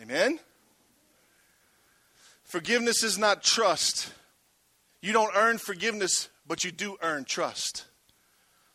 Amen? 0.00 0.38
Forgiveness 2.54 3.02
is 3.02 3.18
not 3.18 3.42
trust. 3.42 4.12
You 5.00 5.12
don't 5.12 5.32
earn 5.34 5.58
forgiveness, 5.58 6.28
but 6.46 6.62
you 6.62 6.70
do 6.70 6.96
earn 7.02 7.24
trust. 7.24 7.86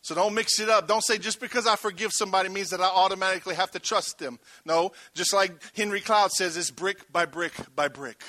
So 0.02 0.14
don't 0.14 0.34
mix 0.34 0.60
it 0.60 0.68
up. 0.68 0.86
Don't 0.86 1.02
say 1.02 1.16
just 1.16 1.40
because 1.40 1.66
I 1.66 1.76
forgive 1.76 2.12
somebody 2.12 2.50
means 2.50 2.68
that 2.68 2.82
I 2.82 2.88
automatically 2.88 3.54
have 3.54 3.70
to 3.70 3.78
trust 3.78 4.18
them. 4.18 4.38
No, 4.66 4.92
just 5.14 5.32
like 5.32 5.52
Henry 5.74 6.02
Cloud 6.02 6.30
says, 6.30 6.58
it's 6.58 6.70
brick 6.70 7.10
by 7.10 7.24
brick 7.24 7.54
by 7.74 7.88
brick. 7.88 8.22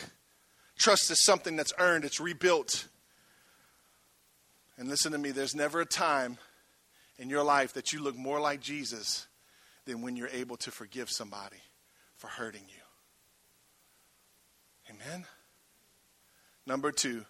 Trust 0.80 1.12
is 1.12 1.22
something 1.26 1.58
that's 1.58 1.74
earned, 1.78 2.06
it's 2.06 2.22
rebuilt. 2.22 2.88
And 4.78 4.88
listen 4.88 5.12
to 5.12 5.18
me, 5.18 5.32
there's 5.32 5.54
never 5.54 5.82
a 5.82 5.86
time 5.86 6.38
in 7.18 7.30
your 7.30 7.44
life 7.44 7.74
that 7.74 7.92
you 7.92 8.02
look 8.02 8.16
more 8.16 8.40
like 8.40 8.62
Jesus 8.62 9.28
than 9.84 10.02
when 10.02 10.16
you're 10.16 10.30
able 10.30 10.56
to 10.56 10.72
forgive 10.72 11.10
somebody 11.10 11.60
for 12.16 12.28
hurting 12.28 12.64
you. 12.70 12.84
Amen? 14.96 15.26
Number 16.66 16.92
two, 16.92 17.26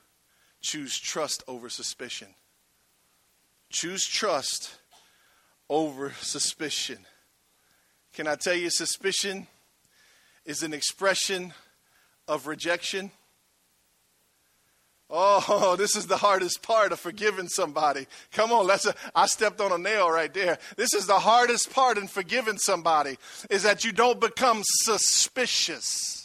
choose 0.62 0.98
trust 1.00 1.44
over 1.48 1.70
suspicion. 1.70 2.28
Choose 3.70 4.06
trust 4.06 4.76
over 5.70 6.12
suspicion. 6.20 7.00
Can 8.13 8.28
I 8.28 8.36
tell 8.36 8.56
you, 8.56 8.70
suspicion 8.70 9.48
is 10.46 10.63
an 10.63 10.74
expression 10.74 11.54
of 12.28 12.48
rejection? 12.48 13.12
Oh, 15.10 15.76
this 15.78 15.96
is 15.96 16.08
the 16.08 16.17
hardest 16.17 16.62
part 16.62 16.91
of 16.91 17.00
forgiving 17.00 17.48
somebody. 17.48 18.08
Come 18.32 18.52
on, 18.52 18.65
let's. 18.67 18.88
I 19.15 19.28
stepped 19.28 19.62
on 19.62 19.72
a 19.72 19.78
nail 19.78 20.10
right 20.10 20.34
there. 20.34 20.58
This 20.78 20.94
is 20.94 21.06
the 21.06 21.20
hardest 21.20 21.72
part 21.74 21.98
in 21.98 22.08
forgiving 22.08 22.58
somebody 22.58 23.17
is 23.50 23.63
that 23.63 23.84
you 23.84 23.91
don't 23.91 24.20
become 24.20 24.62
suspicious. 24.63 26.20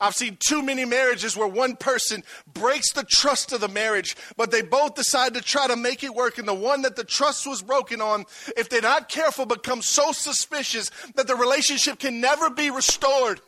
I've 0.00 0.14
seen 0.14 0.38
too 0.40 0.62
many 0.62 0.86
marriages 0.86 1.36
where 1.36 1.46
one 1.46 1.76
person 1.76 2.22
breaks 2.54 2.92
the 2.92 3.04
trust 3.04 3.52
of 3.52 3.60
the 3.60 3.68
marriage, 3.68 4.16
but 4.36 4.50
they 4.50 4.62
both 4.62 4.94
decide 4.94 5.34
to 5.34 5.42
try 5.42 5.66
to 5.66 5.76
make 5.76 6.02
it 6.02 6.14
work. 6.14 6.38
And 6.38 6.48
the 6.48 6.54
one 6.54 6.82
that 6.82 6.96
the 6.96 7.04
trust 7.04 7.46
was 7.46 7.60
broken 7.60 8.00
on, 8.00 8.24
if 8.56 8.70
they're 8.70 8.80
not 8.80 9.10
careful, 9.10 9.44
becomes 9.44 9.86
so 9.86 10.12
suspicious 10.12 10.90
that 11.16 11.26
the 11.26 11.36
relationship 11.36 11.98
can 11.98 12.20
never 12.20 12.48
be 12.48 12.70
restored. 12.70 13.42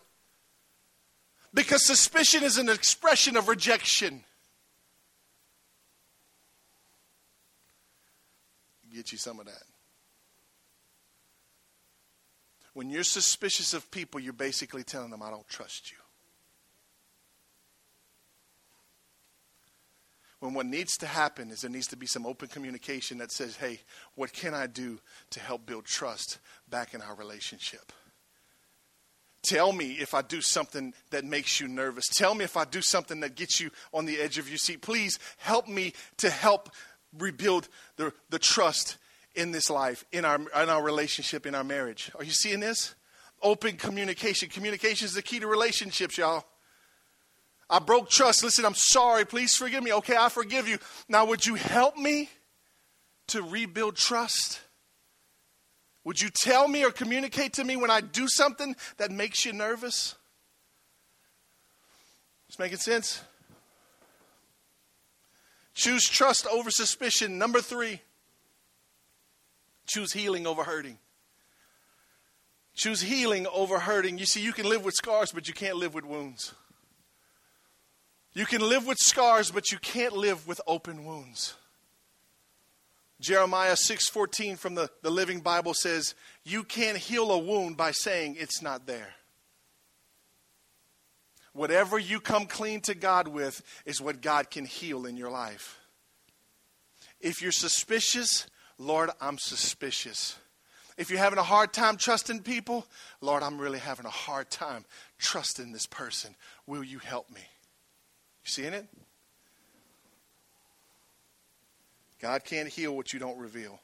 Because 1.55 1.87
suspicion 1.87 2.43
is 2.43 2.59
an 2.59 2.69
expression 2.69 3.37
of 3.37 3.49
rejection. 3.49 4.25
Get 8.95 9.11
you 9.11 9.17
some 9.17 9.41
of 9.41 9.47
that. 9.47 9.63
When 12.75 12.91
you're 12.91 13.05
suspicious 13.05 13.73
of 13.73 13.91
people, 13.91 14.21
you're 14.21 14.35
basically 14.35 14.85
telling 14.85 15.11
them, 15.11 15.23
I 15.23 15.31
don't 15.31 15.49
trust 15.49 15.91
you. 15.91 15.97
When 20.43 20.55
what 20.55 20.67
needs 20.67 20.97
to 20.97 21.07
happen 21.07 21.53
is 21.53 21.61
there 21.61 21.71
needs 21.71 21.87
to 21.87 21.97
be 21.97 22.05
some 22.05 22.27
open 22.27 22.49
communication 22.49 23.19
that 23.19 23.31
says, 23.31 23.55
hey, 23.55 23.79
what 24.17 24.33
can 24.33 24.55
I 24.55 24.67
do 24.67 24.99
to 25.31 25.39
help 25.39 25.67
build 25.67 25.85
trust 25.85 26.41
back 26.69 26.95
in 26.95 27.01
our 27.01 27.15
relationship? 27.15 27.93
Tell 29.45 29.73
me 29.73 29.93
if 30.01 30.15
I 30.15 30.23
do 30.23 30.41
something 30.41 30.95
that 31.11 31.25
makes 31.25 31.61
you 31.61 31.69
nervous. 31.69 32.09
Tell 32.09 32.35
me 32.35 32.45
if 32.45 32.57
I 32.57 32.65
do 32.65 32.83
something 32.83 33.21
that 33.21 33.37
gets 33.37 33.61
you 33.61 33.71
on 33.95 34.05
the 34.05 34.19
edge 34.21 34.37
of 34.37 34.49
your 34.49 34.59
seat. 34.59 34.83
Please 34.83 35.21
help 35.37 35.69
me 35.69 35.93
to 36.17 36.29
help 36.29 36.71
rebuild 37.17 37.69
the, 37.95 38.13
the 38.31 38.41
trust 38.41 38.97
in 39.37 39.53
this 39.53 39.71
life, 39.71 40.05
in 40.11 40.25
our, 40.25 40.41
in 40.41 40.69
our 40.69 40.83
relationship, 40.83 41.47
in 41.47 41.55
our 41.55 41.63
marriage. 41.63 42.11
Are 42.17 42.25
you 42.25 42.33
seeing 42.33 42.59
this? 42.59 42.97
Open 43.43 43.77
communication. 43.77 44.49
Communication 44.49 45.05
is 45.05 45.15
the 45.15 45.23
key 45.23 45.39
to 45.39 45.47
relationships, 45.47 46.19
y'all. 46.19 46.45
I 47.73 47.79
broke 47.79 48.11
trust. 48.11 48.45
Listen, 48.45 48.67
I'm 48.67 48.75
sorry. 48.75 49.25
Please 49.25 49.57
forgive 49.57 49.83
me. 49.83 49.95
Okay, 49.95 50.15
I 50.15 50.29
forgive 50.29 50.69
you. 50.69 50.79
Now, 51.09 51.25
would 51.25 51.47
you 51.47 51.55
help 51.55 51.97
me 51.97 52.29
to 53.29 53.43
rebuild 53.43 53.97
trust? 53.97 54.61
Would 56.05 56.21
you 56.21 56.29
tell 56.29 56.69
me 56.69 56.85
or 56.85 56.91
communicate 56.91 57.55
to 57.55 57.65
me 57.65 57.77
when 57.77 57.91
I 57.91 58.03
do 58.03 58.29
something 58.29 58.77
that 58.99 59.11
makes 59.11 59.47
you 59.47 59.55
nervous? 59.55 60.17
It's 62.47 62.59
making 62.59 62.77
sense? 62.77 63.23
Choose 65.73 66.07
trust 66.07 66.47
over 66.49 66.71
suspicion. 66.71 67.39
Number 67.39 67.63
three, 67.63 68.03
choose 69.87 70.13
healing 70.13 70.47
over 70.47 70.63
hurting. 70.63 70.99
Choose 72.75 73.01
healing 73.01 73.47
over 73.47 73.79
hurting. 73.79 74.19
You 74.19 74.27
see, 74.27 74.43
you 74.43 74.53
can 74.53 74.69
live 74.69 74.85
with 74.85 74.93
scars, 74.93 75.33
but 75.33 75.49
you 75.49 75.55
can't 75.55 75.77
live 75.77 75.95
with 75.95 76.05
wounds. 76.05 76.53
You 78.35 78.47
can 78.47 78.63
live 78.63 78.87
with 78.87 78.99
scars, 78.99 79.51
but 79.51 79.71
you 79.73 79.79
can't 79.79 80.17
live 80.17 80.47
with 80.47 80.61
open 80.67 81.05
wounds. 81.05 81.55
Jeremiah 83.21 83.77
6:14 83.77 84.57
from 84.57 84.75
the, 84.75 84.91
the 85.03 85.11
Living 85.11 85.41
Bible 85.41 85.75
says, 85.75 86.15
"You 86.43 86.65
can't 86.65 86.99
heal 86.99 87.31
a 87.31 87.39
wound 87.39 87.77
by 87.77 87.93
saying 87.93 88.37
it's 88.37 88.61
not 88.61 88.87
there." 88.87 89.15
Whatever 91.53 91.99
you 91.99 92.21
come 92.21 92.47
clean 92.47 92.81
to 92.83 92.95
God 92.95 93.29
with 93.29 93.63
is 93.85 94.01
what 94.01 94.23
God 94.23 94.51
can 94.51 94.65
heal 94.65 95.05
in 95.07 95.17
your 95.17 95.31
life. 95.31 95.79
If 97.21 97.43
you're 97.43 97.53
suspicious, 97.53 98.47
Lord, 98.79 99.11
I'm 99.21 99.39
suspicious. 99.39 100.37
If 100.97 101.11
you're 101.11 101.19
having 101.19 101.39
a 101.39 101.45
hard 101.45 101.73
time 101.73 101.97
trusting 101.97 102.43
people, 102.43 102.87
Lord, 103.21 103.43
I'm 103.43 103.59
really 103.59 103.79
having 103.79 104.07
a 104.07 104.11
hard 104.11 104.51
time 104.51 104.85
trusting 105.19 105.73
this 105.73 105.87
person. 105.87 106.35
Will 106.67 106.83
you 106.83 106.99
help 106.99 107.31
me? 107.31 107.43
You 108.45 108.51
seeing 108.51 108.73
it? 108.73 108.87
God 112.21 112.45
can't 112.45 112.69
heal 112.69 112.95
what 112.95 113.13
you 113.13 113.19
don't 113.19 113.39
reveal. 113.39 113.81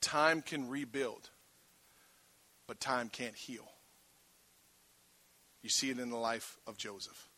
Time 0.00 0.40
can 0.40 0.68
rebuild, 0.68 1.28
but 2.66 2.80
time 2.80 3.10
can't 3.10 3.34
heal. 3.34 3.68
You 5.62 5.68
see 5.68 5.90
it 5.90 5.98
in 5.98 6.08
the 6.08 6.16
life 6.16 6.56
of 6.66 6.78
Joseph. 6.78 7.28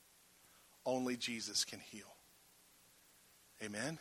Only 0.87 1.17
Jesus 1.17 1.65
can 1.65 1.81
heal. 1.81 2.15
Amen? 3.63 3.99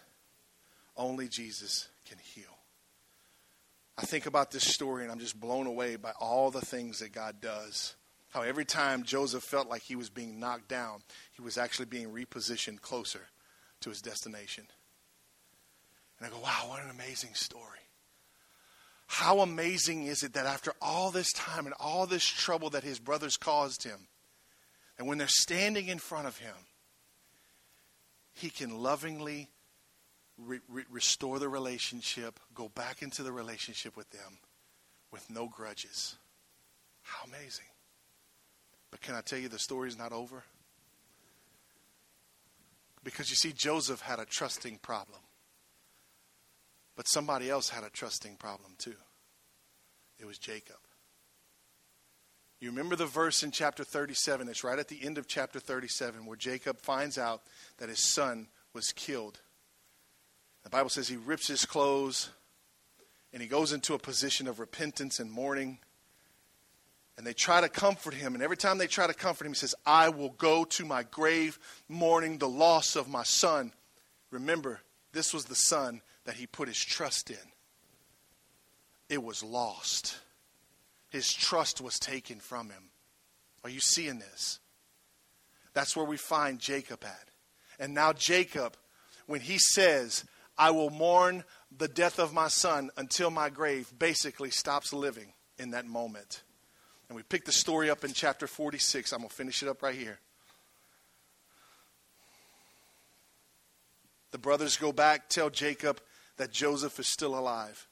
Only 0.96 1.28
Jesus 1.28 1.90
can 2.08 2.18
heal. 2.20 2.58
I 3.98 4.04
think 4.04 4.28
about 4.28 4.52
this 4.52 4.64
story 4.64 5.04
and 5.04 5.12
I'm 5.12 5.20
just 5.20 5.40
blown 5.40 5.68
away 5.68 5.96
by 5.96 6.12
all 6.20 6.52
the 6.52 6.62
things 6.62 7.00
that 7.00 7.12
God 7.12 7.42
does 7.42 7.96
how 8.30 8.42
every 8.42 8.66
time 8.66 9.04
Joseph 9.04 9.44
felt 9.44 9.70
like 9.70 9.82
he 9.82 9.96
was 9.96 10.10
being 10.10 10.40
knocked 10.40 10.68
down, 10.68 11.02
he 11.32 11.42
was 11.42 11.58
actually 11.58 11.86
being 11.86 12.10
repositioned 12.10 12.82
closer 12.82 13.28
to 13.82 13.90
his 13.90 14.02
destination. 14.02 14.66
And 16.18 16.28
I 16.28 16.30
go, 16.30 16.42
wow, 16.42 16.66
what 16.68 16.84
an 16.84 16.90
amazing 16.90 17.34
story. 17.34 17.64
How 19.08 19.40
amazing 19.40 20.06
is 20.06 20.22
it 20.22 20.34
that 20.34 20.46
after 20.46 20.74
all 20.80 21.10
this 21.10 21.32
time 21.34 21.66
and 21.66 21.74
all 21.80 22.06
this 22.06 22.26
trouble 22.26 22.70
that 22.72 22.84
his 22.84 23.00
brothers 23.00 23.38
caused 23.38 23.84
him, 23.84 24.08
and 25.00 25.08
when 25.08 25.18
they're 25.18 25.28
standing 25.28 25.88
in 25.88 25.98
front 25.98 26.28
of 26.28 26.38
him, 26.38 26.54
he 28.34 28.52
can 28.52 28.84
lovingly 28.84 29.50
re- 30.38 30.60
re- 30.70 30.84
restore 30.92 31.40
the 31.40 31.50
relationship, 31.50 32.40
go 32.54 32.70
back 32.70 33.02
into 33.02 33.24
the 33.24 33.32
relationship 33.32 33.98
with 33.98 34.10
them 34.12 34.38
with 35.12 35.28
no 35.30 35.48
grudges. 35.48 36.16
How 37.02 37.26
amazing. 37.26 37.66
But 38.92 39.02
can 39.02 39.16
I 39.16 39.22
tell 39.22 39.40
you 39.40 39.50
the 39.50 39.60
story's 39.60 39.98
not 39.98 40.12
over? 40.12 40.44
Because 43.04 43.30
you 43.30 43.36
see, 43.36 43.54
Joseph 43.54 44.02
had 44.02 44.20
a 44.20 44.26
trusting 44.26 44.80
problem. 44.80 45.20
But 46.96 47.08
somebody 47.08 47.50
else 47.50 47.70
had 47.70 47.84
a 47.84 47.90
trusting 47.90 48.36
problem 48.36 48.74
too. 48.78 48.96
It 50.20 50.26
was 50.26 50.38
Jacob. 50.38 50.76
You 52.60 52.70
remember 52.70 52.98
the 52.98 53.06
verse 53.06 53.42
in 53.42 53.52
chapter 53.52 53.86
37? 53.86 54.50
It's 54.50 54.66
right 54.66 54.78
at 54.78 54.90
the 54.90 55.02
end 55.02 55.18
of 55.18 55.28
chapter 55.28 55.60
37 55.60 56.26
where 56.26 56.36
Jacob 56.36 56.82
finds 56.82 57.18
out 57.18 57.44
that 57.78 57.88
his 57.88 58.00
son 58.00 58.48
was 58.74 58.92
killed. 58.92 59.40
The 60.64 60.70
Bible 60.70 60.90
says 60.90 61.08
he 61.08 61.16
rips 61.16 61.48
his 61.48 61.66
clothes 61.66 62.32
and 63.32 63.42
he 63.42 63.48
goes 63.48 63.72
into 63.72 63.94
a 63.94 64.00
position 64.00 64.46
of 64.48 64.60
repentance 64.60 65.22
and 65.22 65.32
mourning. 65.32 65.80
And 67.20 67.28
they 67.28 67.34
try 67.34 67.60
to 67.60 67.68
comfort 67.68 68.14
him. 68.14 68.34
And 68.34 68.42
every 68.42 68.56
time 68.56 68.78
they 68.78 68.88
try 68.88 69.06
to 69.06 69.14
comfort 69.14 69.46
him, 69.46 69.52
he 69.52 69.58
says, 69.58 69.76
I 69.86 70.08
will 70.08 70.30
go 70.30 70.64
to 70.64 70.86
my 70.86 71.04
grave 71.04 71.60
mourning 71.90 72.38
the 72.38 72.48
loss 72.48 72.96
of 72.96 73.10
my 73.10 73.24
son. 73.24 73.74
Remember, 74.32 74.80
this 75.12 75.34
was 75.34 75.44
the 75.44 75.54
son 75.54 76.02
that 76.24 76.36
he 76.36 76.48
put 76.48 76.70
his 76.70 76.80
trust 76.80 77.30
in. 77.30 77.36
It 79.10 79.22
was 79.22 79.44
lost. 79.44 80.18
His 81.10 81.34
trust 81.34 81.82
was 81.82 82.00
taken 82.00 82.40
from 82.40 82.70
him. 82.70 82.90
Are 83.66 83.70
you 83.70 83.82
seeing 83.82 84.20
this? 84.20 84.62
That's 85.74 85.98
where 85.98 86.06
we 86.06 86.16
find 86.16 86.58
Jacob 86.58 87.04
at. 87.04 87.32
And 87.80 87.94
now, 87.94 88.14
Jacob, 88.14 88.78
when 89.26 89.42
he 89.42 89.58
says, 89.58 90.24
I 90.58 90.72
will 90.72 90.90
mourn 90.90 91.44
the 91.78 91.90
death 91.90 92.18
of 92.18 92.34
my 92.34 92.48
son 92.48 92.92
until 92.96 93.30
my 93.30 93.50
grave, 93.50 93.92
basically 94.00 94.52
stops 94.52 94.94
living 94.94 95.34
in 95.58 95.72
that 95.72 95.86
moment. 95.86 96.44
And 97.10 97.16
we 97.16 97.24
pick 97.24 97.44
the 97.44 97.52
story 97.52 97.90
up 97.90 98.06
in 98.06 98.14
chapter 98.14 98.48
46. 98.48 99.12
I'm 99.12 99.20
going 99.20 99.30
to 99.30 99.36
finish 99.36 99.64
it 99.64 99.68
up 99.68 99.82
right 99.82 99.96
here. 99.96 100.20
The 104.32 104.38
brothers 104.38 104.78
go 104.78 104.92
back, 104.92 105.28
tell 105.28 105.50
Jacob 105.50 106.00
that 106.38 106.52
Joseph 106.52 107.00
is 107.00 107.08
still 107.08 107.38
alive. 107.38 107.88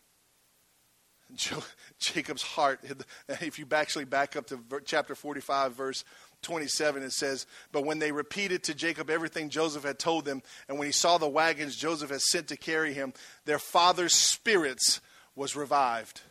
Jo- 1.35 1.63
Jacob's 1.99 2.43
heart, 2.43 2.79
if 3.29 3.57
you 3.57 3.65
actually 3.71 4.05
back 4.05 4.35
up 4.35 4.45
to 4.47 4.59
chapter 4.85 5.15
45, 5.15 5.73
verse 5.73 6.03
27, 6.43 7.01
it 7.01 7.11
says, 7.11 7.47
But 7.71 7.85
when 7.85 7.97
they 7.97 8.11
repeated 8.11 8.63
to 8.63 8.75
Jacob 8.75 9.09
everything 9.09 9.49
Joseph 9.49 9.83
had 9.83 9.97
told 9.97 10.25
them, 10.25 10.43
and 10.69 10.77
when 10.77 10.85
he 10.85 10.91
saw 10.91 11.17
the 11.17 11.27
wagons 11.27 11.75
Joseph 11.75 12.11
had 12.11 12.21
sent 12.21 12.49
to 12.49 12.57
carry 12.57 12.93
him, 12.93 13.13
their 13.45 13.59
father's 13.59 14.13
spirits 14.13 15.01
was 15.35 15.55
revived. 15.55 16.21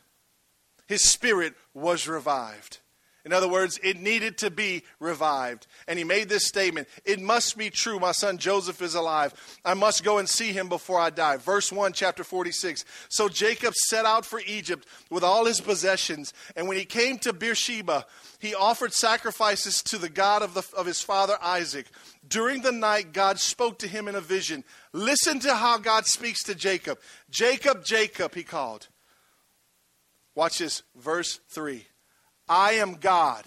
His 0.87 1.03
spirit 1.03 1.55
was 1.75 2.09
revived. 2.09 2.81
In 3.27 3.33
other 3.33 3.49
words, 3.49 3.81
it 3.83 3.99
needed 3.99 4.39
to 4.39 4.53
be 4.53 4.85
revived. 5.01 5.67
And 5.89 5.99
he 5.99 6.05
made 6.05 6.29
this 6.29 6.47
statement 6.47 6.87
It 7.05 7.21
must 7.21 7.59
be 7.59 7.71
true, 7.71 7.99
my 7.99 8.13
son 8.13 8.39
Joseph 8.39 8.81
is 8.81 8.95
alive. 8.95 9.35
I 9.65 9.75
must 9.75 10.05
go 10.05 10.19
and 10.19 10.29
see 10.29 10.53
him 10.53 10.69
before 10.69 11.01
I 11.01 11.11
die. 11.11 11.37
Verse 11.37 11.73
1, 11.73 11.93
chapter 11.93 12.23
46. 12.23 12.85
So 13.09 13.29
Jacob 13.29 13.75
set 13.75 14.05
out 14.05 14.25
for 14.25 14.41
Egypt 14.47 14.87
with 15.11 15.25
all 15.25 15.45
his 15.45 15.61
possessions. 15.61 16.33
And 16.55 16.69
when 16.69 16.77
he 16.77 16.85
came 16.85 17.19
to 17.19 17.33
Beersheba, 17.33 18.07
he 18.39 18.55
offered 18.55 18.93
sacrifices 18.93 19.83
to 19.83 19.99
the 19.99 20.09
God 20.09 20.43
of, 20.43 20.55
the, 20.55 20.63
of 20.77 20.87
his 20.87 21.01
father 21.01 21.37
Isaac. 21.43 21.87
During 22.29 22.63
the 22.63 22.71
night, 22.71 23.13
God 23.13 23.41
spoke 23.41 23.81
to 23.81 23.89
him 23.89 24.07
in 24.07 24.15
a 24.15 24.21
vision. 24.21 24.63
Listen 24.93 25.41
to 25.41 25.53
how 25.57 25.79
God 25.79 26.07
speaks 26.07 26.45
to 26.45 26.55
Jacob. 26.55 27.01
Jacob, 27.29 27.85
Jacob, 27.85 28.37
he 28.37 28.45
called. 28.45 28.87
Watch 30.37 30.59
this, 30.59 30.83
verse 30.95 31.41
3. 31.49 31.85
I 32.49 32.73
am 32.73 32.95
God, 32.95 33.43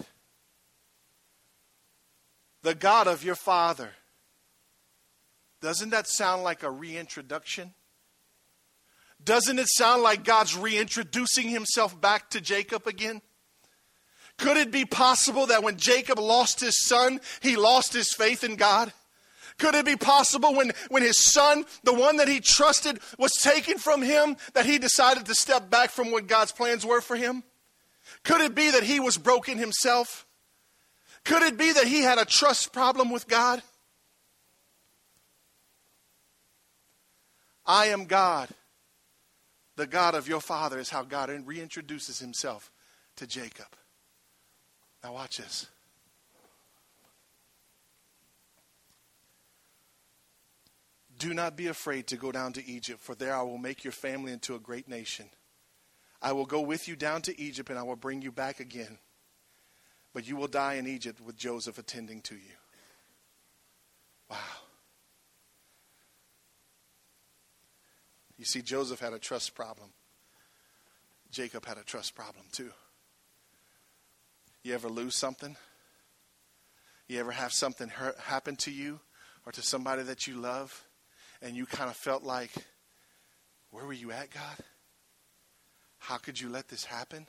the 2.62 2.74
God 2.74 3.06
of 3.06 3.24
your 3.24 3.36
father. 3.36 3.90
Doesn't 5.62 5.90
that 5.90 6.08
sound 6.08 6.42
like 6.42 6.62
a 6.62 6.70
reintroduction? 6.70 7.72
Doesn't 9.22 9.58
it 9.58 9.68
sound 9.68 10.02
like 10.02 10.24
God's 10.24 10.56
reintroducing 10.56 11.48
himself 11.48 11.98
back 11.98 12.30
to 12.30 12.40
Jacob 12.40 12.86
again? 12.86 13.22
Could 14.36 14.56
it 14.56 14.70
be 14.70 14.84
possible 14.84 15.46
that 15.46 15.62
when 15.62 15.76
Jacob 15.76 16.18
lost 16.18 16.60
his 16.60 16.84
son, 16.86 17.20
he 17.40 17.56
lost 17.56 17.92
his 17.92 18.12
faith 18.12 18.42
in 18.42 18.56
God? 18.56 18.92
Could 19.60 19.74
it 19.74 19.84
be 19.84 19.94
possible 19.94 20.54
when, 20.54 20.72
when 20.88 21.02
his 21.02 21.22
son, 21.22 21.66
the 21.84 21.92
one 21.92 22.16
that 22.16 22.28
he 22.28 22.40
trusted, 22.40 22.98
was 23.18 23.32
taken 23.32 23.76
from 23.76 24.00
him, 24.00 24.38
that 24.54 24.64
he 24.64 24.78
decided 24.78 25.26
to 25.26 25.34
step 25.34 25.68
back 25.68 25.90
from 25.90 26.10
what 26.10 26.26
God's 26.26 26.50
plans 26.50 26.84
were 26.84 27.02
for 27.02 27.14
him? 27.14 27.44
Could 28.24 28.40
it 28.40 28.54
be 28.54 28.70
that 28.70 28.82
he 28.82 29.00
was 29.00 29.18
broken 29.18 29.58
himself? 29.58 30.26
Could 31.24 31.42
it 31.42 31.58
be 31.58 31.72
that 31.72 31.86
he 31.86 32.00
had 32.00 32.16
a 32.16 32.24
trust 32.24 32.72
problem 32.72 33.10
with 33.10 33.28
God? 33.28 33.62
I 37.66 37.88
am 37.88 38.06
God. 38.06 38.48
The 39.76 39.86
God 39.86 40.14
of 40.14 40.26
your 40.26 40.40
father 40.40 40.78
is 40.78 40.88
how 40.88 41.02
God 41.02 41.28
reintroduces 41.28 42.18
himself 42.18 42.72
to 43.16 43.26
Jacob. 43.26 43.66
Now, 45.04 45.12
watch 45.12 45.36
this. 45.36 45.66
Do 51.20 51.34
not 51.34 51.54
be 51.54 51.66
afraid 51.66 52.06
to 52.06 52.16
go 52.16 52.32
down 52.32 52.54
to 52.54 52.66
Egypt, 52.66 53.02
for 53.02 53.14
there 53.14 53.36
I 53.36 53.42
will 53.42 53.58
make 53.58 53.84
your 53.84 53.92
family 53.92 54.32
into 54.32 54.54
a 54.54 54.58
great 54.58 54.88
nation. 54.88 55.26
I 56.22 56.32
will 56.32 56.46
go 56.46 56.62
with 56.62 56.88
you 56.88 56.96
down 56.96 57.20
to 57.22 57.38
Egypt 57.38 57.68
and 57.68 57.78
I 57.78 57.82
will 57.82 57.94
bring 57.94 58.22
you 58.22 58.32
back 58.32 58.58
again. 58.58 58.98
But 60.14 60.26
you 60.26 60.36
will 60.36 60.48
die 60.48 60.74
in 60.74 60.86
Egypt 60.86 61.20
with 61.20 61.36
Joseph 61.36 61.78
attending 61.78 62.22
to 62.22 62.34
you. 62.34 62.56
Wow. 64.30 64.38
You 68.38 68.46
see, 68.46 68.62
Joseph 68.62 69.00
had 69.00 69.12
a 69.12 69.18
trust 69.18 69.54
problem. 69.54 69.90
Jacob 71.30 71.66
had 71.66 71.76
a 71.76 71.84
trust 71.84 72.14
problem 72.14 72.46
too. 72.50 72.70
You 74.62 74.72
ever 74.72 74.88
lose 74.88 75.16
something? 75.16 75.54
You 77.08 77.20
ever 77.20 77.32
have 77.32 77.52
something 77.52 77.88
hurt, 77.88 78.18
happen 78.18 78.56
to 78.56 78.70
you 78.70 79.00
or 79.44 79.52
to 79.52 79.60
somebody 79.60 80.02
that 80.04 80.26
you 80.26 80.36
love 80.36 80.86
and 81.42 81.56
you 81.56 81.66
kind 81.66 81.90
of 81.90 81.96
felt 81.96 82.22
like, 82.22 82.50
where 83.70 83.84
were 83.84 83.92
you 83.92 84.12
at, 84.12 84.30
God? 84.30 84.56
How 85.98 86.16
could 86.16 86.40
you 86.40 86.48
let 86.48 86.68
this 86.68 86.84
happen? 86.84 87.26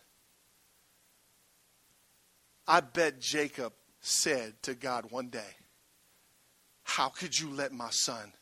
I 2.67 2.79
bet 2.79 3.19
Jacob 3.19 3.73
said 3.99 4.61
to 4.63 4.73
God 4.73 5.11
one 5.11 5.29
day, 5.29 5.57
How 6.83 7.09
could 7.09 7.39
you 7.39 7.49
let 7.49 7.71
my 7.71 7.89
son 7.89 8.33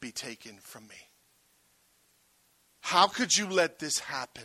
be 0.00 0.10
taken 0.10 0.58
from 0.60 0.86
me? 0.86 0.96
How 2.80 3.06
could 3.06 3.36
you 3.36 3.48
let 3.48 3.78
this 3.78 3.98
happen? 3.98 4.44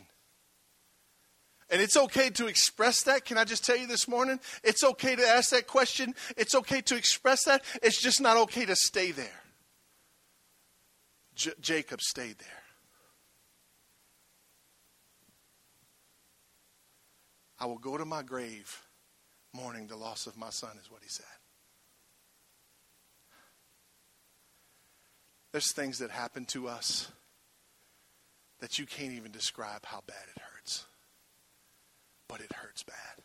And 1.70 1.82
it's 1.82 1.98
okay 1.98 2.30
to 2.32 2.48
express 2.48 3.04
that. 3.04 3.26
Can 3.26 3.38
I 3.38 3.46
just 3.46 3.64
tell 3.66 3.78
you 3.78 3.88
this 3.88 4.08
morning? 4.08 4.40
It's 4.64 4.84
okay 4.84 5.16
to 5.16 5.26
ask 5.26 5.50
that 5.52 5.66
question. 5.66 6.14
It's 6.38 6.54
okay 6.54 6.82
to 6.82 6.96
express 6.96 7.46
that. 7.46 7.64
It's 7.82 8.02
just 8.02 8.22
not 8.22 8.38
okay 8.38 8.66
to 8.66 8.76
stay 8.76 9.12
there. 9.12 9.43
J- 11.36 11.52
Jacob 11.62 12.02
stayed 12.02 12.40
there. 12.40 12.64
I 17.60 17.66
will 17.66 17.78
go 17.78 17.98
to 17.98 18.06
my 18.06 18.24
grave 18.24 18.84
mourning 19.54 19.88
the 19.88 19.96
loss 19.96 20.28
of 20.28 20.38
my 20.38 20.50
son, 20.50 20.72
is 20.82 20.92
what 20.92 21.04
he 21.04 21.10
said. 21.10 21.26
There's 25.52 25.72
things 25.72 26.00
that 26.00 26.10
happen 26.10 26.46
to 26.46 26.68
us 26.68 27.12
that 28.60 28.80
you 28.80 28.86
can't 28.86 29.14
even 29.14 29.32
describe 29.32 29.86
how 29.86 30.02
bad 30.08 30.26
it 30.36 30.42
hurts. 30.42 30.86
But 32.28 32.42
it 32.42 32.52
hurts 32.54 32.82
bad. 32.84 33.24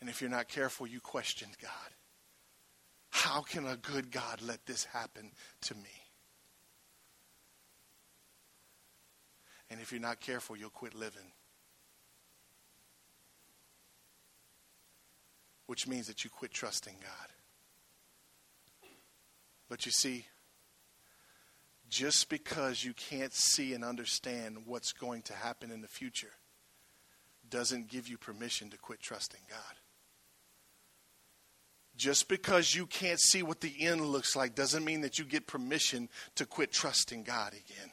And 0.00 0.10
if 0.10 0.20
you're 0.20 0.30
not 0.30 0.48
careful, 0.48 0.86
you 0.86 1.00
question 1.00 1.48
God. 1.60 1.70
How 3.10 3.40
can 3.40 3.66
a 3.66 3.76
good 3.76 4.10
God 4.10 4.42
let 4.42 4.66
this 4.66 4.84
happen 4.84 5.30
to 5.62 5.74
me? 5.74 6.07
And 9.70 9.80
if 9.80 9.92
you're 9.92 10.00
not 10.00 10.20
careful, 10.20 10.56
you'll 10.56 10.70
quit 10.70 10.94
living 10.94 11.32
which 15.68 15.86
means 15.86 16.06
that 16.06 16.24
you 16.24 16.30
quit 16.30 16.50
trusting 16.50 16.94
God. 16.98 17.28
But 19.68 19.84
you 19.84 19.92
see, 19.92 20.24
just 21.90 22.30
because 22.30 22.82
you 22.82 22.94
can't 22.94 23.34
see 23.34 23.74
and 23.74 23.84
understand 23.84 24.62
what's 24.64 24.92
going 24.92 25.22
to 25.22 25.34
happen 25.34 25.70
in 25.70 25.82
the 25.82 25.86
future 25.86 26.32
doesn't 27.50 27.88
give 27.88 28.08
you 28.08 28.16
permission 28.16 28.70
to 28.70 28.78
quit 28.78 29.00
trusting 29.00 29.42
God. 29.48 29.76
Just 31.98 32.30
because 32.30 32.74
you 32.74 32.86
can't 32.86 33.20
see 33.20 33.42
what 33.42 33.60
the 33.60 33.74
end 33.78 34.00
looks 34.00 34.34
like 34.34 34.54
doesn't 34.54 34.86
mean 34.86 35.02
that 35.02 35.18
you 35.18 35.26
get 35.26 35.46
permission 35.46 36.08
to 36.36 36.46
quit 36.46 36.72
trusting 36.72 37.24
God 37.24 37.52
again. 37.52 37.90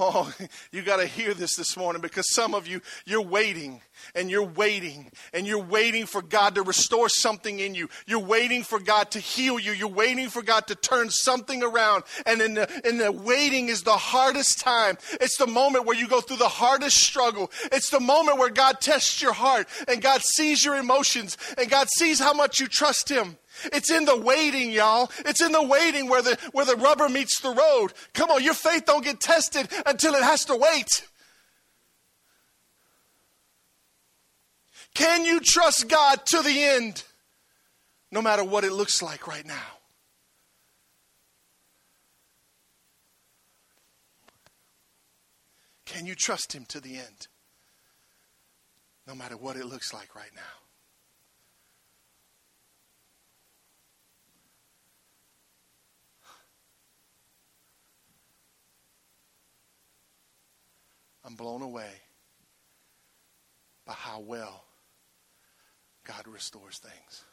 Oh, 0.00 0.32
you 0.72 0.82
got 0.82 0.96
to 0.96 1.06
hear 1.06 1.34
this 1.34 1.56
this 1.56 1.76
morning 1.76 2.00
because 2.00 2.32
some 2.32 2.54
of 2.54 2.66
you, 2.66 2.80
you're 3.04 3.22
waiting 3.22 3.82
and 4.14 4.30
you're 4.30 4.42
waiting 4.42 5.10
and 5.32 5.46
you're 5.46 5.62
waiting 5.62 6.06
for 6.06 6.22
God 6.22 6.54
to 6.54 6.62
restore 6.62 7.08
something 7.08 7.58
in 7.58 7.74
you. 7.74 7.88
You're 8.06 8.24
waiting 8.24 8.62
for 8.62 8.80
God 8.80 9.10
to 9.12 9.18
heal 9.18 9.58
you. 9.58 9.72
You're 9.72 9.88
waiting 9.88 10.30
for 10.30 10.42
God 10.42 10.66
to 10.68 10.74
turn 10.74 11.10
something 11.10 11.62
around. 11.62 12.04
And 12.24 12.40
in 12.40 12.54
the, 12.54 12.82
in 12.88 12.98
the 12.98 13.12
waiting 13.12 13.68
is 13.68 13.82
the 13.82 13.96
hardest 13.96 14.58
time. 14.60 14.96
It's 15.20 15.36
the 15.36 15.46
moment 15.46 15.84
where 15.84 15.96
you 15.96 16.08
go 16.08 16.20
through 16.20 16.38
the 16.38 16.48
hardest 16.48 16.98
struggle. 16.98 17.50
It's 17.70 17.90
the 17.90 18.00
moment 18.00 18.38
where 18.38 18.50
God 18.50 18.80
tests 18.80 19.20
your 19.20 19.34
heart 19.34 19.68
and 19.86 20.00
God 20.00 20.22
sees 20.22 20.64
your 20.64 20.76
emotions 20.76 21.36
and 21.58 21.70
God 21.70 21.88
sees 21.90 22.18
how 22.18 22.32
much 22.32 22.58
you 22.58 22.68
trust 22.68 23.10
Him. 23.10 23.36
It's 23.72 23.90
in 23.90 24.04
the 24.04 24.16
waiting, 24.16 24.70
y'all. 24.70 25.10
It's 25.20 25.42
in 25.42 25.52
the 25.52 25.62
waiting 25.62 26.08
where 26.08 26.22
the, 26.22 26.38
where 26.52 26.64
the 26.64 26.76
rubber 26.76 27.08
meets 27.08 27.40
the 27.40 27.50
road. 27.50 27.92
Come 28.12 28.30
on, 28.30 28.42
your 28.42 28.54
faith 28.54 28.84
don't 28.86 29.04
get 29.04 29.20
tested 29.20 29.68
until 29.86 30.14
it 30.14 30.22
has 30.22 30.44
to 30.46 30.56
wait. 30.56 30.88
Can 34.94 35.24
you 35.24 35.40
trust 35.40 35.88
God 35.88 36.24
to 36.26 36.42
the 36.42 36.62
end, 36.62 37.02
no 38.12 38.22
matter 38.22 38.44
what 38.44 38.64
it 38.64 38.72
looks 38.72 39.02
like 39.02 39.26
right 39.26 39.44
now? 39.44 39.54
Can 45.84 46.06
you 46.06 46.14
trust 46.14 46.52
Him 46.52 46.64
to 46.66 46.80
the 46.80 46.96
end, 46.96 47.28
no 49.06 49.14
matter 49.14 49.36
what 49.36 49.56
it 49.56 49.66
looks 49.66 49.92
like 49.92 50.14
right 50.14 50.32
now? 50.34 50.63
I'm 61.24 61.36
blown 61.36 61.62
away 61.62 61.90
by 63.86 63.94
how 63.94 64.20
well 64.20 64.64
God 66.06 66.28
restores 66.28 66.78
things. 66.78 67.24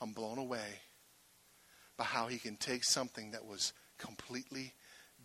I'm 0.00 0.12
blown 0.12 0.38
away 0.38 0.80
by 1.96 2.04
how 2.04 2.26
He 2.26 2.38
can 2.38 2.56
take 2.56 2.82
something 2.82 3.30
that 3.30 3.44
was 3.44 3.72
completely 3.98 4.74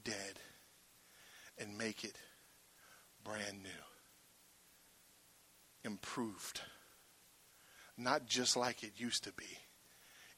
dead 0.04 0.40
and 1.58 1.78
make 1.78 2.04
it 2.04 2.18
brand 3.24 3.64
new, 3.64 3.70
improved. 5.84 6.62
Not 7.98 8.26
just 8.28 8.58
like 8.58 8.84
it 8.84 8.92
used 8.98 9.24
to 9.24 9.32
be, 9.34 9.58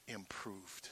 improved. 0.06 0.88